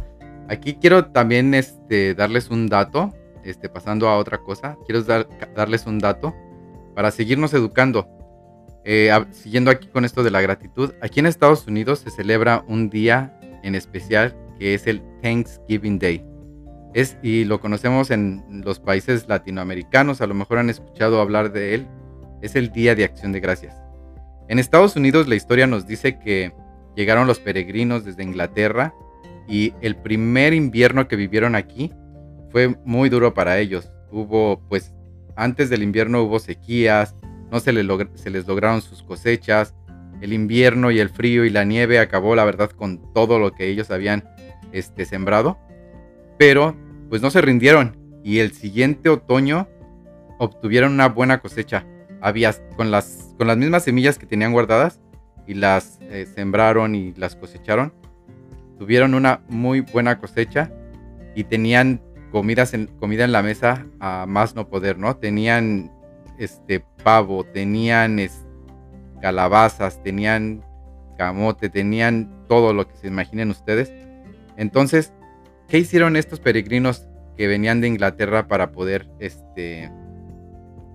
aquí 0.47 0.75
quiero 0.75 1.07
también 1.07 1.53
este, 1.53 2.15
darles 2.15 2.49
un 2.49 2.69
dato, 2.69 3.13
este, 3.43 3.67
pasando 3.67 4.07
a 4.07 4.17
otra 4.17 4.37
cosa, 4.37 4.77
quiero 4.85 5.03
darles 5.03 5.85
un 5.85 5.99
dato 5.99 6.33
para 6.95 7.11
seguirnos 7.11 7.53
educando. 7.53 8.07
Eh, 8.85 9.11
siguiendo 9.31 9.71
aquí 9.71 9.87
con 9.87 10.03
esto 10.05 10.23
de 10.23 10.31
la 10.31 10.41
gratitud, 10.41 10.91
aquí 11.01 11.19
en 11.19 11.25
Estados 11.25 11.67
Unidos 11.67 11.99
se 11.99 12.09
celebra 12.09 12.65
un 12.67 12.89
día 12.89 13.39
en 13.63 13.75
especial 13.75 14.35
que 14.59 14.73
es 14.73 14.87
el 14.87 15.01
Thanksgiving 15.21 15.99
Day. 15.99 16.23
Es, 16.93 17.17
y 17.23 17.45
lo 17.45 17.59
conocemos 17.59 18.11
en 18.11 18.43
los 18.63 18.79
países 18.79 19.27
latinoamericanos, 19.27 20.21
a 20.21 20.27
lo 20.27 20.33
mejor 20.33 20.59
han 20.59 20.69
escuchado 20.69 21.21
hablar 21.21 21.51
de 21.51 21.75
él, 21.75 21.87
es 22.41 22.55
el 22.55 22.71
Día 22.71 22.93
de 22.93 23.05
Acción 23.05 23.31
de 23.31 23.39
Gracias. 23.39 23.75
En 24.49 24.59
Estados 24.59 24.95
Unidos 24.95 25.27
la 25.27 25.35
historia 25.35 25.65
nos 25.65 25.87
dice 25.87 26.19
que 26.19 26.53
llegaron 26.95 27.25
los 27.25 27.39
peregrinos 27.39 28.03
desde 28.03 28.23
Inglaterra 28.23 28.93
y 29.47 29.73
el 29.81 29.95
primer 29.95 30.53
invierno 30.53 31.07
que 31.07 31.15
vivieron 31.15 31.55
aquí 31.55 31.91
fue 32.51 32.77
muy 32.85 33.09
duro 33.09 33.33
para 33.33 33.57
ellos. 33.59 33.91
Hubo, 34.11 34.61
pues, 34.69 34.93
antes 35.35 35.69
del 35.69 35.81
invierno 35.81 36.21
hubo 36.21 36.37
sequías, 36.39 37.15
no 37.53 37.59
se, 37.59 37.71
les, 37.71 37.85
se 38.15 38.31
les 38.31 38.47
lograron 38.47 38.81
sus 38.81 39.03
cosechas, 39.03 39.75
el 40.21 40.33
invierno 40.33 40.89
y 40.89 40.99
el 40.99 41.09
frío 41.09 41.45
y 41.45 41.51
la 41.51 41.63
nieve 41.63 41.99
acabó, 41.99 42.35
la 42.35 42.45
verdad, 42.45 42.71
con 42.71 43.13
todo 43.13 43.37
lo 43.37 43.53
que 43.53 43.67
ellos 43.67 43.91
habían 43.91 44.27
este, 44.71 45.05
sembrado. 45.05 45.59
Pero, 46.39 46.75
pues 47.09 47.21
no 47.21 47.29
se 47.29 47.41
rindieron 47.41 47.95
y 48.23 48.39
el 48.39 48.53
siguiente 48.53 49.07
otoño 49.09 49.67
obtuvieron 50.39 50.93
una 50.93 51.09
buena 51.09 51.41
cosecha. 51.41 51.85
Había, 52.21 52.53
con 52.75 52.89
las, 52.89 53.35
con 53.37 53.45
las 53.45 53.57
mismas 53.57 53.83
semillas 53.83 54.17
que 54.17 54.25
tenían 54.25 54.51
guardadas 54.51 54.99
y 55.45 55.53
las 55.53 55.99
eh, 56.01 56.25
sembraron 56.33 56.95
y 56.95 57.13
las 57.17 57.35
cosecharon, 57.35 57.93
tuvieron 58.79 59.13
una 59.13 59.41
muy 59.47 59.81
buena 59.81 60.17
cosecha 60.17 60.71
y 61.35 61.43
tenían 61.43 62.01
comidas 62.31 62.73
en, 62.73 62.87
comida 62.87 63.25
en 63.25 63.31
la 63.31 63.43
mesa 63.43 63.85
a 63.99 64.25
más 64.27 64.55
no 64.55 64.69
poder, 64.69 64.97
¿no? 64.97 65.17
Tenían 65.17 65.91
este 66.45 66.85
pavo, 67.03 67.43
tenían 67.43 68.19
calabazas, 69.21 70.01
tenían 70.03 70.63
camote, 71.17 71.69
tenían 71.69 72.45
todo 72.47 72.73
lo 72.73 72.87
que 72.87 72.95
se 72.97 73.07
imaginen 73.07 73.49
ustedes. 73.49 73.91
Entonces, 74.57 75.13
¿qué 75.67 75.79
hicieron 75.79 76.15
estos 76.15 76.39
peregrinos 76.39 77.07
que 77.37 77.47
venían 77.47 77.81
de 77.81 77.87
Inglaterra 77.87 78.47
para 78.47 78.71
poder 78.71 79.09
este, 79.19 79.91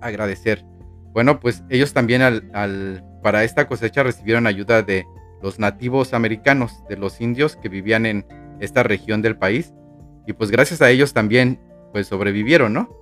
agradecer? 0.01 0.63
Bueno, 1.11 1.39
pues 1.39 1.63
ellos 1.69 1.93
también 1.93 2.21
al, 2.21 3.03
para 3.23 3.43
esta 3.43 3.67
cosecha 3.67 4.03
recibieron 4.03 4.47
ayuda 4.47 4.83
de 4.83 5.05
los 5.41 5.59
nativos 5.59 6.13
americanos, 6.13 6.83
de 6.87 6.97
los 6.97 7.19
indios 7.21 7.55
que 7.55 7.69
vivían 7.69 8.05
en 8.05 8.25
esta 8.59 8.83
región 8.83 9.21
del 9.21 9.37
país 9.37 9.73
y 10.27 10.33
pues 10.33 10.51
gracias 10.51 10.81
a 10.81 10.91
ellos 10.91 11.13
también 11.13 11.59
pues 11.91 12.05
sobrevivieron, 12.05 12.71
¿no? 12.71 12.95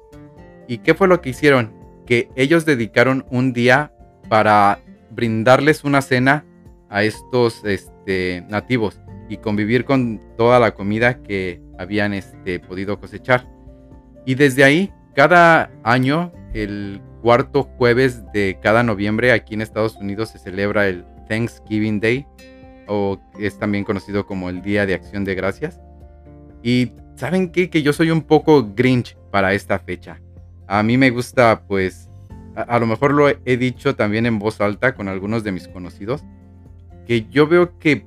¿Y 0.68 0.78
qué 0.78 0.94
fue 0.94 1.10
lo 1.10 1.20
que 1.20 1.32
hicieron? 1.32 1.74
Que 2.08 2.30
ellos 2.36 2.65
dedicaron 2.65 3.26
un 3.30 3.54
día 3.54 3.93
para 4.30 4.80
brindarles 5.12 5.84
una 5.84 6.02
cena 6.02 6.46
a 6.89 7.04
estos 7.04 7.63
este, 7.65 8.43
nativos 8.50 9.00
y 9.30 9.38
convivir 9.38 9.86
con 9.86 10.22
toda 10.38 10.60
la 10.60 10.74
comida 10.74 11.22
que 11.22 11.62
habían 11.78 12.13
este, 12.13 12.60
podido 12.60 13.00
cosechar. 13.00 13.48
Y 14.26 14.36
desde 14.36 14.63
ahí, 14.63 14.91
cada 15.15 15.72
año, 15.84 16.32
el 16.54 17.02
cuarto 17.22 17.63
jueves 17.63 18.24
de 18.34 18.58
cada 18.62 18.84
noviembre 18.84 19.32
aquí 19.32 19.54
en 19.54 19.62
Estados 19.62 19.96
Unidos 19.98 20.30
se 20.30 20.39
celebra 20.39 20.88
el 20.88 21.06
Thanksgiving 21.28 22.00
Day, 22.00 22.26
o 22.88 23.20
es 23.39 23.60
también 23.60 23.84
conocido 23.84 24.26
como 24.26 24.50
el 24.50 24.62
Día 24.62 24.86
de 24.86 24.93
Acción 24.93 25.26
de 25.26 25.36
Gracias. 25.36 25.80
Y 26.63 26.93
¿saben 27.15 27.52
qué? 27.52 27.70
Que 27.70 27.82
yo 27.84 27.93
soy 27.93 28.12
un 28.12 28.22
poco 28.22 28.72
grinch 28.74 29.17
para 29.32 29.54
esta 29.54 29.80
fecha. 29.80 30.22
A 30.68 30.84
mí 30.84 30.98
me 30.98 31.10
gusta, 31.10 31.64
pues, 31.68 32.10
a, 32.56 32.80
lo 32.80 32.86
mejor 32.86 33.14
lo 33.14 33.30
he 33.30 33.58
dicho 33.58 33.96
también 33.96 34.26
en 34.26 34.40
voz 34.40 34.60
alta 34.62 34.96
con 34.96 35.08
algunos 35.08 35.44
de 35.44 35.52
mis 35.52 35.68
conocidos, 35.68 36.24
que 37.06 37.28
yo 37.30 37.48
veo 37.48 37.78
que 37.80 38.06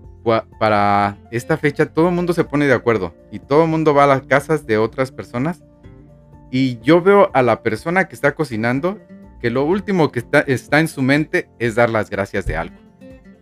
para 0.58 1.16
esta 1.30 1.56
fecha 1.56 1.86
todo 1.86 2.08
el 2.08 2.14
mundo 2.14 2.34
se 2.34 2.44
pone 2.44 2.66
de 2.66 2.74
acuerdo 2.74 3.14
y 3.32 3.38
todo 3.38 3.64
el 3.64 3.70
mundo 3.70 3.94
va 3.94 4.04
a 4.04 4.08
las 4.08 4.22
casas 4.22 4.66
de 4.66 4.76
otras 4.76 5.10
personas 5.10 5.62
y 6.50 6.78
yo 6.80 7.00
veo 7.00 7.30
a 7.32 7.42
la 7.42 7.62
persona 7.62 8.06
que 8.06 8.14
está 8.14 8.34
cocinando 8.34 8.98
que 9.40 9.48
lo 9.48 9.64
último 9.64 10.12
que 10.12 10.18
está, 10.18 10.78
en 10.78 10.88
su 10.88 11.00
mente 11.00 11.48
es 11.58 11.74
dar 11.74 11.88
las 11.88 12.10
gracias 12.10 12.44
de 12.44 12.56
algo. 12.56 12.76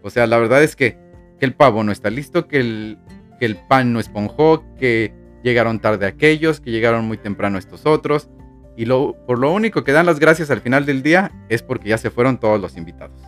O 0.02 0.10
sea, 0.10 0.28
la 0.28 0.38
verdad 0.38 0.62
es 0.62 0.76
que, 0.76 0.96
que 1.40 1.46
el 1.46 1.54
pavo 1.54 1.82
no 1.82 1.90
está 1.90 2.10
listo, 2.10 2.46
que 2.46 2.60
el 2.60 3.56
pan 3.68 3.92
no 3.92 3.98
esponjó, 3.98 4.64
que 4.76 5.12
llegaron 5.42 5.80
tarde 5.80 6.06
aquellos, 6.06 6.60
que 6.60 6.70
llegaron 6.70 7.06
muy 7.06 7.18
temprano 7.18 7.58
estos 7.58 7.86
otros. 7.86 8.28
Y 8.78 8.84
lo, 8.84 9.16
por 9.26 9.40
lo 9.40 9.52
único 9.52 9.82
que 9.82 9.90
dan 9.90 10.06
las 10.06 10.20
gracias 10.20 10.52
al 10.52 10.60
final 10.60 10.86
del 10.86 11.02
día 11.02 11.32
es 11.48 11.64
porque 11.64 11.88
ya 11.88 11.98
se 11.98 12.10
fueron 12.10 12.38
todos 12.38 12.60
los 12.60 12.76
invitados. 12.76 13.20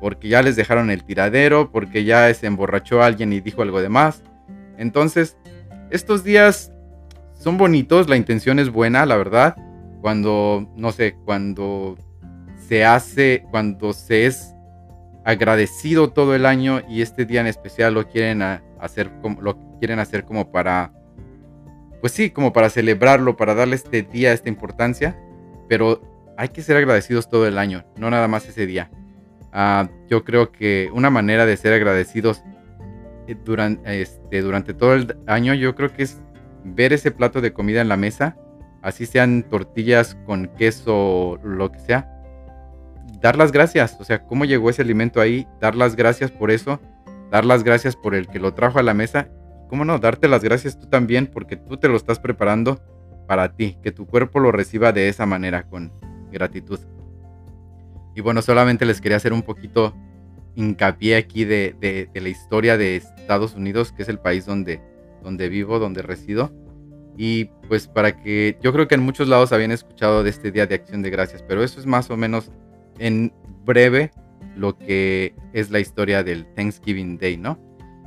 Porque 0.00 0.28
ya 0.28 0.40
les 0.40 0.56
dejaron 0.56 0.90
el 0.90 1.04
tiradero, 1.04 1.70
porque 1.70 2.04
ya 2.04 2.32
se 2.32 2.46
emborrachó 2.46 3.02
alguien 3.02 3.30
y 3.34 3.40
dijo 3.40 3.60
algo 3.60 3.82
de 3.82 3.90
más. 3.90 4.22
Entonces, 4.78 5.36
estos 5.90 6.24
días 6.24 6.72
son 7.34 7.58
bonitos, 7.58 8.08
la 8.08 8.16
intención 8.16 8.58
es 8.58 8.70
buena, 8.70 9.04
la 9.04 9.18
verdad. 9.18 9.56
Cuando, 10.00 10.66
no 10.76 10.92
sé, 10.92 11.14
cuando 11.26 11.98
se 12.66 12.86
hace, 12.86 13.44
cuando 13.50 13.92
se 13.92 14.24
es 14.24 14.54
agradecido 15.26 16.08
todo 16.08 16.34
el 16.34 16.46
año 16.46 16.80
y 16.88 17.02
este 17.02 17.26
día 17.26 17.42
en 17.42 17.48
especial 17.48 17.92
lo 17.92 18.08
quieren 18.08 18.40
hacer 18.40 19.10
como, 19.20 19.42
lo 19.42 19.58
quieren 19.78 19.98
hacer 19.98 20.24
como 20.24 20.50
para 20.50 20.90
pues 22.06 22.14
sí, 22.14 22.30
como 22.30 22.52
para 22.52 22.70
celebrarlo, 22.70 23.36
para 23.36 23.56
darle 23.56 23.74
este 23.74 24.02
día 24.02 24.32
esta 24.32 24.48
importancia, 24.48 25.18
pero 25.68 26.00
hay 26.36 26.50
que 26.50 26.62
ser 26.62 26.76
agradecidos 26.76 27.28
todo 27.28 27.48
el 27.48 27.58
año, 27.58 27.84
no 27.96 28.08
nada 28.10 28.28
más 28.28 28.48
ese 28.48 28.64
día. 28.64 28.92
Ah, 29.52 29.88
yo 30.08 30.22
creo 30.22 30.52
que 30.52 30.88
una 30.94 31.10
manera 31.10 31.46
de 31.46 31.56
ser 31.56 31.72
agradecidos 31.72 32.44
eh, 33.26 33.34
durante, 33.44 34.02
este, 34.02 34.40
durante 34.40 34.72
todo 34.72 34.94
el 34.94 35.16
año, 35.26 35.52
yo 35.54 35.74
creo 35.74 35.92
que 35.92 36.04
es 36.04 36.22
ver 36.62 36.92
ese 36.92 37.10
plato 37.10 37.40
de 37.40 37.52
comida 37.52 37.80
en 37.80 37.88
la 37.88 37.96
mesa, 37.96 38.36
así 38.82 39.04
sean 39.04 39.42
tortillas 39.42 40.16
con 40.26 40.46
queso 40.56 41.40
lo 41.42 41.72
que 41.72 41.80
sea, 41.80 42.08
dar 43.20 43.36
las 43.36 43.50
gracias, 43.50 43.96
o 43.98 44.04
sea, 44.04 44.22
cómo 44.22 44.44
llegó 44.44 44.70
ese 44.70 44.82
alimento 44.82 45.20
ahí, 45.20 45.48
dar 45.60 45.74
las 45.74 45.96
gracias 45.96 46.30
por 46.30 46.52
eso, 46.52 46.80
dar 47.32 47.44
las 47.44 47.64
gracias 47.64 47.96
por 47.96 48.14
el 48.14 48.28
que 48.28 48.38
lo 48.38 48.54
trajo 48.54 48.78
a 48.78 48.84
la 48.84 48.94
mesa 48.94 49.28
¿cómo 49.68 49.84
no? 49.84 49.98
Darte 49.98 50.28
las 50.28 50.42
gracias 50.42 50.78
tú 50.78 50.86
también 50.86 51.26
porque 51.26 51.56
tú 51.56 51.76
te 51.76 51.88
lo 51.88 51.96
estás 51.96 52.18
preparando 52.18 52.80
para 53.26 53.54
ti, 53.54 53.76
que 53.82 53.92
tu 53.92 54.06
cuerpo 54.06 54.40
lo 54.40 54.52
reciba 54.52 54.92
de 54.92 55.08
esa 55.08 55.26
manera, 55.26 55.68
con 55.68 55.92
gratitud. 56.30 56.80
Y 58.14 58.20
bueno, 58.20 58.40
solamente 58.42 58.86
les 58.86 59.00
quería 59.00 59.16
hacer 59.16 59.32
un 59.32 59.42
poquito 59.42 59.94
hincapié 60.54 61.16
aquí 61.16 61.44
de, 61.44 62.08
la 62.14 62.28
historia 62.28 62.76
de 62.76 62.96
Estados 62.96 63.54
Unidos, 63.54 63.92
que 63.92 64.02
es 64.02 64.08
el 64.08 64.18
país 64.18 64.46
donde, 64.46 64.80
donde 65.22 65.48
vivo, 65.48 65.78
donde 65.78 66.02
resido. 66.02 66.50
Y 67.18 67.46
pues 67.68 67.88
para 67.88 68.20
que 68.22 68.58
yo 68.62 68.72
creo 68.72 68.88
que 68.88 68.94
en 68.94 69.02
muchos 69.02 69.28
lados 69.28 69.52
habían 69.52 69.72
escuchado 69.72 70.22
de 70.22 70.30
este 70.30 70.50
Día 70.50 70.66
de 70.66 70.74
Acción 70.74 71.02
de 71.02 71.10
Gracias, 71.10 71.42
pero 71.42 71.62
eso 71.62 71.80
es 71.80 71.86
más 71.86 72.10
o 72.10 72.16
menos 72.16 72.50
en 72.98 73.32
breve 73.64 74.10
lo 74.56 74.76
que 74.78 75.34
es 75.52 75.70
la 75.70 75.80
historia 75.80 76.22
del 76.22 76.46
Thanksgiving 76.54 77.18
Day, 77.18 77.36
¿no? 77.36 77.58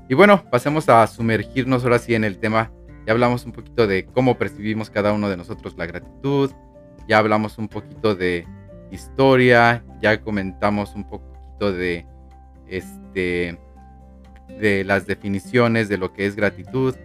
Y 0.10 0.16
bueno, 0.16 0.44
pasemos 0.50 0.90
a 0.90 1.06
sumergirnos 1.06 1.84
ahora 1.84 2.00
sí 2.00 2.16
en 2.16 2.24
el 2.24 2.40
tema. 2.40 2.72
Ya 3.06 3.14
hablamos 3.14 3.46
un 3.46 3.52
poquito 3.52 3.86
de 3.86 4.08
cómo 4.08 4.40
percibimos 4.40 4.90
cada 4.90 5.14
uno 5.14 5.30
de 5.30 5.38
nosotros 5.38 5.76
la 5.78 5.86
gratitud. 5.86 6.50
Ya 7.08 7.20
hablamos 7.20 7.60
un 7.60 7.68
poquito 7.68 8.16
de 8.16 8.48
historia. 8.92 9.86
Ya 10.02 10.20
comentamos 10.20 10.96
un 10.96 11.08
poquito 11.08 11.72
de 11.72 12.08
este 12.68 13.60
de 14.60 14.84
las 14.84 15.06
definiciones 15.06 15.90
de 15.90 16.00
lo 16.00 16.12
que 16.12 16.26
es 16.26 16.36
gratitud. 16.36 16.96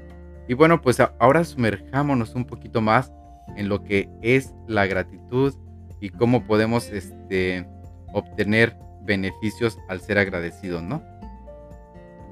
Y 0.49 0.55
bueno, 0.55 0.81
pues 0.81 0.99
ahora 1.19 1.45
sumerjámonos 1.45 2.35
un 2.35 2.47
poquito 2.47 2.81
más 2.81 3.13
en 3.59 3.69
lo 3.69 3.85
que 3.85 4.09
es 4.23 4.55
la 4.67 4.87
gratitud 4.87 5.55
y 6.01 6.09
cómo 6.09 6.47
podemos 6.47 6.89
este, 6.89 7.69
obtener 8.15 8.75
beneficios 9.03 9.79
al 9.91 10.01
ser 10.01 10.17
agradecidos, 10.17 10.83
¿no? 10.83 11.03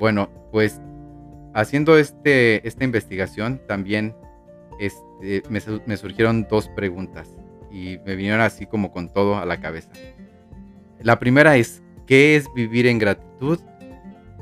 Bueno, 0.03 0.29
pues 0.51 0.81
haciendo 1.55 1.97
este, 1.97 2.67
esta 2.67 2.83
investigación 2.83 3.61
también 3.69 4.17
este, 4.81 5.45
me, 5.49 5.97
surgieron 5.97 6.49
dos 6.51 6.69
preguntas 6.71 7.31
y 7.71 7.99
me 8.05 8.17
vinieron 8.17 8.41
así 8.41 8.67
como 8.67 8.91
con 8.91 9.13
todo 9.13 9.37
a 9.37 9.47
la 9.47 9.61
cabeza. 9.61 9.93
La 10.99 11.21
primera 11.21 11.57
es, 11.57 11.85
¿qué 12.05 12.35
es 12.35 12.53
vivir 12.53 12.89
en 12.89 12.99
gratitud? 12.99 13.61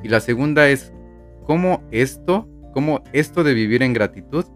Y 0.02 0.08
la 0.08 0.20
segunda 0.20 0.66
es, 0.66 0.94
¿cómo 1.44 1.82
esto, 1.90 2.48
cómo 2.72 3.02
esto 3.12 3.44
de 3.44 3.52
vivir 3.52 3.82
en 3.82 3.92
gratitud 3.92 4.46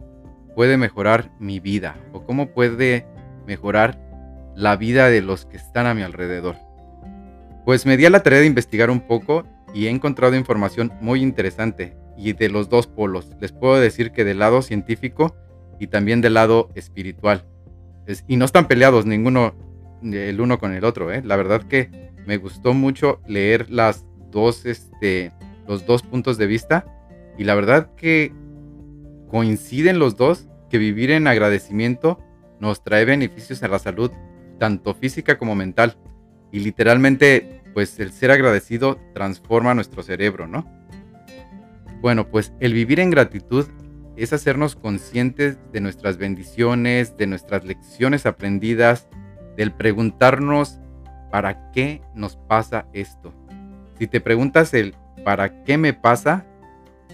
puede 0.55 0.79
mejorar 0.79 1.31
mi 1.39 1.61
vida? 1.61 1.97
¿O 2.15 2.25
cómo 2.25 2.47
puede 2.47 3.07
mejorar 3.47 4.01
la 4.55 4.77
vida 4.77 5.11
de 5.11 5.21
los 5.21 5.45
que 5.45 5.59
están 5.59 5.85
a 5.85 5.93
mi 5.93 6.01
alrededor? 6.01 6.57
Pues 7.67 7.85
me 7.85 7.99
di 7.99 8.07
a 8.07 8.11
la 8.11 8.23
tarea 8.23 8.41
de 8.41 8.47
investigar 8.47 8.89
un 8.89 9.01
poco 9.01 9.45
y 9.75 9.87
he 9.87 9.91
encontrado 9.91 10.37
información 10.37 10.93
muy 11.01 11.21
interesante 11.21 11.97
y 12.17 12.33
de 12.33 12.49
los 12.49 12.69
dos 12.69 12.87
polos. 12.87 13.29
Les 13.41 13.53
puedo 13.53 13.79
decir 13.81 14.13
que 14.13 14.25
del 14.25 14.39
lado 14.39 14.63
científico 14.63 15.35
y 15.81 15.89
también 15.89 16.21
del 16.21 16.35
lado 16.35 16.71
espiritual. 16.75 17.45
y 18.29 18.37
no 18.37 18.45
están 18.45 18.69
peleados 18.69 19.07
ninguno 19.07 19.55
el 20.03 20.41
uno 20.41 20.59
con 20.59 20.75
el 20.75 20.85
otro. 20.85 21.13
¿eh? 21.13 21.23
La 21.25 21.37
verdad 21.37 21.63
que 21.63 22.13
me 22.27 22.37
gustó 22.37 22.75
mucho 22.75 23.21
leer 23.27 23.71
las 23.71 24.07
dos, 24.31 24.67
este, 24.67 25.33
los 25.67 25.87
dos 25.87 26.03
puntos 26.03 26.39
de 26.39 26.47
vista 26.47 26.85
y 27.39 27.45
la 27.45 27.55
verdad 27.55 27.95
que 27.97 28.33
coinciden 29.29 29.99
los 29.99 30.17
dos 30.17 30.47
que 30.71 30.79
vivir 30.79 31.11
en 31.11 31.27
agradecimiento 31.27 32.21
nos 32.61 32.85
trae 32.85 33.05
beneficios 33.05 33.63
a 33.63 33.69
la 33.69 33.79
salud, 33.79 34.11
tanto 34.59 34.95
física 34.95 35.39
como 35.39 35.55
mental. 35.55 35.97
Y 36.53 36.61
literalmente, 36.61 37.63
pues 37.75 37.99
el 38.01 38.13
ser 38.13 38.31
agradecido 38.31 38.99
transforma 39.13 39.75
nuestro 39.75 40.03
cerebro, 40.03 40.47
¿no? 40.47 40.65
Bueno, 42.01 42.29
pues 42.29 42.53
el 42.61 42.73
vivir 42.73 43.01
en 43.01 43.11
gratitud 43.11 43.67
es 44.17 44.33
hacernos 44.33 44.77
conscientes 44.77 45.59
de 45.73 45.81
nuestras 45.81 46.17
bendiciones, 46.17 47.17
de 47.17 47.27
nuestras 47.27 47.65
lecciones 47.65 48.27
aprendidas, 48.27 49.09
del 49.57 49.73
preguntarnos 49.73 50.79
¿para 51.31 51.73
qué 51.73 52.01
nos 52.15 52.37
pasa 52.37 52.87
esto? 52.93 53.35
Si 53.99 54.07
te 54.07 54.21
preguntas 54.21 54.73
el 54.73 54.95
¿para 55.25 55.65
qué 55.65 55.79
me 55.79 55.93
pasa? 55.93 56.47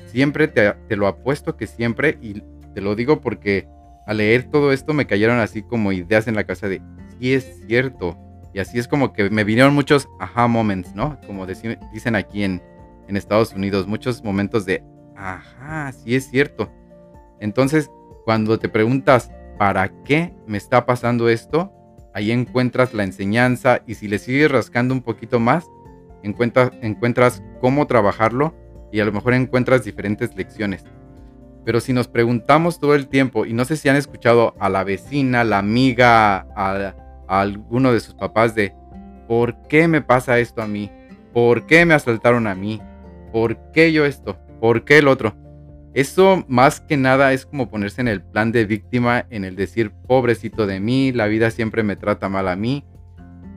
Siempre 0.07 0.49
te, 0.49 0.75
lo 0.97 1.07
apuesto 1.07 1.57
que 1.57 1.67
siempre, 1.67 2.19
y 2.21 2.43
te 2.75 2.81
lo 2.81 2.97
digo 2.97 3.21
porque 3.21 3.69
al 4.07 4.19
leer 4.19 4.51
todo 4.51 4.73
esto 4.73 4.93
me 4.93 5.07
cayeron 5.07 5.39
así 5.39 5.63
como 5.63 5.93
ideas 5.93 6.27
en 6.27 6.35
la 6.35 6.45
casa 6.45 6.69
de, 6.69 6.83
sí 7.19 7.33
es 7.33 7.61
cierto. 7.67 8.19
Y 8.53 8.59
así 8.59 8.79
es 8.79 8.89
como 8.89 9.13
que 9.13 9.31
me 9.31 9.45
vinieron 9.45 9.75
muchos 9.75 10.09
aha 10.19 10.49
moments, 10.49 10.95
¿no? 10.95 11.19
Como 11.27 11.47
dicen 11.47 12.17
aquí 12.17 12.43
en, 12.43 12.63
en 13.09 13.17
Estados 13.17 13.53
Unidos, 13.53 13.87
muchos 13.87 14.25
momentos 14.25 14.67
de, 14.67 14.83
ajá, 15.17 15.93
sí 15.93 16.15
es 16.15 16.29
cierto. 16.29 16.71
Entonces, 17.39 17.91
cuando 18.25 18.59
te 18.59 18.69
preguntas, 18.69 19.31
¿para 19.59 19.89
qué 20.05 20.35
me 20.47 20.59
está 20.59 20.87
pasando 20.87 21.29
esto? 21.29 21.73
Ahí 22.13 22.33
encuentras 22.33 22.93
la 22.93 23.05
enseñanza 23.05 23.83
y 23.87 23.95
si 23.95 24.09
le 24.09 24.19
sigues 24.19 24.51
rascando 24.51 24.95
un 24.95 25.03
poquito 25.03 25.39
más, 25.39 25.67
encuentras, 26.23 26.73
encuentras 26.83 27.43
cómo 27.61 27.87
trabajarlo 27.87 28.55
y 28.93 29.01
a 29.01 29.05
lo 29.05 29.13
mejor 29.13 29.35
encuentras 29.35 29.85
diferentes 29.85 30.35
lecciones. 30.35 30.85
Pero 31.65 31.81
si 31.81 31.93
nos 31.93 32.09
preguntamos 32.09 32.81
todo 32.81 32.95
el 32.95 33.09
tiempo, 33.09 33.45
y 33.45 33.53
no 33.53 33.65
sé 33.65 33.77
si 33.77 33.89
han 33.89 33.97
escuchado 33.97 34.55
a 34.59 34.69
la 34.69 34.83
vecina, 34.83 35.45
la 35.45 35.59
amiga, 35.59 36.47
a, 36.57 36.95
a 37.31 37.41
alguno 37.41 37.93
de 37.93 38.01
sus 38.01 38.15
papás 38.15 38.55
de, 38.55 38.75
¿por 39.29 39.57
qué 39.69 39.89
me 39.89 40.03
pasa 40.03 40.41
esto 40.41 40.61
a 40.61 40.67
mí? 40.67 40.91
¿Por 41.33 41.67
qué 41.67 41.87
me 41.87 41.95
asaltaron 41.95 42.47
a 42.47 42.55
mí? 42.55 42.83
¿Por 43.33 43.57
qué 43.71 43.93
yo 43.93 44.05
esto? 44.05 44.37
¿Por 44.61 44.85
qué 44.85 44.99
el 44.99 45.09
otro? 45.09 45.35
Eso 45.95 46.45
más 46.49 46.81
que 46.81 46.97
nada 46.97 47.33
es 47.33 47.47
como 47.47 47.71
ponerse 47.71 48.01
en 48.01 48.09
el 48.09 48.21
plan 48.21 48.53
de 48.53 48.65
víctima, 48.65 49.27
en 49.31 49.45
el 49.45 49.57
decir, 49.57 49.93
pobrecito 50.09 50.67
de 50.67 50.81
mí, 50.81 51.13
la 51.13 51.27
vida 51.27 51.51
siempre 51.51 51.83
me 51.85 51.97
trata 51.97 52.29
mal 52.29 52.49
a 52.49 52.57
mí. 52.57 52.85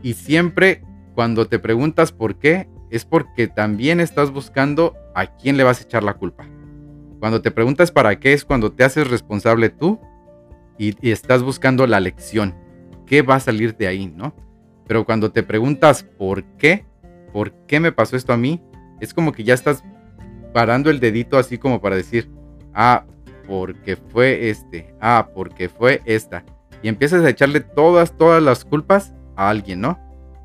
Y 0.03 0.13
siempre 0.13 0.83
cuando 1.15 1.47
te 1.47 1.59
preguntas 1.59 2.11
por 2.11 2.35
qué, 2.37 2.67
es 2.89 3.05
porque 3.05 3.47
también 3.47 3.99
estás 3.99 4.31
buscando 4.31 4.95
a 5.15 5.25
quién 5.25 5.57
le 5.57 5.63
vas 5.63 5.79
a 5.79 5.83
echar 5.83 6.03
la 6.03 6.13
culpa. 6.13 6.45
Cuando 7.19 7.41
te 7.41 7.51
preguntas 7.51 7.91
para 7.91 8.19
qué 8.19 8.33
es 8.33 8.45
cuando 8.45 8.71
te 8.71 8.83
haces 8.83 9.09
responsable 9.09 9.69
tú 9.69 9.99
y, 10.77 11.09
estás 11.09 11.41
buscando 11.41 11.87
la 11.87 11.99
lección. 11.99 12.55
¿Qué 13.13 13.21
va 13.21 13.35
a 13.35 13.39
salir 13.39 13.77
de 13.77 13.85
ahí, 13.85 14.07
no? 14.07 14.33
Pero 14.87 15.05
cuando 15.05 15.31
te 15.31 15.43
preguntas 15.43 16.01
por 16.01 16.43
qué, 16.57 16.83
por 17.31 17.53
qué 17.67 17.79
me 17.79 17.91
pasó 17.91 18.17
esto 18.17 18.33
a 18.33 18.37
mí, 18.37 18.59
es 19.01 19.13
como 19.13 19.33
que 19.33 19.43
ya 19.43 19.53
estás 19.53 19.83
parando 20.51 20.89
el 20.89 20.99
dedito 20.99 21.37
así 21.37 21.59
como 21.59 21.79
para 21.79 21.95
decir, 21.95 22.31
ah, 22.73 23.05
porque 23.47 23.97
fue 23.97 24.49
este, 24.49 24.95
ah, 24.99 25.29
porque 25.35 25.69
fue 25.69 26.01
esta. 26.05 26.43
Y 26.81 26.87
empiezas 26.87 27.23
a 27.23 27.29
echarle 27.29 27.59
todas, 27.59 28.17
todas 28.17 28.41
las 28.41 28.65
culpas 28.65 29.13
a 29.35 29.47
alguien, 29.47 29.81
¿no? 29.81 29.99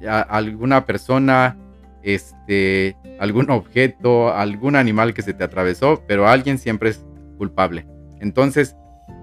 A 0.06 0.20
alguna 0.20 0.84
persona, 0.84 1.56
este, 2.02 2.98
algún 3.18 3.48
objeto, 3.48 4.30
algún 4.34 4.76
animal 4.76 5.14
que 5.14 5.22
se 5.22 5.32
te 5.32 5.42
atravesó, 5.42 6.02
pero 6.06 6.28
alguien 6.28 6.58
siempre 6.58 6.90
es 6.90 7.02
culpable. 7.38 7.86
Entonces, 8.20 8.76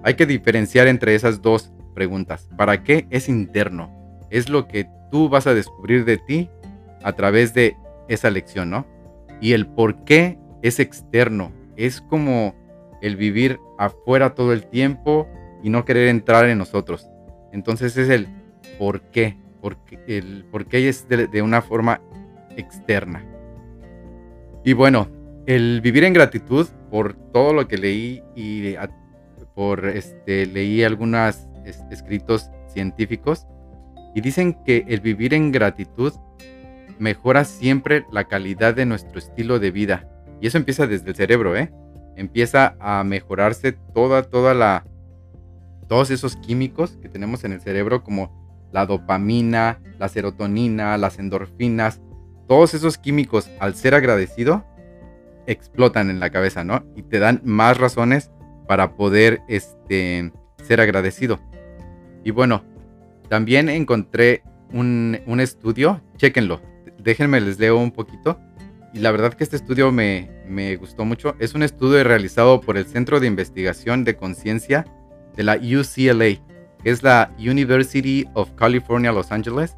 hay 0.03 0.15
que 0.15 0.25
diferenciar 0.25 0.87
entre 0.87 1.13
esas 1.13 1.43
dos 1.43 1.71
preguntas. 1.95 2.47
¿Para 2.55 2.83
qué 2.83 3.07
es 3.09 3.27
interno? 3.27 3.89
Es 4.29 4.49
lo 4.49 4.67
que 4.67 4.87
tú 5.09 5.29
vas 5.29 5.47
a 5.47 5.55
descubrir 5.55 6.05
de 6.05 6.17
ti 6.17 6.49
a 7.03 7.13
través 7.13 7.55
de 7.55 7.75
esa 8.07 8.29
lección, 8.29 8.69
¿no? 8.69 8.85
Y 9.41 9.53
el 9.53 9.65
por 9.65 10.03
qué 10.03 10.37
es 10.61 10.79
externo, 10.79 11.51
es 11.75 12.01
como 12.01 12.55
el 13.01 13.15
vivir 13.15 13.59
afuera 13.77 14.35
todo 14.35 14.53
el 14.53 14.65
tiempo 14.67 15.27
y 15.63 15.69
no 15.69 15.85
querer 15.85 16.07
entrar 16.09 16.47
en 16.47 16.57
nosotros. 16.57 17.07
Entonces 17.51 17.97
es 17.97 18.09
el 18.09 18.27
por 18.77 19.01
qué, 19.01 19.37
porque 19.61 19.99
el 20.07 20.45
por 20.51 20.65
qué 20.65 20.89
es 20.89 21.07
de, 21.07 21.41
una 21.41 21.61
forma 21.61 22.01
externa. 22.55 23.23
Y 24.63 24.73
bueno, 24.73 25.07
el 25.45 25.81
vivir 25.81 26.03
en 26.03 26.13
gratitud 26.13 26.67
por 26.89 27.13
todo 27.31 27.53
lo 27.53 27.67
que 27.67 27.77
leí 27.77 28.23
y 28.35 28.75
por 29.53 29.87
este 29.87 30.45
leí 30.45 30.83
escritos 31.65 32.49
científicos 32.67 33.47
y 34.13 34.21
dicen 34.21 34.57
que 34.65 34.85
el 34.87 35.01
vivir 35.01 35.33
en 35.33 35.51
gratitud 35.51 36.13
mejora 36.99 37.43
siempre 37.43 38.05
la 38.11 38.25
calidad 38.25 38.73
de 38.73 38.85
nuestro 38.85 39.19
estilo 39.19 39.59
de 39.59 39.71
vida 39.71 40.09
y 40.41 40.47
eso 40.47 40.57
empieza 40.57 40.87
desde 40.87 41.09
el 41.09 41.15
cerebro, 41.15 41.55
¿eh? 41.55 41.71
Empieza 42.15 42.75
a 42.79 43.03
mejorarse 43.03 43.73
toda, 43.93 44.23
toda 44.23 44.53
la... 44.53 44.85
Todos 45.87 46.09
esos 46.09 46.35
químicos 46.37 46.97
que 47.01 47.09
tenemos 47.09 47.43
en 47.43 47.53
el 47.53 47.61
cerebro 47.61 48.03
como 48.03 48.67
la 48.71 48.85
dopamina, 48.85 49.79
la 49.99 50.09
serotonina, 50.09 50.97
las 50.97 51.19
endorfinas, 51.19 52.01
todos 52.47 52.73
esos 52.73 52.97
químicos 52.97 53.49
al 53.59 53.75
ser 53.75 53.93
agradecido 53.93 54.65
explotan 55.45 56.09
en 56.09 56.19
la 56.19 56.31
cabeza, 56.31 56.63
¿no? 56.63 56.83
Y 56.95 57.03
te 57.03 57.19
dan 57.19 57.41
más 57.43 57.77
razones 57.77 58.31
para 58.67 58.95
poder 58.95 59.41
este, 59.47 60.31
ser 60.63 60.81
agradecido. 60.81 61.39
Y 62.25 62.31
bueno, 62.31 62.63
también 63.29 63.69
encontré 63.69 64.43
un, 64.73 65.17
un 65.25 65.39
estudio, 65.39 66.01
chéquenlo, 66.17 66.59
déjenme 66.99 67.39
les 67.39 67.59
leo 67.59 67.77
un 67.77 67.91
poquito 67.91 68.37
y 68.95 68.99
la 68.99 69.11
verdad 69.11 69.33
que 69.33 69.43
este 69.43 69.57
estudio 69.57 69.91
me, 69.91 70.31
me 70.47 70.75
gustó 70.77 71.03
mucho. 71.03 71.35
Es 71.37 71.53
un 71.53 71.63
estudio 71.63 72.03
realizado 72.03 72.61
por 72.61 72.77
el 72.77 72.85
Centro 72.85 73.19
de 73.19 73.27
Investigación 73.27 74.05
de 74.05 74.15
Conciencia 74.15 74.85
de 75.35 75.43
la 75.43 75.57
UCLA, 75.57 76.41
que 76.81 76.89
es 76.89 77.03
la 77.03 77.29
University 77.37 78.25
of 78.33 78.51
California, 78.55 79.11
Los 79.11 79.33
Ángeles. 79.33 79.75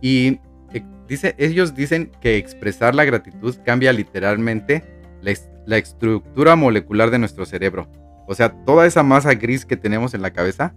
Y 0.00 0.40
eh, 0.72 0.82
dice, 1.06 1.34
ellos 1.38 1.74
dicen 1.74 2.10
que 2.22 2.38
expresar 2.38 2.94
la 2.94 3.04
gratitud 3.04 3.54
cambia 3.66 3.92
literalmente 3.92 4.82
la, 5.20 5.34
la 5.66 5.76
estructura 5.76 6.56
molecular 6.56 7.10
de 7.10 7.18
nuestro 7.18 7.44
cerebro. 7.44 7.86
O 8.26 8.34
sea, 8.34 8.50
toda 8.64 8.86
esa 8.86 9.02
masa 9.02 9.34
gris 9.34 9.66
que 9.66 9.76
tenemos 9.76 10.14
en 10.14 10.22
la 10.22 10.32
cabeza 10.32 10.74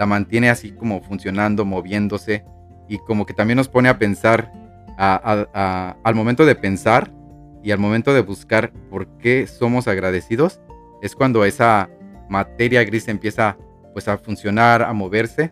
la 0.00 0.06
mantiene 0.06 0.48
así 0.48 0.72
como 0.72 1.02
funcionando, 1.02 1.66
moviéndose 1.66 2.42
y 2.88 2.96
como 3.00 3.26
que 3.26 3.34
también 3.34 3.58
nos 3.58 3.68
pone 3.68 3.90
a 3.90 3.98
pensar 3.98 4.50
al 4.96 6.14
momento 6.14 6.46
de 6.46 6.54
pensar 6.54 7.12
y 7.62 7.70
al 7.70 7.80
momento 7.80 8.14
de 8.14 8.22
buscar 8.22 8.72
por 8.88 9.18
qué 9.18 9.46
somos 9.46 9.88
agradecidos, 9.88 10.58
es 11.02 11.14
cuando 11.14 11.44
esa 11.44 11.90
materia 12.30 12.82
gris 12.82 13.08
empieza 13.08 13.58
pues 13.92 14.08
a 14.08 14.16
funcionar, 14.16 14.80
a 14.80 14.94
moverse 14.94 15.50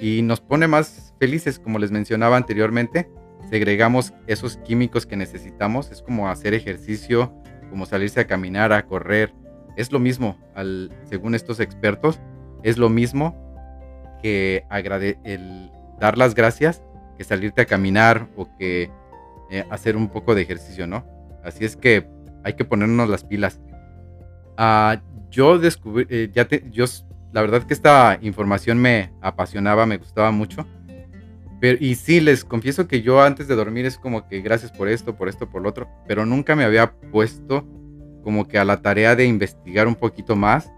y 0.00 0.22
nos 0.22 0.40
pone 0.40 0.66
más 0.66 1.12
felices, 1.20 1.58
como 1.58 1.78
les 1.78 1.90
mencionaba 1.90 2.38
anteriormente. 2.38 3.06
Segregamos 3.50 4.14
esos 4.26 4.56
químicos 4.56 5.04
que 5.04 5.16
necesitamos, 5.16 5.90
es 5.90 6.00
como 6.00 6.30
hacer 6.30 6.54
ejercicio, 6.54 7.34
como 7.68 7.84
salirse 7.84 8.20
a 8.20 8.26
caminar, 8.26 8.72
a 8.72 8.86
correr. 8.86 9.34
Es 9.76 9.92
lo 9.92 9.98
mismo, 9.98 10.38
al, 10.54 10.90
según 11.04 11.34
estos 11.34 11.60
expertos, 11.60 12.18
es 12.62 12.78
lo 12.78 12.88
mismo 12.88 13.49
que 14.22 14.64
el 15.24 15.70
dar 15.98 16.18
las 16.18 16.34
gracias 16.34 16.82
que 17.16 17.24
salirte 17.24 17.62
a 17.62 17.66
caminar 17.66 18.28
o 18.36 18.48
que 18.56 18.90
eh, 19.50 19.64
hacer 19.70 19.96
un 19.96 20.08
poco 20.08 20.34
de 20.34 20.42
ejercicio, 20.42 20.86
¿no? 20.86 21.04
Así 21.44 21.64
es 21.64 21.76
que 21.76 22.06
hay 22.44 22.54
que 22.54 22.64
ponernos 22.64 23.08
las 23.08 23.24
pilas. 23.24 23.60
Ah, 24.56 25.00
yo 25.30 25.58
descubrí, 25.58 26.06
eh, 26.08 26.30
ya 26.32 26.46
te, 26.46 26.64
yo, 26.70 26.84
la 27.32 27.42
verdad 27.42 27.62
que 27.64 27.74
esta 27.74 28.18
información 28.22 28.78
me 28.78 29.12
apasionaba, 29.20 29.86
me 29.86 29.98
gustaba 29.98 30.30
mucho. 30.30 30.66
Pero, 31.60 31.76
y 31.78 31.94
sí, 31.94 32.20
les 32.20 32.42
confieso 32.42 32.88
que 32.88 33.02
yo 33.02 33.22
antes 33.22 33.46
de 33.46 33.54
dormir 33.54 33.84
es 33.84 33.98
como 33.98 34.26
que 34.26 34.40
gracias 34.40 34.72
por 34.72 34.88
esto, 34.88 35.14
por 35.16 35.28
esto, 35.28 35.50
por 35.50 35.60
lo 35.60 35.68
otro, 35.68 35.88
pero 36.06 36.24
nunca 36.24 36.56
me 36.56 36.64
había 36.64 36.92
puesto 37.12 37.66
como 38.24 38.48
que 38.48 38.58
a 38.58 38.64
la 38.64 38.80
tarea 38.80 39.14
de 39.14 39.26
investigar 39.26 39.86
un 39.86 39.94
poquito 39.94 40.36
más 40.36 40.72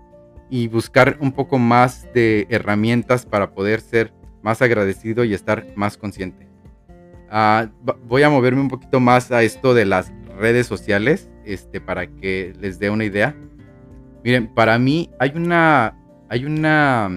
y 0.52 0.68
buscar 0.68 1.16
un 1.18 1.32
poco 1.32 1.58
más 1.58 2.06
de 2.12 2.46
herramientas 2.50 3.24
para 3.24 3.54
poder 3.54 3.80
ser 3.80 4.12
más 4.42 4.60
agradecido 4.60 5.24
y 5.24 5.32
estar 5.32 5.64
más 5.76 5.96
consciente. 5.96 6.46
Ah, 7.30 7.70
voy 8.06 8.22
a 8.22 8.28
moverme 8.28 8.60
un 8.60 8.68
poquito 8.68 9.00
más 9.00 9.32
a 9.32 9.42
esto 9.42 9.72
de 9.72 9.86
las 9.86 10.12
redes 10.38 10.66
sociales, 10.66 11.30
este, 11.46 11.80
para 11.80 12.06
que 12.06 12.52
les 12.60 12.78
dé 12.78 12.90
una 12.90 13.06
idea. 13.06 13.34
Miren, 14.24 14.46
para 14.46 14.78
mí 14.78 15.08
hay 15.18 15.32
una, 15.34 15.96
hay 16.28 16.44
una, 16.44 17.08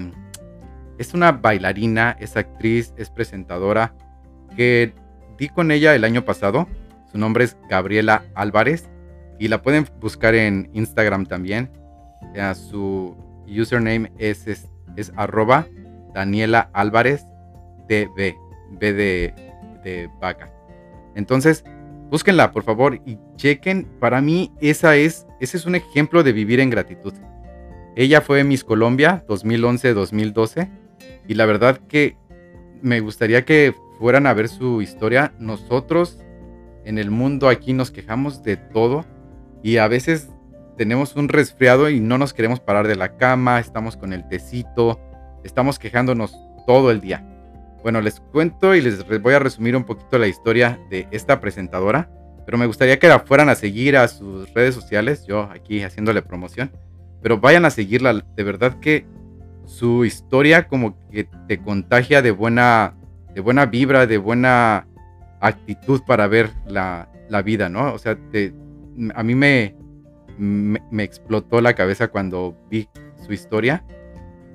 es 0.97 1.13
una 1.13 1.33
bailarina, 1.33 2.15
es 2.21 2.37
actriz, 2.37 2.93
es 2.95 3.09
presentadora, 3.09 3.93
que 4.55 4.93
di 5.37 5.49
con 5.49 5.71
ella 5.71 5.93
el 5.93 6.05
año 6.05 6.23
pasado. 6.23 6.69
Su 7.11 7.17
nombre 7.17 7.43
es 7.43 7.57
Gabriela 7.69 8.23
Álvarez 8.33 8.89
y 9.39 9.49
la 9.49 9.61
pueden 9.61 9.85
buscar 9.99 10.35
en 10.35 10.69
Instagram 10.71 11.25
también. 11.25 11.69
su 12.53 13.24
username 13.47 14.11
es, 14.17 14.47
es, 14.47 15.13
arroba 15.15 15.67
Daniela 16.13 16.69
Álvarez 16.73 17.25
TV, 17.87 18.35
B 18.71 18.93
de, 18.93 19.33
de 19.83 20.09
vaca. 20.19 20.51
Entonces, 21.15 21.63
búsquenla, 22.09 22.51
por 22.51 22.63
favor, 22.63 23.01
y 23.05 23.17
chequen. 23.35 23.87
Para 23.99 24.21
mí, 24.21 24.51
esa 24.61 24.95
es, 24.95 25.25
ese 25.39 25.57
es 25.57 25.65
un 25.65 25.75
ejemplo 25.75 26.23
de 26.23 26.33
vivir 26.33 26.59
en 26.59 26.69
gratitud. 26.69 27.13
Ella 27.95 28.21
fue 28.21 28.43
Miss 28.43 28.63
Colombia 28.63 29.23
2011-2012 29.27 30.69
y 31.27 31.33
la 31.33 31.45
verdad 31.45 31.79
que 31.87 32.17
me 32.81 32.99
gustaría 32.99 33.45
que 33.45 33.73
fueran 33.99 34.27
a 34.27 34.33
ver 34.33 34.49
su 34.49 34.81
historia. 34.81 35.33
Nosotros 35.39 36.19
en 36.83 36.97
el 36.97 37.09
mundo 37.09 37.47
aquí 37.47 37.73
nos 37.73 37.91
quejamos 37.91 38.43
de 38.43 38.57
todo 38.57 39.05
y 39.63 39.77
a 39.77 39.87
veces 39.87 40.29
tenemos 40.77 41.15
un 41.15 41.29
resfriado 41.29 41.89
y 41.89 41.99
no 41.99 42.17
nos 42.17 42.33
queremos 42.33 42.59
parar 42.59 42.87
de 42.87 42.95
la 42.95 43.17
cama, 43.17 43.59
estamos 43.59 43.97
con 43.97 44.13
el 44.13 44.27
tecito, 44.27 44.99
estamos 45.43 45.79
quejándonos 45.79 46.35
todo 46.67 46.91
el 46.91 47.01
día. 47.01 47.25
Bueno, 47.81 48.01
les 48.01 48.19
cuento 48.19 48.75
y 48.75 48.81
les 48.81 49.05
voy 49.21 49.33
a 49.33 49.39
resumir 49.39 49.75
un 49.75 49.83
poquito 49.83 50.17
la 50.17 50.27
historia 50.27 50.79
de 50.89 51.07
esta 51.11 51.39
presentadora, 51.39 52.09
pero 52.45 52.57
me 52.57 52.65
gustaría 52.65 52.99
que 52.99 53.07
la 53.07 53.19
fueran 53.19 53.49
a 53.49 53.55
seguir 53.55 53.97
a 53.97 54.07
sus 54.07 54.53
redes 54.53 54.75
sociales, 54.75 55.25
yo 55.27 55.43
aquí 55.51 55.83
haciéndole 55.83 56.21
promoción, 56.21 56.71
pero 57.21 57.39
vayan 57.39 57.65
a 57.65 57.69
seguirla, 57.69 58.25
de 58.35 58.43
verdad 58.43 58.79
que 58.79 59.05
su 59.65 60.05
historia 60.05 60.67
como 60.67 60.97
que 61.09 61.27
te 61.47 61.59
contagia 61.59 62.21
de 62.21 62.31
buena, 62.31 62.95
de 63.33 63.41
buena 63.41 63.65
vibra, 63.65 64.05
de 64.05 64.17
buena 64.17 64.87
actitud 65.39 66.01
para 66.05 66.27
ver 66.27 66.51
la, 66.67 67.07
vida, 67.43 67.69
¿no? 67.69 67.93
O 67.93 67.97
sea, 67.97 68.17
a 69.15 69.23
mí 69.23 69.35
me, 69.35 69.75
me 70.37 71.03
explotó 71.03 71.61
la 71.61 71.73
cabeza 71.73 72.07
cuando 72.09 72.55
vi 72.69 72.87
su 73.25 73.33
historia 73.33 73.83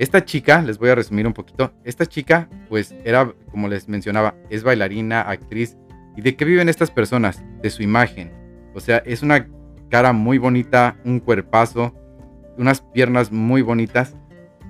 esta 0.01 0.25
chica, 0.25 0.63
les 0.63 0.79
voy 0.79 0.89
a 0.89 0.95
resumir 0.95 1.27
un 1.27 1.35
poquito, 1.35 1.75
esta 1.85 2.07
chica 2.07 2.49
pues 2.71 2.95
era, 3.05 3.35
como 3.51 3.69
les 3.69 3.87
mencionaba, 3.87 4.35
es 4.49 4.63
bailarina, 4.63 5.21
actriz. 5.21 5.77
¿Y 6.17 6.23
de 6.23 6.37
qué 6.37 6.47
viven 6.47 6.71
estas 6.71 6.91
personas? 6.91 7.45
De 7.61 7.69
su 7.69 7.83
imagen. 7.83 8.33
O 8.75 8.81
sea, 8.81 9.03
es 9.05 9.23
una 9.23 9.47
cara 9.91 10.15
muy 10.15 10.39
bonita, 10.39 10.97
un 11.05 11.21
cuerpazo, 11.21 11.95
unas 12.57 12.81
piernas 12.81 13.31
muy 13.31 13.61
bonitas. 13.61 14.17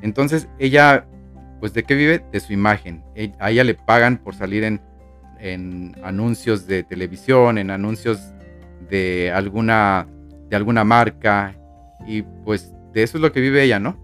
Entonces 0.03 0.49
ella, 0.59 1.07
pues 1.61 1.75
de 1.75 1.85
qué 1.85 1.95
vive? 1.95 2.25
De 2.33 2.41
su 2.41 2.53
imagen. 2.53 3.05
E, 3.15 3.31
a 3.39 3.53
ella 3.53 3.63
le 3.63 3.75
pagan 3.75 4.19
por 4.19 4.35
salir 4.35 4.65
en, 4.65 4.81
en 5.39 5.95
anuncios 6.03 6.67
de 6.67 6.83
televisión, 6.83 7.57
en 7.57 7.71
anuncios 7.71 8.35
de 8.91 9.31
alguna, 9.33 10.09
de 10.51 10.57
alguna 10.57 10.85
marca. 10.85 11.57
Y 12.07 12.23
pues 12.23 12.75
de 12.93 13.03
eso 13.03 13.17
es 13.17 13.23
lo 13.23 13.33
que 13.33 13.41
vive 13.41 13.63
ella, 13.63 13.79
¿no? 13.79 13.97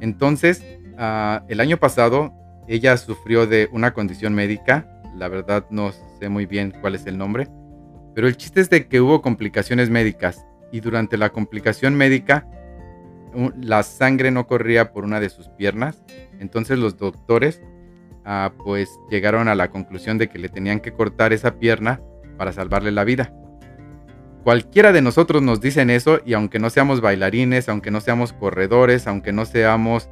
Entonces, 0.00 0.62
ah, 0.98 1.44
el 1.48 1.60
año 1.60 1.78
pasado 1.78 2.32
ella 2.68 2.96
sufrió 2.96 3.46
de 3.46 3.68
una 3.72 3.92
condición 3.92 4.34
médica, 4.34 4.86
la 5.16 5.28
verdad 5.28 5.66
no 5.70 5.90
sé 6.20 6.28
muy 6.28 6.46
bien 6.46 6.72
cuál 6.80 6.94
es 6.94 7.06
el 7.06 7.18
nombre, 7.18 7.48
pero 8.14 8.28
el 8.28 8.36
chiste 8.36 8.60
es 8.60 8.70
de 8.70 8.86
que 8.86 9.00
hubo 9.00 9.22
complicaciones 9.22 9.90
médicas 9.90 10.46
y 10.70 10.80
durante 10.80 11.16
la 11.16 11.30
complicación 11.30 11.96
médica 11.96 12.46
la 13.60 13.82
sangre 13.82 14.30
no 14.30 14.46
corría 14.46 14.92
por 14.92 15.04
una 15.04 15.20
de 15.20 15.30
sus 15.30 15.48
piernas, 15.48 16.04
entonces 16.38 16.78
los 16.78 16.96
doctores 16.96 17.60
ah, 18.24 18.52
pues 18.64 18.88
llegaron 19.10 19.48
a 19.48 19.54
la 19.54 19.70
conclusión 19.70 20.18
de 20.18 20.28
que 20.28 20.38
le 20.38 20.48
tenían 20.48 20.80
que 20.80 20.92
cortar 20.92 21.32
esa 21.32 21.58
pierna 21.58 22.00
para 22.36 22.52
salvarle 22.52 22.92
la 22.92 23.04
vida. 23.04 23.34
Cualquiera 24.44 24.92
de 24.92 25.02
nosotros 25.02 25.42
nos 25.42 25.60
dicen 25.60 25.90
eso 25.90 26.20
y 26.24 26.32
aunque 26.32 26.58
no 26.58 26.70
seamos 26.70 27.02
bailarines, 27.02 27.68
aunque 27.68 27.90
no 27.90 28.00
seamos 28.00 28.32
corredores, 28.32 29.06
aunque 29.06 29.32
no 29.32 29.44
seamos 29.44 30.08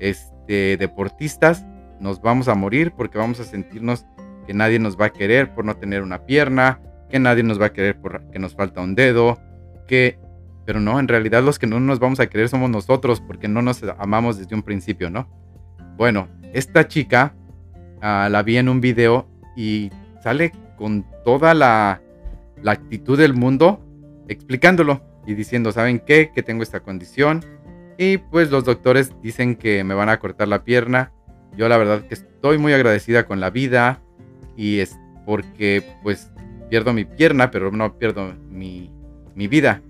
este, 0.00 0.76
deportistas, 0.76 1.64
nos 2.00 2.20
vamos 2.20 2.48
a 2.48 2.54
morir 2.54 2.92
porque 2.96 3.18
vamos 3.18 3.38
a 3.38 3.44
sentirnos 3.44 4.04
que 4.46 4.54
nadie 4.54 4.80
nos 4.80 4.98
va 4.98 5.06
a 5.06 5.12
querer 5.12 5.54
por 5.54 5.64
no 5.64 5.76
tener 5.76 6.02
una 6.02 6.24
pierna, 6.24 6.80
que 7.08 7.20
nadie 7.20 7.44
nos 7.44 7.60
va 7.60 7.66
a 7.66 7.72
querer 7.72 8.00
porque 8.00 8.38
nos 8.38 8.54
falta 8.54 8.80
un 8.80 8.94
dedo, 8.94 9.38
que... 9.86 10.18
Pero 10.66 10.80
no, 10.80 11.00
en 11.00 11.08
realidad 11.08 11.42
los 11.42 11.58
que 11.58 11.66
no 11.66 11.80
nos 11.80 11.98
vamos 11.98 12.20
a 12.20 12.26
querer 12.26 12.50
somos 12.50 12.68
nosotros 12.68 13.22
porque 13.22 13.48
no 13.48 13.62
nos 13.62 13.82
amamos 13.98 14.36
desde 14.36 14.54
un 14.54 14.62
principio, 14.62 15.08
¿no? 15.08 15.26
Bueno, 15.96 16.28
esta 16.52 16.86
chica 16.88 17.34
ah, 18.02 18.28
la 18.30 18.42
vi 18.42 18.58
en 18.58 18.68
un 18.68 18.82
video 18.82 19.26
y 19.56 19.90
sale 20.22 20.52
con 20.76 21.06
toda 21.24 21.54
la 21.54 22.02
la 22.62 22.72
actitud 22.72 23.18
del 23.18 23.34
mundo 23.34 23.84
explicándolo 24.28 25.02
y 25.26 25.34
diciendo, 25.34 25.72
¿saben 25.72 26.00
qué? 26.00 26.30
Que 26.34 26.42
tengo 26.42 26.62
esta 26.62 26.80
condición. 26.80 27.44
Y 27.98 28.18
pues 28.18 28.50
los 28.50 28.64
doctores 28.64 29.12
dicen 29.22 29.56
que 29.56 29.84
me 29.84 29.94
van 29.94 30.08
a 30.08 30.18
cortar 30.18 30.48
la 30.48 30.64
pierna. 30.64 31.12
Yo 31.56 31.68
la 31.68 31.76
verdad 31.76 32.02
que 32.02 32.14
estoy 32.14 32.58
muy 32.58 32.72
agradecida 32.72 33.26
con 33.26 33.40
la 33.40 33.50
vida 33.50 34.00
y 34.56 34.78
es 34.78 34.96
porque 35.26 35.82
pues 36.02 36.30
pierdo 36.70 36.92
mi 36.92 37.04
pierna, 37.04 37.50
pero 37.50 37.70
no 37.72 37.98
pierdo 37.98 38.34
mi, 38.50 38.92
mi 39.34 39.48
vida. 39.48 39.82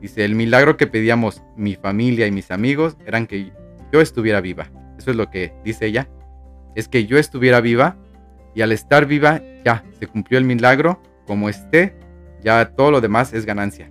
Dice, 0.00 0.24
el 0.24 0.34
milagro 0.34 0.76
que 0.76 0.86
pedíamos 0.86 1.42
mi 1.56 1.74
familia 1.74 2.26
y 2.26 2.30
mis 2.30 2.50
amigos 2.50 2.96
eran 3.06 3.26
que 3.26 3.52
yo 3.92 4.00
estuviera 4.00 4.40
viva. 4.40 4.70
Eso 4.98 5.10
es 5.10 5.16
lo 5.16 5.30
que 5.30 5.52
dice 5.64 5.86
ella. 5.86 6.08
Es 6.74 6.88
que 6.88 7.06
yo 7.06 7.18
estuviera 7.18 7.60
viva 7.60 7.96
y 8.54 8.62
al 8.62 8.72
estar 8.72 9.06
viva 9.06 9.42
ya 9.64 9.84
se 9.98 10.06
cumplió 10.06 10.38
el 10.38 10.44
milagro. 10.44 11.02
Como 11.26 11.48
esté, 11.48 11.96
ya 12.46 12.64
todo 12.76 12.92
lo 12.92 13.00
demás 13.00 13.32
es 13.32 13.44
ganancia. 13.44 13.90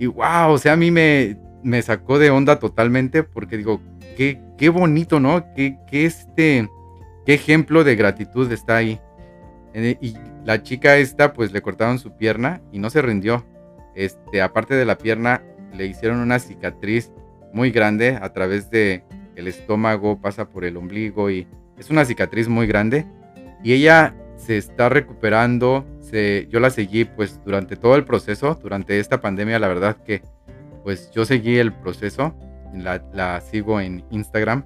Y 0.00 0.06
wow, 0.06 0.50
o 0.50 0.58
sea, 0.58 0.72
a 0.72 0.76
mí 0.76 0.90
me, 0.90 1.38
me 1.62 1.80
sacó 1.80 2.18
de 2.18 2.28
onda 2.28 2.58
totalmente 2.58 3.22
porque 3.22 3.56
digo, 3.56 3.80
qué, 4.16 4.42
qué 4.58 4.68
bonito, 4.68 5.20
¿no? 5.20 5.44
Qué, 5.54 5.78
qué, 5.88 6.04
este, 6.04 6.68
qué 7.24 7.34
ejemplo 7.34 7.84
de 7.84 7.94
gratitud 7.94 8.50
está 8.50 8.78
ahí. 8.78 9.00
Eh, 9.74 9.96
y 10.00 10.14
la 10.44 10.60
chica 10.60 10.96
esta, 10.96 11.32
pues 11.32 11.52
le 11.52 11.62
cortaron 11.62 12.00
su 12.00 12.16
pierna 12.16 12.60
y 12.72 12.80
no 12.80 12.90
se 12.90 13.00
rindió. 13.00 13.46
Este, 13.94 14.42
aparte 14.42 14.74
de 14.74 14.84
la 14.84 14.98
pierna, 14.98 15.40
le 15.72 15.86
hicieron 15.86 16.18
una 16.18 16.40
cicatriz 16.40 17.12
muy 17.52 17.70
grande 17.70 18.18
a 18.20 18.32
través 18.32 18.70
de 18.70 19.04
el 19.36 19.46
estómago, 19.46 20.20
pasa 20.20 20.48
por 20.48 20.64
el 20.64 20.76
ombligo 20.76 21.30
y 21.30 21.46
es 21.78 21.90
una 21.90 22.04
cicatriz 22.04 22.48
muy 22.48 22.66
grande. 22.66 23.06
Y 23.62 23.72
ella 23.72 24.16
se 24.36 24.56
está 24.56 24.88
recuperando, 24.88 25.86
yo 26.12 26.60
la 26.60 26.70
seguí 26.70 27.04
pues 27.04 27.40
durante 27.44 27.76
todo 27.76 27.96
el 27.96 28.04
proceso, 28.04 28.58
durante 28.62 28.98
esta 28.98 29.20
pandemia, 29.20 29.58
la 29.58 29.68
verdad 29.68 29.96
que 29.96 30.22
pues 30.84 31.10
yo 31.10 31.24
seguí 31.24 31.58
el 31.58 31.72
proceso, 31.72 32.34
la, 32.74 33.02
la 33.12 33.40
sigo 33.40 33.80
en 33.80 34.04
Instagram 34.10 34.64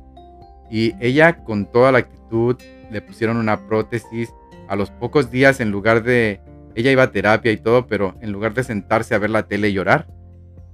y 0.71 0.95
ella 1.01 1.45
con 1.45 1.67
toda 1.67 1.93
la 1.93 1.99
actitud 1.99 2.57
le 2.91 3.03
pusieron 3.03 3.37
una 3.37 3.67
prótesis 3.67 4.33
a 4.69 4.77
los 4.77 4.91
pocos 4.91 5.31
días 5.31 5.61
en 5.61 5.71
lugar 5.71 6.03
de, 6.03 6.41
ella 6.75 6.91
iba 6.91 7.03
a 7.03 7.13
terapia 7.13 7.53
y 7.53 7.57
todo, 7.57 7.87
pero 7.87 8.15
en 8.21 8.33
lugar 8.33 8.55
de 8.55 8.65
sentarse 8.65 9.15
a 9.15 9.19
ver 9.19 9.31
la 9.31 9.47
tele 9.49 9.69
y 9.69 9.73
llorar, 9.73 10.09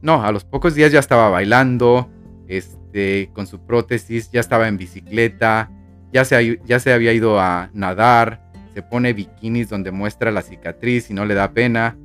no, 0.01 0.23
a 0.25 0.31
los 0.31 0.45
pocos 0.45 0.75
días 0.75 0.93
ya 0.93 1.01
estaba 1.01 1.29
bailando, 1.31 2.09
este, 2.47 3.31
con 3.33 3.47
su 3.47 3.67
prótesis, 3.67 4.31
ya 4.31 4.41
estaba 4.41 4.69
en 4.69 4.79
bicicleta, 4.79 5.71
ya 6.13 6.25
se, 6.25 6.61
ya 6.65 6.79
se 6.79 6.93
había 6.93 7.13
ido 7.13 7.41
a 7.41 7.71
nadar, 7.73 8.48
se 8.79 8.85
pone 8.85 9.13
bikinis 9.13 9.69
donde 9.69 9.91
muestra 9.91 10.31
la 10.31 10.41
cicatriz 10.41 11.11
y 11.11 11.13
no 11.13 11.25
le 11.25 11.35
da 11.35 11.51
pena. 11.51 11.99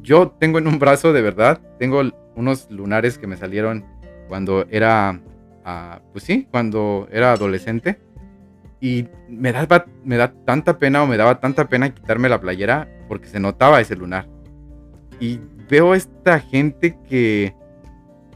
Yo 0.00 0.30
tengo 0.30 0.58
en 0.58 0.68
un 0.68 0.78
brazo, 0.78 1.12
de 1.12 1.22
verdad, 1.22 1.60
tengo 1.80 2.02
unos 2.36 2.70
lunares 2.70 3.18
que 3.18 3.26
me 3.26 3.36
salieron 3.36 3.84
cuando 4.28 4.64
era, 4.70 5.20
ah, 5.64 6.00
pues 6.12 6.22
sí, 6.22 6.46
cuando 6.52 7.08
era 7.10 7.32
adolescente. 7.32 7.98
Y 8.80 9.08
me 9.28 9.50
da, 9.50 9.86
me 10.04 10.16
da 10.16 10.32
tanta 10.44 10.78
pena 10.78 11.02
o 11.02 11.08
me 11.08 11.16
daba 11.16 11.40
tanta 11.40 11.68
pena 11.68 11.92
quitarme 11.92 12.28
la 12.28 12.40
playera 12.40 12.88
porque 13.08 13.26
se 13.26 13.40
notaba 13.40 13.80
ese 13.80 13.96
lunar. 13.96 14.28
Y 15.18 15.40
veo 15.68 15.96
esta 15.96 16.38
gente 16.38 16.96
que, 17.08 17.56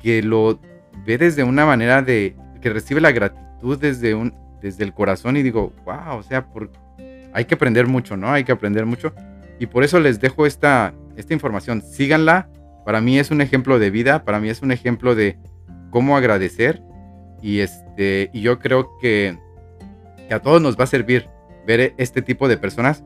que 0.02 0.20
lo 0.20 0.58
ve 1.06 1.16
desde 1.16 1.44
una 1.44 1.64
manera 1.64 2.02
de, 2.02 2.34
que 2.60 2.70
recibe 2.70 3.00
la 3.00 3.12
gratitud 3.12 3.78
desde, 3.78 4.16
un, 4.16 4.34
desde 4.60 4.82
el 4.82 4.92
corazón 4.92 5.36
y 5.36 5.44
digo, 5.44 5.72
wow, 5.84 6.18
o 6.18 6.22
sea, 6.24 6.44
por, 6.44 6.72
hay 7.36 7.44
que 7.44 7.54
aprender 7.54 7.86
mucho, 7.86 8.16
¿no? 8.16 8.32
Hay 8.32 8.44
que 8.44 8.52
aprender 8.52 8.86
mucho. 8.86 9.12
Y 9.58 9.66
por 9.66 9.84
eso 9.84 10.00
les 10.00 10.20
dejo 10.20 10.46
esta, 10.46 10.94
esta 11.16 11.34
información. 11.34 11.82
Síganla. 11.82 12.48
Para 12.86 13.02
mí 13.02 13.18
es 13.18 13.30
un 13.30 13.42
ejemplo 13.42 13.78
de 13.78 13.90
vida. 13.90 14.24
Para 14.24 14.40
mí 14.40 14.48
es 14.48 14.62
un 14.62 14.72
ejemplo 14.72 15.14
de 15.14 15.38
cómo 15.90 16.16
agradecer. 16.16 16.82
Y, 17.42 17.58
este, 17.58 18.30
y 18.32 18.40
yo 18.40 18.58
creo 18.58 18.96
que, 19.02 19.38
a 20.30 20.38
todos 20.38 20.62
nos 20.62 20.80
va 20.80 20.84
a 20.84 20.86
servir 20.86 21.28
ver 21.66 21.92
este 21.98 22.22
tipo 22.22 22.48
de 22.48 22.56
personas. 22.56 23.04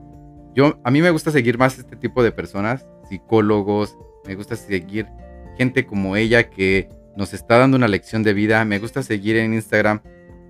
yo, 0.54 0.80
a 0.84 0.92
mí 0.92 1.02
me 1.02 1.10
gusta 1.10 1.32
seguir 1.32 1.58
más 1.58 1.80
este 1.80 1.96
tipo 1.96 2.22
de 2.22 2.30
personas, 2.30 2.86
psicólogos, 3.08 3.98
me 4.28 4.36
gusta 4.36 4.54
seguir 4.54 5.08
gente 5.58 5.86
como 5.86 6.14
ella 6.14 6.50
que 6.50 6.88
nos 7.16 7.34
está 7.34 7.58
dando 7.58 7.76
una 7.76 7.88
lección 7.88 8.22
de 8.22 8.32
vida, 8.32 8.64
me 8.64 8.78
gusta 8.78 9.02
seguir 9.02 9.36
en 9.38 9.54
Instagram 9.54 10.02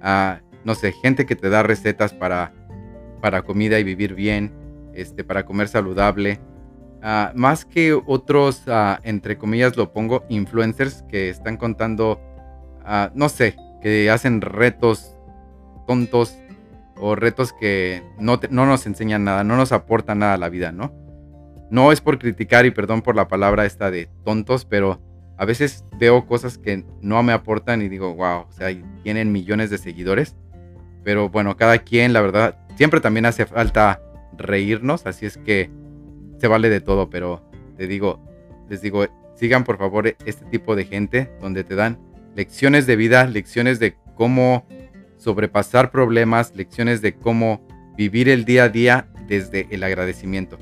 a, 0.02 0.42
no 0.64 0.74
sé, 0.74 0.92
gente 0.92 1.24
que 1.24 1.34
te 1.34 1.48
da 1.48 1.62
recetas 1.62 2.12
para, 2.12 2.52
para 3.20 3.42
comida 3.42 3.78
y 3.78 3.84
vivir 3.84 4.14
bien, 4.14 4.52
este, 4.94 5.24
para 5.24 5.44
comer 5.44 5.68
saludable. 5.68 6.40
Ah, 7.02 7.32
más 7.34 7.64
que 7.64 7.92
otros, 7.92 8.62
ah, 8.66 9.00
entre 9.04 9.38
comillas 9.38 9.76
lo 9.76 9.92
pongo, 9.92 10.24
influencers 10.28 11.02
que 11.08 11.30
están 11.30 11.56
contando, 11.56 12.20
ah, 12.84 13.10
no 13.14 13.28
sé, 13.28 13.56
que 13.82 14.10
hacen 14.10 14.40
retos 14.40 15.16
tontos 15.86 16.36
o 16.96 17.16
retos 17.16 17.52
que 17.52 18.02
no, 18.18 18.38
no 18.50 18.66
nos 18.66 18.86
enseñan 18.86 19.24
nada, 19.24 19.44
no 19.44 19.56
nos 19.56 19.72
aportan 19.72 20.18
nada 20.18 20.34
a 20.34 20.38
la 20.38 20.50
vida, 20.50 20.72
¿no? 20.72 20.92
No 21.70 21.92
es 21.92 22.00
por 22.00 22.18
criticar 22.18 22.66
y 22.66 22.70
perdón 22.70 23.00
por 23.00 23.16
la 23.16 23.28
palabra 23.28 23.64
esta 23.64 23.90
de 23.90 24.10
tontos, 24.24 24.64
pero 24.64 25.00
a 25.38 25.46
veces 25.46 25.86
veo 25.98 26.26
cosas 26.26 26.58
que 26.58 26.84
no 27.00 27.22
me 27.22 27.32
aportan 27.32 27.80
y 27.80 27.88
digo, 27.88 28.14
wow, 28.14 28.40
o 28.48 28.52
sea, 28.52 28.68
tienen 29.02 29.32
millones 29.32 29.70
de 29.70 29.78
seguidores. 29.78 30.36
Pero 31.02 31.30
bueno, 31.30 31.56
cada 31.56 31.78
quien, 31.78 32.12
la 32.12 32.20
verdad, 32.20 32.58
siempre 32.80 33.02
también 33.02 33.26
hace 33.26 33.44
falta 33.44 34.00
reírnos, 34.38 35.04
así 35.04 35.26
es 35.26 35.36
que 35.36 35.70
se 36.38 36.48
vale 36.48 36.70
de 36.70 36.80
todo, 36.80 37.10
pero 37.10 37.44
te 37.76 37.86
digo, 37.86 38.18
les 38.70 38.80
digo, 38.80 39.06
sigan 39.34 39.64
por 39.64 39.76
favor 39.76 40.06
este 40.24 40.46
tipo 40.46 40.74
de 40.74 40.86
gente 40.86 41.30
donde 41.42 41.62
te 41.62 41.74
dan 41.74 41.98
lecciones 42.34 42.86
de 42.86 42.96
vida, 42.96 43.26
lecciones 43.26 43.80
de 43.80 43.96
cómo 44.14 44.66
sobrepasar 45.18 45.90
problemas, 45.90 46.56
lecciones 46.56 47.02
de 47.02 47.14
cómo 47.14 47.68
vivir 47.98 48.30
el 48.30 48.46
día 48.46 48.64
a 48.64 48.68
día 48.70 49.08
desde 49.28 49.68
el 49.70 49.82
agradecimiento. 49.82 50.56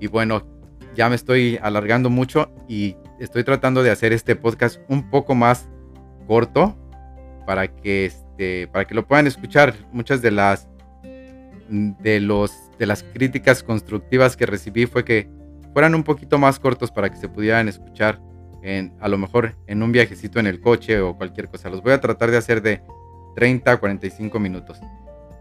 Y 0.00 0.08
bueno, 0.08 0.44
ya 0.96 1.08
me 1.08 1.14
estoy 1.14 1.56
alargando 1.62 2.10
mucho 2.10 2.50
y 2.66 2.96
estoy 3.20 3.44
tratando 3.44 3.84
de 3.84 3.92
hacer 3.92 4.12
este 4.12 4.34
podcast 4.34 4.80
un 4.88 5.08
poco 5.08 5.36
más 5.36 5.68
corto 6.26 6.76
para 7.46 7.68
que 7.68 8.06
este 8.06 8.66
para 8.72 8.86
que 8.86 8.96
lo 8.96 9.06
puedan 9.06 9.28
escuchar. 9.28 9.76
Muchas 9.92 10.20
de 10.20 10.32
las 10.32 10.68
de 11.68 12.20
los 12.20 12.52
de 12.78 12.86
las 12.86 13.02
críticas 13.02 13.62
constructivas 13.62 14.36
que 14.36 14.46
recibí 14.46 14.86
fue 14.86 15.04
que 15.04 15.28
fueran 15.72 15.94
un 15.94 16.04
poquito 16.04 16.38
más 16.38 16.58
cortos 16.58 16.90
para 16.90 17.10
que 17.10 17.16
se 17.16 17.28
pudieran 17.28 17.68
escuchar 17.68 18.20
en 18.62 18.94
a 19.00 19.08
lo 19.08 19.18
mejor 19.18 19.56
en 19.66 19.82
un 19.82 19.92
viajecito 19.92 20.40
en 20.40 20.46
el 20.46 20.60
coche 20.60 21.00
o 21.00 21.16
cualquier 21.16 21.48
cosa. 21.48 21.70
Los 21.70 21.82
voy 21.82 21.92
a 21.92 22.00
tratar 22.00 22.30
de 22.30 22.36
hacer 22.36 22.62
de 22.62 22.82
30 23.36 23.72
a 23.72 23.76
45 23.76 24.38
minutos. 24.38 24.80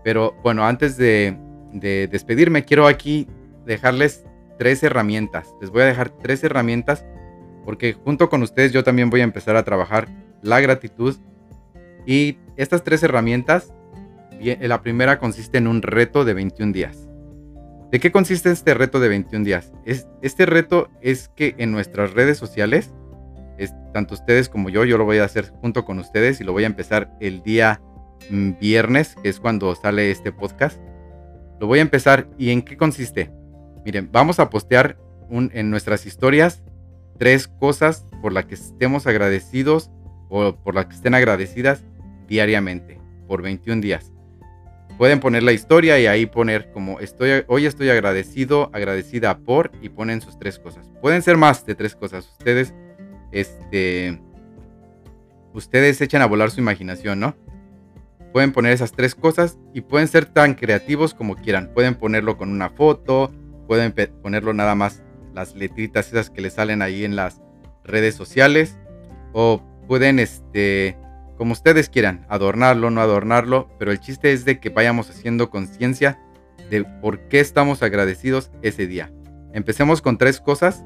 Pero 0.03 0.35
bueno, 0.43 0.65
antes 0.65 0.97
de, 0.97 1.37
de 1.73 2.07
despedirme, 2.07 2.63
quiero 2.63 2.87
aquí 2.87 3.27
dejarles 3.65 4.25
tres 4.57 4.83
herramientas. 4.83 5.53
Les 5.61 5.69
voy 5.69 5.81
a 5.81 5.85
dejar 5.85 6.09
tres 6.09 6.43
herramientas 6.43 7.05
porque 7.65 7.93
junto 7.93 8.29
con 8.29 8.43
ustedes 8.43 8.71
yo 8.71 8.83
también 8.83 9.09
voy 9.09 9.21
a 9.21 9.25
empezar 9.25 9.55
a 9.55 9.63
trabajar 9.63 10.07
la 10.41 10.61
gratitud. 10.61 11.15
Y 12.05 12.37
estas 12.55 12.83
tres 12.83 13.03
herramientas, 13.03 13.73
la 14.39 14.81
primera 14.81 15.19
consiste 15.19 15.57
en 15.57 15.67
un 15.67 15.81
reto 15.81 16.25
de 16.25 16.33
21 16.33 16.71
días. 16.71 17.07
¿De 17.91 17.99
qué 17.99 18.11
consiste 18.11 18.51
este 18.51 18.73
reto 18.73 18.99
de 18.99 19.07
21 19.07 19.45
días? 19.45 19.71
Es, 19.85 20.07
este 20.21 20.45
reto 20.45 20.89
es 21.01 21.29
que 21.29 21.55
en 21.57 21.71
nuestras 21.71 22.13
redes 22.13 22.37
sociales, 22.37 22.93
es, 23.57 23.73
tanto 23.93 24.13
ustedes 24.13 24.49
como 24.49 24.69
yo, 24.69 24.83
yo 24.83 24.97
lo 24.97 25.05
voy 25.05 25.19
a 25.19 25.23
hacer 25.23 25.49
junto 25.61 25.85
con 25.85 25.97
ustedes 25.99 26.41
y 26.41 26.43
lo 26.43 26.51
voy 26.51 26.65
a 26.65 26.67
empezar 26.67 27.15
el 27.21 27.41
día 27.43 27.81
mm, 28.29 28.51
viernes, 28.59 29.15
que 29.23 29.29
es 29.29 29.39
cuando 29.39 29.73
sale 29.75 30.11
este 30.11 30.33
podcast. 30.33 30.81
Lo 31.61 31.67
voy 31.67 31.79
a 31.79 31.83
empezar 31.83 32.27
y 32.37 32.49
en 32.49 32.61
qué 32.61 32.75
consiste. 32.75 33.31
Miren, 33.85 34.09
vamos 34.11 34.39
a 34.39 34.49
postear 34.49 34.97
en 35.29 35.69
nuestras 35.69 36.05
historias 36.05 36.61
tres 37.17 37.47
cosas 37.47 38.05
por 38.21 38.33
las 38.33 38.45
que 38.45 38.55
estemos 38.55 39.07
agradecidos 39.07 39.91
o 40.29 40.55
por 40.55 40.75
las 40.75 40.87
que 40.87 40.95
estén 40.95 41.13
agradecidas 41.13 41.83
diariamente, 42.27 42.99
por 43.27 43.41
21 43.41 43.81
días. 43.81 44.11
Pueden 44.97 45.19
poner 45.19 45.43
la 45.43 45.51
historia 45.51 45.99
y 45.99 46.07
ahí 46.07 46.25
poner 46.25 46.71
como 46.71 46.99
estoy, 46.99 47.43
hoy 47.47 47.65
estoy 47.65 47.89
agradecido, 47.89 48.71
agradecida 48.73 49.37
por 49.37 49.71
y 49.81 49.89
ponen 49.89 50.21
sus 50.21 50.39
tres 50.39 50.57
cosas. 50.57 50.89
Pueden 51.01 51.21
ser 51.21 51.37
más 51.37 51.65
de 51.65 51.75
tres 51.75 51.95
cosas. 51.95 52.27
Ustedes, 52.27 52.73
este, 53.31 54.19
ustedes 55.53 56.01
echan 56.01 56.23
a 56.23 56.25
volar 56.25 56.49
su 56.49 56.59
imaginación, 56.59 57.19
¿no? 57.19 57.35
Pueden 58.33 58.51
poner 58.51 58.73
esas 58.73 58.91
tres 58.91 59.13
cosas 59.13 59.57
y 59.73 59.81
pueden 59.81 60.07
ser 60.07 60.25
tan 60.25 60.55
creativos 60.55 61.13
como 61.13 61.35
quieran. 61.35 61.71
Pueden 61.73 61.95
ponerlo 61.95 62.37
con 62.37 62.49
una 62.49 62.69
foto, 62.69 63.31
Pueden 63.67 63.93
ponerlo 64.21 64.53
nada 64.53 64.75
más 64.75 65.03
las 65.33 65.53
letritas 65.55 66.07
esas 66.07 66.29
que 66.29 66.41
le 66.41 66.49
salen 66.49 66.81
ahí 66.81 67.03
en 67.03 67.15
las 67.17 67.41
redes 67.83 68.15
sociales. 68.15 68.77
O 69.33 69.61
pueden, 69.87 70.19
este, 70.19 70.97
como 71.37 71.53
ustedes 71.53 71.89
quieran, 71.89 72.25
adornarlo, 72.29 72.89
no 72.89 73.01
adornarlo. 73.01 73.69
Pero 73.77 73.91
el 73.91 73.99
chiste 73.99 74.33
es 74.33 74.45
de 74.45 74.59
que 74.59 74.69
vayamos 74.69 75.09
haciendo 75.09 75.49
conciencia 75.49 76.19
de 76.69 76.83
por 76.83 77.27
qué 77.27 77.39
estamos 77.39 77.83
agradecidos 77.83 78.51
ese 78.61 78.87
día. 78.87 79.11
Empecemos 79.53 80.01
con 80.01 80.17
tres 80.17 80.39
cosas. 80.39 80.83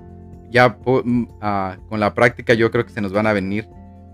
Ya 0.50 0.78
mm, 0.86 1.28
ah, 1.42 1.78
con 1.88 2.00
la 2.00 2.14
práctica 2.14 2.54
yo 2.54 2.72
creo 2.72 2.86
que 2.86 2.92
se 2.92 3.02
nos 3.02 3.14
van 3.14 3.28
a 3.28 3.34
venir 3.34 3.70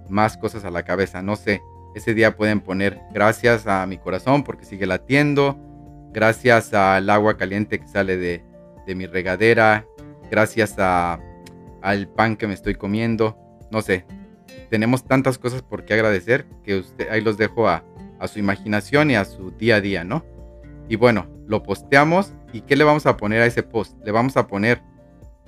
más 0.10 0.38
cosas 0.38 0.64
a 0.66 0.72
la 0.72 0.84
cabeza. 0.84 1.22
No 1.22 1.36
sé, 1.36 1.62
ese 1.96 2.14
día 2.14 2.38
pueden 2.38 2.62
poner 2.62 3.02
gracias 3.14 3.68
a 3.68 3.86
mi 3.88 3.98
corazón 3.98 4.44
porque 4.44 4.66
sigue 4.66 4.86
latiendo. 4.86 5.58
Gracias 6.14 6.74
al 6.74 7.10
agua 7.10 7.38
caliente 7.38 7.80
que 7.80 7.88
sale 7.88 8.18
de, 8.18 8.44
de 8.86 8.96
mi 8.96 9.06
regadera, 9.06 9.86
gracias 10.32 10.76
a, 10.78 11.20
al 11.82 12.08
pan 12.08 12.38
que 12.38 12.48
me 12.48 12.54
estoy 12.54 12.76
comiendo. 12.76 13.38
No 13.70 13.82
sé, 13.82 14.06
tenemos 14.70 15.06
tantas 15.06 15.38
cosas 15.38 15.62
por 15.62 15.86
qué 15.86 15.94
agradecer 15.94 16.46
que 16.64 16.78
usted, 16.78 17.10
ahí 17.10 17.22
los 17.22 17.38
dejo 17.38 17.68
a, 17.68 17.84
a 18.20 18.28
su 18.28 18.40
imaginación 18.40 19.12
y 19.12 19.16
a 19.16 19.26
su 19.26 19.52
día 19.52 19.78
a 19.78 19.82
día, 19.82 20.04
¿no? 20.04 20.26
Y 20.90 20.96
bueno, 20.96 21.28
lo 21.48 21.64
posteamos 21.64 22.34
y 22.54 22.62
¿qué 22.62 22.76
le 22.76 22.84
vamos 22.84 23.06
a 23.06 23.18
poner 23.18 23.42
a 23.42 23.46
ese 23.46 23.64
post? 23.64 23.98
Le 24.06 24.12
vamos 24.12 24.38
a 24.38 24.48
poner 24.48 24.82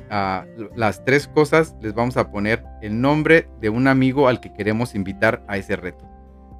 a 0.10 0.46
las 0.76 1.04
tres 1.06 1.28
cosas, 1.28 1.76
les 1.82 1.94
vamos 1.94 2.18
a 2.18 2.32
poner 2.32 2.64
el 2.82 3.00
nombre 3.00 3.48
de 3.62 3.70
un 3.70 3.88
amigo 3.88 4.28
al 4.28 4.40
que 4.40 4.54
queremos 4.54 4.96
invitar 4.96 5.44
a 5.48 5.58
ese 5.58 5.76
reto. 5.76 6.06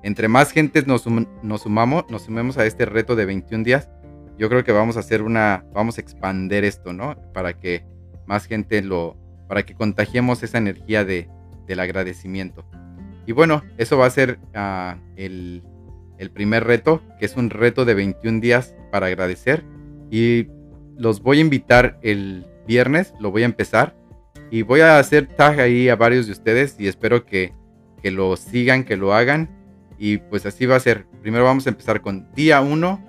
Entre 0.04 0.28
más 0.28 0.52
gente 0.52 0.84
nos, 0.86 1.06
nos 1.08 1.62
sumamos, 1.62 2.06
nos 2.10 2.24
sumemos 2.24 2.58
a 2.58 2.66
este 2.66 2.86
reto 2.86 3.16
de 3.16 3.26
21 3.26 3.64
días, 3.64 3.90
yo 4.38 4.48
creo 4.48 4.64
que 4.64 4.72
vamos 4.72 4.96
a 4.96 5.02
hacer 5.02 5.22
una, 5.22 5.66
vamos 5.74 5.98
a 5.98 6.02
expander 6.02 6.64
esto, 6.64 6.94
¿no? 6.94 7.16
Para 7.34 7.54
que 7.54 7.86
más 8.26 8.46
gente 8.46 8.82
lo, 8.82 9.18
para 9.50 9.64
que 9.64 9.74
contagiemos 9.74 10.42
esa 10.44 10.60
energía 10.60 11.04
de, 11.04 11.30
del 11.70 11.80
agradecimiento. 11.80 12.66
Y 13.26 13.32
bueno, 13.32 13.64
eso 13.78 13.98
va 13.98 14.08
a 14.08 14.10
ser 14.10 14.40
ah, 14.56 14.98
el, 15.16 15.64
primer 16.34 16.66
reto, 16.66 17.02
que 17.20 17.26
es 17.26 17.38
un 17.38 17.52
reto 17.52 17.86
de 17.86 17.94
21 17.94 18.42
días 18.42 18.76
para 18.92 19.06
agradecer. 19.06 19.64
Y 20.10 20.48
los 20.98 21.22
voy 21.22 21.38
a 21.38 21.42
invitar 21.42 22.00
el 22.02 22.48
viernes, 22.68 23.14
lo 23.20 23.32
voy 23.32 23.44
a 23.44 23.46
empezar. 23.46 23.96
Y 24.50 24.64
voy 24.64 24.82
a 24.82 24.98
hacer 24.98 25.28
tag 25.28 25.60
ahí 25.60 25.90
a 25.90 25.96
varios 25.96 26.26
de 26.26 26.32
ustedes 26.32 26.76
y 26.80 26.88
espero 26.88 27.24
que, 27.24 27.54
que 28.02 28.10
lo 28.10 28.36
sigan, 28.36 28.84
que 28.84 28.98
lo 28.98 29.14
hagan. 29.14 29.48
Y 30.00 30.18
pues 30.18 30.48
así 30.48 30.66
va 30.66 30.78
a 30.78 30.80
ser. 30.80 31.06
Primero 31.22 31.44
vamos 31.44 31.68
a 31.68 31.70
empezar 31.70 32.02
con 32.02 32.34
día 32.34 32.62
1 32.62 33.06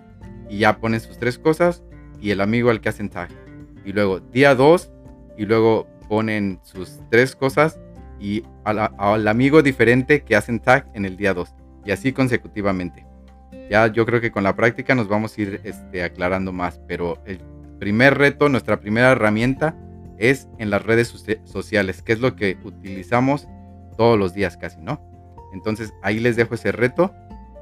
y 0.51 0.59
ya 0.59 0.77
ponen 0.77 1.01
sus 1.01 1.17
tres 1.17 1.39
cosas 1.39 1.83
y 2.21 2.31
el 2.31 2.43
amigo 2.43 2.69
al 2.69 2.83
que 2.83 2.91
hacen 2.91 3.09
tag. 3.09 3.31
Y 3.87 3.93
luego 3.93 4.21
día 4.21 4.55
2 4.55 4.93
y 5.39 5.47
luego 5.47 5.89
ponen 6.11 6.61
sus 6.63 7.01
tres 7.11 7.35
cosas 7.35 7.81
y 8.21 8.45
al, 8.65 9.29
amigo 9.29 9.63
diferente 9.63 10.23
que 10.23 10.37
hacen 10.37 10.61
tag 10.61 10.87
en 10.95 11.05
el 11.05 11.17
día 11.17 11.35
2 11.35 11.55
y 11.87 11.91
así 11.91 12.13
consecutivamente. 12.13 13.07
Ya 13.71 13.87
yo 13.87 14.05
creo 14.05 14.21
que 14.21 14.31
con 14.31 14.45
la 14.45 14.55
práctica 14.55 14.95
nos 14.95 15.09
vamos 15.09 15.37
a 15.37 15.41
ir 15.41 15.61
este, 15.65 16.03
aclarando 16.03 16.53
más, 16.53 16.81
pero 16.87 17.19
el 17.25 17.41
primer 17.79 18.19
reto, 18.19 18.49
nuestra 18.49 18.81
primera 18.81 19.13
herramienta 19.13 19.77
es 20.19 20.49
en 20.59 20.71
las 20.71 20.85
redes 20.85 21.15
sociales, 21.45 22.03
que 22.03 22.13
es 22.13 22.21
lo 22.21 22.37
que 22.37 22.59
utilizamos 22.63 23.49
todos 23.97 24.19
los 24.19 24.35
días 24.35 24.57
casi, 24.57 24.81
¿no? 24.81 25.01
Entonces 25.53 25.93
ahí 26.03 26.21
les 26.21 26.37
dejo 26.37 26.55
ese 26.55 26.73
reto 26.73 27.13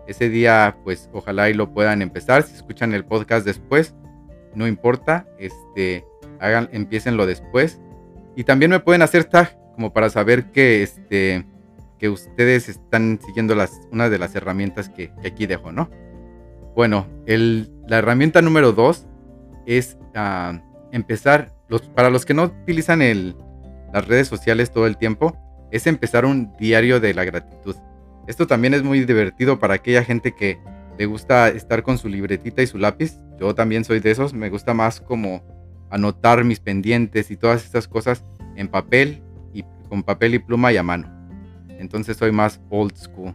ese 0.08 0.30
día, 0.30 0.74
pues 0.84 1.10
ojalá 1.12 1.50
y 1.50 1.54
lo 1.54 1.72
puedan 1.72 2.00
empezar. 2.00 2.42
Si 2.42 2.54
escuchan 2.56 2.94
el 2.94 3.04
podcast 3.04 3.44
después, 3.44 3.94
no 4.54 4.66
importa, 4.66 5.28
este, 5.38 6.04
hagan, 6.40 6.68
empiecenlo 6.72 7.26
después. 7.26 7.78
Y 8.34 8.44
también 8.44 8.70
me 8.70 8.80
pueden 8.80 9.02
hacer 9.02 9.24
tag 9.24 9.57
como 9.78 9.92
para 9.92 10.10
saber 10.10 10.50
que, 10.50 10.82
este, 10.82 11.46
que 12.00 12.08
ustedes 12.08 12.68
están 12.68 13.20
siguiendo 13.24 13.54
las, 13.54 13.80
una 13.92 14.10
de 14.10 14.18
las 14.18 14.34
herramientas 14.34 14.88
que, 14.88 15.12
aquí 15.24 15.46
dejo, 15.46 15.70
¿no? 15.70 15.88
Bueno, 16.74 17.06
el, 17.26 17.70
la 17.86 17.98
herramienta 17.98 18.42
número 18.42 18.72
dos 18.72 19.06
es 19.66 19.96
ah, 20.16 20.60
empezar, 20.90 21.54
los, 21.68 21.82
para 21.82 22.10
los 22.10 22.26
que 22.26 22.34
no 22.34 22.42
utilizan 22.42 23.02
el, 23.02 23.36
las 23.94 24.08
redes 24.08 24.26
sociales 24.26 24.72
todo 24.72 24.88
el 24.88 24.96
tiempo, 24.96 25.38
es 25.70 25.86
empezar 25.86 26.24
un 26.24 26.56
diario 26.56 26.98
de 26.98 27.14
la 27.14 27.24
gratitud. 27.24 27.76
Esto 28.26 28.48
también 28.48 28.74
es 28.74 28.82
muy 28.82 29.04
divertido 29.04 29.60
para 29.60 29.74
aquella 29.74 30.02
gente 30.02 30.34
que 30.34 30.58
le 30.98 31.06
gusta 31.06 31.50
estar 31.50 31.84
con 31.84 31.98
su 31.98 32.08
libretita 32.08 32.62
y 32.62 32.66
su 32.66 32.78
lápiz. 32.78 33.20
Yo 33.38 33.54
también 33.54 33.84
soy 33.84 34.00
de 34.00 34.10
esos. 34.10 34.34
Me 34.34 34.50
gusta 34.50 34.74
más 34.74 35.00
como 35.00 35.44
anotar 35.88 36.42
mis 36.42 36.58
pendientes 36.58 37.30
y 37.30 37.36
todas 37.36 37.64
estas 37.64 37.86
cosas 37.86 38.24
en 38.56 38.66
papel 38.66 39.22
con 39.88 40.02
papel 40.02 40.34
y 40.34 40.38
pluma 40.38 40.72
y 40.72 40.76
a 40.76 40.82
mano. 40.82 41.08
Entonces 41.78 42.16
soy 42.16 42.32
más 42.32 42.60
old 42.70 42.96
school. 42.96 43.34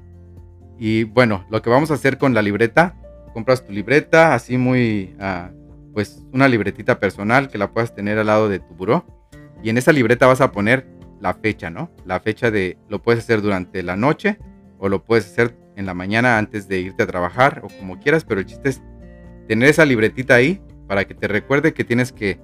Y 0.77 1.05
bueno, 1.05 1.45
lo 1.49 1.61
que 1.61 1.69
vamos 1.69 1.91
a 1.91 1.95
hacer 1.95 2.17
con 2.17 2.33
la 2.33 2.41
libreta, 2.41 2.95
compras 3.33 3.65
tu 3.65 3.71
libreta, 3.71 4.33
así 4.33 4.57
muy, 4.57 5.15
ah, 5.19 5.51
pues 5.93 6.25
una 6.33 6.47
libretita 6.47 6.99
personal 6.99 7.49
que 7.49 7.57
la 7.57 7.71
puedas 7.71 7.95
tener 7.95 8.17
al 8.17 8.27
lado 8.27 8.49
de 8.49 8.59
tu 8.59 8.73
buró. 8.73 9.05
Y 9.61 9.69
en 9.69 9.77
esa 9.77 9.91
libreta 9.91 10.27
vas 10.27 10.41
a 10.41 10.51
poner 10.51 10.87
la 11.21 11.33
fecha, 11.35 11.69
¿no? 11.69 11.89
La 12.05 12.19
fecha 12.19 12.51
de, 12.51 12.77
lo 12.89 13.01
puedes 13.01 13.23
hacer 13.23 13.41
durante 13.41 13.81
la 13.81 13.95
noche 13.95 14.37
o 14.77 14.89
lo 14.89 15.03
puedes 15.05 15.25
hacer 15.25 15.55
en 15.77 15.85
la 15.85 15.93
mañana 15.93 16.37
antes 16.37 16.67
de 16.67 16.79
irte 16.79 17.03
a 17.03 17.07
trabajar 17.07 17.61
o 17.63 17.69
como 17.79 17.99
quieras, 17.99 18.25
pero 18.25 18.41
el 18.41 18.45
chiste 18.45 18.69
es 18.69 18.81
tener 19.47 19.69
esa 19.69 19.85
libretita 19.85 20.35
ahí 20.35 20.61
para 20.87 21.05
que 21.05 21.15
te 21.15 21.27
recuerde 21.27 21.73
que 21.73 21.85
tienes 21.85 22.11
que, 22.11 22.39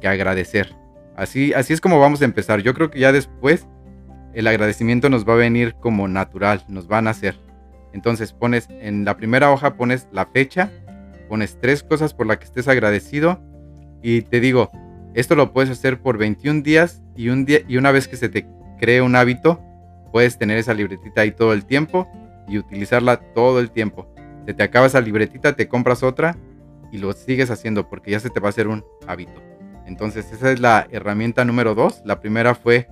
que 0.00 0.08
agradecer. 0.08 0.74
Así, 1.16 1.52
así 1.52 1.72
es 1.72 1.80
como 1.80 2.00
vamos 2.00 2.22
a 2.22 2.24
empezar. 2.24 2.60
Yo 2.60 2.74
creo 2.74 2.90
que 2.90 3.00
ya 3.00 3.12
después 3.12 3.66
el 4.34 4.46
agradecimiento 4.46 5.08
nos 5.08 5.26
va 5.26 5.34
a 5.34 5.36
venir 5.36 5.74
como 5.80 6.08
natural, 6.08 6.64
nos 6.68 6.88
van 6.88 7.06
a 7.06 7.10
hacer. 7.10 7.38
Entonces 7.92 8.32
pones 8.32 8.66
en 8.68 9.04
la 9.04 9.16
primera 9.16 9.50
hoja 9.52 9.76
pones 9.76 10.08
la 10.12 10.26
fecha, 10.26 10.70
pones 11.28 11.58
tres 11.60 11.82
cosas 11.82 12.12
por 12.12 12.26
las 12.26 12.38
que 12.38 12.44
estés 12.44 12.66
agradecido 12.66 13.40
y 14.02 14.22
te 14.22 14.40
digo, 14.40 14.70
esto 15.14 15.36
lo 15.36 15.52
puedes 15.52 15.70
hacer 15.70 16.00
por 16.00 16.18
21 16.18 16.62
días 16.62 17.00
y, 17.16 17.28
un 17.28 17.44
día, 17.44 17.60
y 17.68 17.76
una 17.76 17.92
vez 17.92 18.08
que 18.08 18.16
se 18.16 18.28
te 18.28 18.46
cree 18.78 19.00
un 19.00 19.14
hábito, 19.14 19.62
puedes 20.12 20.36
tener 20.36 20.58
esa 20.58 20.74
libretita 20.74 21.20
ahí 21.20 21.30
todo 21.30 21.52
el 21.52 21.64
tiempo 21.64 22.08
y 22.48 22.58
utilizarla 22.58 23.16
todo 23.32 23.60
el 23.60 23.70
tiempo. 23.70 24.12
Se 24.46 24.54
te 24.54 24.62
acaba 24.64 24.86
esa 24.86 25.00
libretita, 25.00 25.54
te 25.54 25.68
compras 25.68 26.02
otra 26.02 26.36
y 26.90 26.98
lo 26.98 27.12
sigues 27.12 27.50
haciendo 27.50 27.88
porque 27.88 28.10
ya 28.10 28.20
se 28.20 28.30
te 28.30 28.40
va 28.40 28.48
a 28.48 28.50
hacer 28.50 28.66
un 28.66 28.84
hábito. 29.06 29.53
Entonces 29.86 30.32
esa 30.32 30.50
es 30.50 30.60
la 30.60 30.86
herramienta 30.90 31.44
número 31.44 31.74
2. 31.74 32.02
La 32.04 32.20
primera 32.20 32.54
fue 32.54 32.88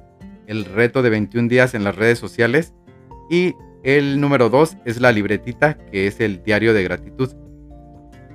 el 0.47 0.64
reto 0.64 1.03
de 1.03 1.11
21 1.11 1.49
días 1.49 1.74
en 1.74 1.84
las 1.84 1.97
redes 1.97 2.18
sociales 2.18 2.74
y 3.30 3.55
el 3.82 4.20
número 4.20 4.49
2 4.49 4.78
es 4.84 5.01
la 5.01 5.12
libretita 5.12 5.74
que 5.90 6.07
es 6.07 6.20
el 6.20 6.43
diario 6.43 6.74
de 6.74 6.82
gratitud. 6.84 7.30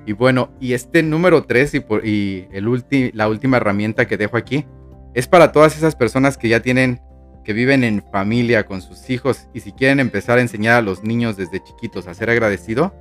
Y 0.06 0.14
bueno, 0.14 0.52
y 0.60 0.74
este 0.74 1.04
número 1.04 1.44
3 1.44 1.76
y, 1.76 1.78
y 2.04 2.48
el 2.52 3.12
la 3.14 3.28
última 3.28 3.58
herramienta 3.58 4.08
que 4.08 4.18
dejo 4.18 4.38
aquí 4.38 4.66
es 5.14 5.28
para 5.28 5.52
todas 5.52 5.76
esas 5.76 5.96
personas 5.96 6.38
que 6.38 6.48
ya 6.48 6.62
tienen, 6.62 7.02
que 7.44 7.52
viven 7.54 7.84
en 7.84 8.04
familia 8.12 8.66
con 8.66 8.82
sus 8.82 9.10
hijos 9.10 9.48
y 9.54 9.62
si 9.62 9.72
quieren 9.72 10.00
empezar 10.00 10.38
a 10.38 10.42
enseñar 10.42 10.76
a 10.76 10.82
los 10.82 11.04
niños 11.04 11.38
desde 11.38 11.64
chiquitos 11.64 12.08
a 12.08 12.14
ser 12.14 12.30
agradecido. 12.30 12.94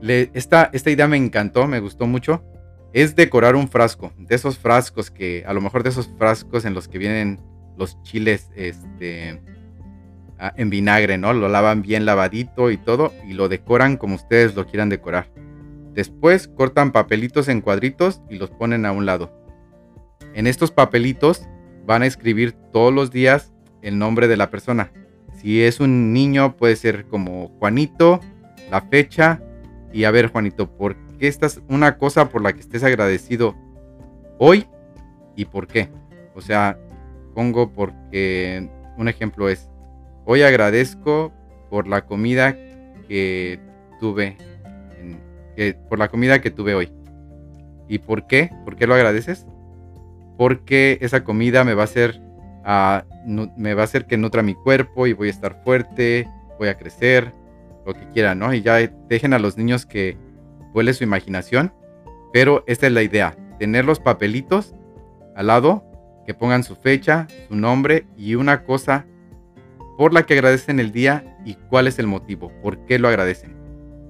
esta, 0.00 0.70
esta 0.72 0.90
idea 0.90 1.08
me 1.08 1.16
encantó, 1.16 1.66
me 1.66 1.80
gustó 1.80 2.06
mucho. 2.06 2.42
Es 2.92 3.14
decorar 3.14 3.54
un 3.54 3.68
frasco, 3.68 4.12
de 4.16 4.34
esos 4.34 4.58
frascos 4.58 5.10
que, 5.10 5.44
a 5.46 5.52
lo 5.52 5.60
mejor 5.60 5.82
de 5.82 5.90
esos 5.90 6.08
frascos 6.18 6.64
en 6.64 6.74
los 6.74 6.88
que 6.88 6.98
vienen 6.98 7.40
los 7.76 8.02
chiles 8.02 8.50
este, 8.56 9.40
en 10.56 10.70
vinagre, 10.70 11.18
¿no? 11.18 11.32
Lo 11.32 11.48
lavan 11.48 11.82
bien 11.82 12.04
lavadito 12.04 12.70
y 12.70 12.76
todo 12.76 13.12
y 13.26 13.34
lo 13.34 13.48
decoran 13.48 13.96
como 13.96 14.14
ustedes 14.14 14.54
lo 14.54 14.66
quieran 14.66 14.88
decorar. 14.88 15.30
Después 15.94 16.48
cortan 16.48 16.92
papelitos 16.92 17.48
en 17.48 17.60
cuadritos 17.60 18.20
y 18.30 18.36
los 18.36 18.50
ponen 18.50 18.86
a 18.86 18.92
un 18.92 19.06
lado. 19.06 19.32
En 20.34 20.46
estos 20.46 20.70
papelitos 20.70 21.48
van 21.86 22.02
a 22.02 22.06
escribir 22.06 22.52
todos 22.72 22.92
los 22.92 23.10
días 23.10 23.52
el 23.82 23.98
nombre 23.98 24.28
de 24.28 24.36
la 24.36 24.50
persona. 24.50 24.92
Si 25.40 25.62
es 25.62 25.80
un 25.80 26.12
niño 26.12 26.56
puede 26.56 26.76
ser 26.76 27.06
como 27.06 27.48
Juanito, 27.58 28.20
la 28.70 28.82
fecha 28.82 29.42
y 29.92 30.04
a 30.04 30.10
ver 30.10 30.28
Juanito, 30.28 30.70
¿por 30.70 30.96
qué 31.18 31.28
estás 31.28 31.60
una 31.68 31.98
cosa 31.98 32.28
por 32.28 32.42
la 32.42 32.52
que 32.52 32.60
estés 32.60 32.84
agradecido 32.84 33.54
hoy 34.38 34.66
y 35.36 35.44
por 35.44 35.66
qué? 35.66 35.88
O 36.34 36.40
sea, 36.40 36.78
pongo 37.34 37.72
porque 37.72 38.68
un 38.96 39.08
ejemplo 39.08 39.48
es, 39.48 39.68
hoy 40.24 40.42
agradezco 40.42 41.32
por 41.70 41.86
la 41.86 42.06
comida 42.06 42.56
que 43.08 43.60
tuve 44.00 44.36
por 45.88 45.98
la 45.98 46.08
comida 46.08 46.40
que 46.40 46.50
tuve 46.50 46.74
hoy. 46.74 46.92
¿Y 47.88 47.98
por 47.98 48.26
qué? 48.26 48.50
¿Por 48.64 48.76
qué 48.76 48.86
lo 48.86 48.94
agradeces? 48.94 49.46
Porque 50.36 50.98
esa 51.00 51.24
comida 51.24 51.64
me 51.64 51.74
va 51.74 51.82
a 51.82 51.84
hacer, 51.84 52.20
ah, 52.64 53.04
me 53.26 53.74
va 53.74 53.82
a 53.82 53.84
hacer 53.84 54.06
que 54.06 54.16
nutra 54.16 54.42
mi 54.42 54.54
cuerpo 54.54 55.06
y 55.06 55.12
voy 55.12 55.28
a 55.28 55.32
estar 55.32 55.62
fuerte, 55.64 56.28
voy 56.58 56.68
a 56.68 56.78
crecer, 56.78 57.32
lo 57.86 57.94
que 57.94 58.08
quieran, 58.10 58.38
¿no? 58.38 58.52
Y 58.52 58.62
ya 58.62 58.76
dejen 59.08 59.32
a 59.32 59.38
los 59.38 59.56
niños 59.56 59.86
que 59.86 60.16
vuele 60.72 60.94
su 60.94 61.04
imaginación. 61.04 61.72
Pero 62.32 62.64
esta 62.66 62.86
es 62.86 62.92
la 62.92 63.02
idea, 63.02 63.36
tener 63.58 63.84
los 63.84 64.00
papelitos 64.00 64.74
al 65.34 65.46
lado, 65.46 65.84
que 66.26 66.34
pongan 66.34 66.62
su 66.62 66.76
fecha, 66.76 67.26
su 67.48 67.56
nombre 67.56 68.06
y 68.16 68.34
una 68.34 68.64
cosa 68.64 69.06
por 69.96 70.12
la 70.12 70.24
que 70.24 70.34
agradecen 70.34 70.78
el 70.78 70.92
día 70.92 71.38
y 71.44 71.54
cuál 71.54 71.86
es 71.86 71.98
el 71.98 72.06
motivo, 72.06 72.52
por 72.62 72.84
qué 72.84 72.98
lo 72.98 73.08
agradecen 73.08 73.58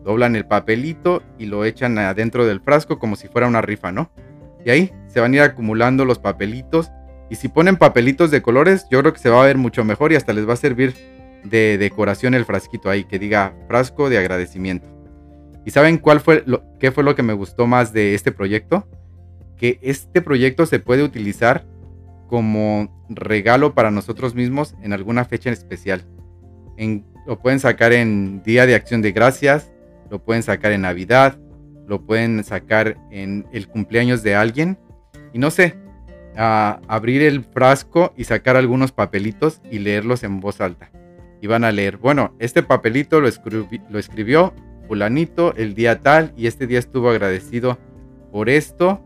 doblan 0.08 0.36
el 0.36 0.46
papelito 0.46 1.22
y 1.38 1.44
lo 1.44 1.66
echan 1.66 1.98
adentro 1.98 2.46
del 2.46 2.60
frasco 2.60 2.98
como 2.98 3.14
si 3.14 3.28
fuera 3.28 3.46
una 3.46 3.60
rifa, 3.60 3.92
¿no? 3.92 4.10
Y 4.64 4.70
ahí 4.70 4.92
se 5.06 5.20
van 5.20 5.34
a 5.34 5.36
ir 5.36 5.42
acumulando 5.42 6.06
los 6.06 6.18
papelitos. 6.18 6.90
Y 7.28 7.36
si 7.36 7.48
ponen 7.48 7.76
papelitos 7.76 8.30
de 8.30 8.40
colores, 8.40 8.86
yo 8.90 9.00
creo 9.00 9.12
que 9.12 9.18
se 9.18 9.28
va 9.28 9.42
a 9.42 9.46
ver 9.46 9.58
mucho 9.58 9.84
mejor 9.84 10.12
y 10.12 10.16
hasta 10.16 10.32
les 10.32 10.48
va 10.48 10.54
a 10.54 10.56
servir 10.56 10.94
de 11.44 11.76
decoración 11.76 12.32
el 12.32 12.46
frasquito 12.46 12.88
ahí, 12.88 13.04
que 13.04 13.18
diga 13.18 13.52
frasco 13.68 14.08
de 14.08 14.16
agradecimiento. 14.16 14.88
¿Y 15.68 15.70
saben 15.70 15.98
cuál 15.98 16.20
fue 16.20 16.42
lo, 16.46 16.62
qué 16.78 16.92
fue 16.92 17.04
lo 17.04 17.14
que 17.14 17.22
me 17.22 17.34
gustó 17.34 17.66
más 17.66 17.92
de 17.92 18.14
este 18.14 18.32
proyecto? 18.32 18.88
Que 19.58 19.78
este 19.82 20.22
proyecto 20.22 20.64
se 20.64 20.78
puede 20.78 21.02
utilizar 21.02 21.66
como 22.26 23.04
regalo 23.10 23.74
para 23.74 23.90
nosotros 23.90 24.34
mismos 24.34 24.74
en 24.80 24.94
alguna 24.94 25.26
fecha 25.26 25.50
en 25.50 25.52
especial. 25.52 26.06
lo 27.26 27.38
pueden 27.38 27.60
sacar 27.60 27.92
en 27.92 28.42
Día 28.44 28.64
de 28.64 28.76
Acción 28.76 29.02
de 29.02 29.12
Gracias, 29.12 29.70
lo 30.10 30.24
pueden 30.24 30.42
sacar 30.42 30.72
en 30.72 30.80
Navidad, 30.80 31.38
lo 31.86 32.00
pueden 32.00 32.44
sacar 32.44 32.96
en 33.10 33.46
el 33.52 33.68
cumpleaños 33.68 34.22
de 34.22 34.36
alguien 34.36 34.78
y 35.34 35.38
no 35.38 35.50
sé, 35.50 35.74
abrir 36.34 37.20
el 37.20 37.44
frasco 37.44 38.14
y 38.16 38.24
sacar 38.24 38.56
algunos 38.56 38.92
papelitos 38.92 39.60
y 39.70 39.80
leerlos 39.80 40.24
en 40.24 40.40
voz 40.40 40.62
alta. 40.62 40.90
Y 41.42 41.46
van 41.46 41.64
a 41.64 41.72
leer, 41.72 41.98
bueno, 41.98 42.34
este 42.38 42.62
papelito 42.62 43.20
lo 43.20 43.28
escribió 43.98 44.54
fulanito 44.88 45.54
el 45.54 45.74
día 45.74 46.00
tal 46.00 46.32
y 46.36 46.46
este 46.46 46.66
día 46.66 46.78
estuvo 46.78 47.10
agradecido 47.10 47.78
por 48.32 48.48
esto 48.48 49.00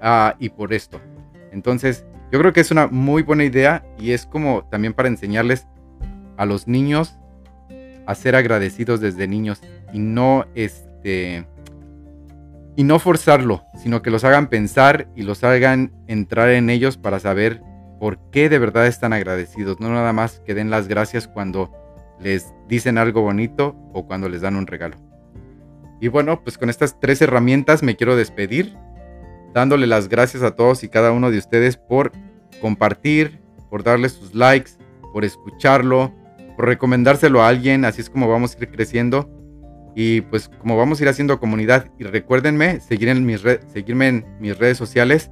ah, 0.00 0.36
y 0.38 0.48
por 0.48 0.72
esto. 0.72 1.00
Entonces, 1.52 2.06
yo 2.30 2.38
creo 2.38 2.52
que 2.52 2.60
es 2.60 2.70
una 2.70 2.86
muy 2.86 3.22
buena 3.22 3.44
idea 3.44 3.84
y 3.98 4.12
es 4.12 4.26
como 4.26 4.64
también 4.70 4.94
para 4.94 5.08
enseñarles 5.08 5.66
a 6.36 6.46
los 6.46 6.68
niños 6.68 7.18
a 8.06 8.14
ser 8.14 8.36
agradecidos 8.36 9.00
desde 9.00 9.26
niños 9.26 9.60
y 9.92 9.98
no 9.98 10.46
este 10.54 11.46
y 12.76 12.84
no 12.84 13.00
forzarlo, 13.00 13.64
sino 13.76 14.02
que 14.02 14.10
los 14.10 14.22
hagan 14.22 14.46
pensar 14.46 15.08
y 15.16 15.22
los 15.22 15.42
hagan 15.42 15.92
entrar 16.06 16.50
en 16.50 16.70
ellos 16.70 16.96
para 16.96 17.18
saber 17.18 17.60
por 17.98 18.20
qué 18.30 18.48
de 18.48 18.60
verdad 18.60 18.86
están 18.86 19.12
agradecidos, 19.12 19.80
no 19.80 19.88
nada 19.90 20.12
más 20.12 20.40
que 20.46 20.54
den 20.54 20.70
las 20.70 20.86
gracias 20.86 21.26
cuando 21.26 21.72
les 22.20 22.54
dicen 22.68 22.96
algo 22.98 23.22
bonito 23.22 23.74
o 23.92 24.06
cuando 24.06 24.28
les 24.28 24.42
dan 24.42 24.54
un 24.54 24.68
regalo. 24.68 25.07
Y 26.00 26.08
bueno, 26.08 26.42
pues 26.42 26.58
con 26.58 26.70
estas 26.70 27.00
tres 27.00 27.20
herramientas 27.22 27.82
me 27.82 27.96
quiero 27.96 28.16
despedir, 28.16 28.76
dándole 29.52 29.86
las 29.86 30.08
gracias 30.08 30.42
a 30.42 30.54
todos 30.54 30.84
y 30.84 30.88
cada 30.88 31.12
uno 31.12 31.30
de 31.30 31.38
ustedes 31.38 31.76
por 31.76 32.12
compartir, 32.60 33.40
por 33.70 33.82
darle 33.82 34.08
sus 34.08 34.34
likes, 34.34 34.72
por 35.12 35.24
escucharlo, 35.24 36.12
recomendárselo 36.58 37.42
a 37.42 37.48
alguien, 37.48 37.84
así 37.84 38.00
es 38.00 38.10
como 38.10 38.28
vamos 38.28 38.54
a 38.54 38.58
ir 38.58 38.70
creciendo 38.70 39.28
y 39.94 40.20
pues 40.22 40.48
como 40.48 40.76
vamos 40.76 41.00
a 41.00 41.02
ir 41.02 41.08
haciendo 41.08 41.40
comunidad 41.40 41.90
y 41.98 42.04
recuérdenme 42.04 42.80
seguir 42.80 43.08
en 43.08 43.26
mis 43.26 43.42
seguirme 43.72 44.08
en 44.08 44.26
mis 44.38 44.56
redes 44.58 44.76
sociales. 44.76 45.30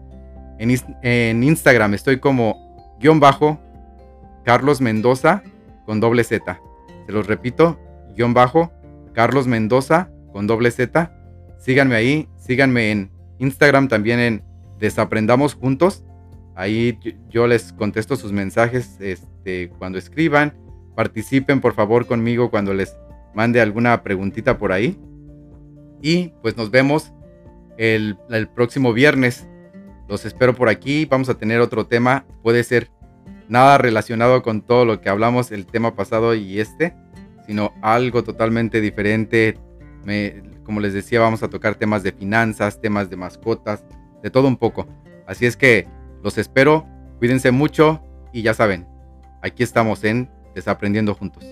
En, 0.59 0.75
en 1.03 1.43
Instagram 1.43 1.95
estoy 1.95 2.19
como 2.19 2.97
guion 2.99 3.21
bajo 3.21 3.61
Carlos 4.45 4.81
Mendoza 4.81 5.43
con 5.85 6.01
doble 6.01 6.25
Z. 6.25 6.61
Se 7.07 7.12
los 7.12 7.27
repito, 7.27 7.79
guion 8.17 8.35
bajo 8.35 8.73
Carlos 9.12 9.47
Mendoza 9.47 10.11
con 10.37 10.47
doble 10.47 10.70
Z. 10.70 11.11
Síganme 11.57 11.95
ahí, 11.95 12.28
síganme 12.37 12.91
en 12.91 13.11
Instagram 13.39 13.89
también 13.89 14.20
en 14.20 14.45
Desaprendamos 14.78 15.55
Juntos. 15.55 16.05
Ahí 16.55 16.99
yo 17.30 17.47
les 17.47 17.72
contesto 17.72 18.16
sus 18.16 18.32
mensajes 18.32 18.99
este, 19.01 19.70
cuando 19.78 19.97
escriban 19.97 20.53
Participen 20.95 21.62
por 21.62 21.72
favor 21.72 22.05
conmigo 22.05 22.51
cuando 22.51 22.74
les 22.74 22.99
mande 23.34 23.62
alguna 23.62 24.03
preguntita 24.03 24.59
por 24.59 24.72
ahí. 24.72 25.01
Y 26.03 26.34
pues 26.43 26.55
nos 26.55 26.70
vemos 26.70 27.14
el, 27.78 28.18
próximo 28.55 28.93
viernes. 28.93 29.49
Los 30.07 30.26
espero 30.26 30.55
por 30.55 30.68
aquí. 30.68 31.07
Vamos 31.07 31.30
a 31.30 31.39
tener 31.39 31.62
otro 31.62 31.87
tema. 31.87 32.26
Puede 32.43 32.62
ser 32.62 32.91
nada 33.49 33.78
relacionado 33.78 34.43
con 34.43 34.61
todo 34.61 34.84
lo 34.84 35.01
que 35.01 35.09
hablamos 35.09 35.51
el 35.51 35.64
tema 35.64 35.97
pasado 35.97 36.34
y 36.34 36.61
este, 36.61 36.95
sino 37.47 37.72
algo 37.80 38.22
totalmente 38.22 38.82
diferente, 38.82 39.59
Me, 40.07 40.40
como 40.62 40.78
les 40.78 40.94
decía, 40.94 41.18
vamos 41.18 41.42
a 41.42 41.48
tocar 41.48 41.74
temas 41.74 42.04
de 42.04 42.12
finanzas, 42.12 42.80
temas 42.80 43.11
de 43.11 43.16
mascotas, 43.16 43.84
de 44.22 44.30
todo 44.30 44.46
un 44.46 44.57
poco. 44.57 44.86
Así 45.26 45.46
es 45.46 45.57
que 45.57 45.88
los 46.22 46.38
espero, 46.38 46.86
cuídense 47.18 47.50
mucho 47.50 48.00
y 48.32 48.42
ya 48.42 48.54
saben, 48.54 48.86
aquí 49.42 49.64
estamos 49.64 50.04
en 50.04 50.30
Desaprendiendo 50.54 51.14
Juntos. 51.14 51.44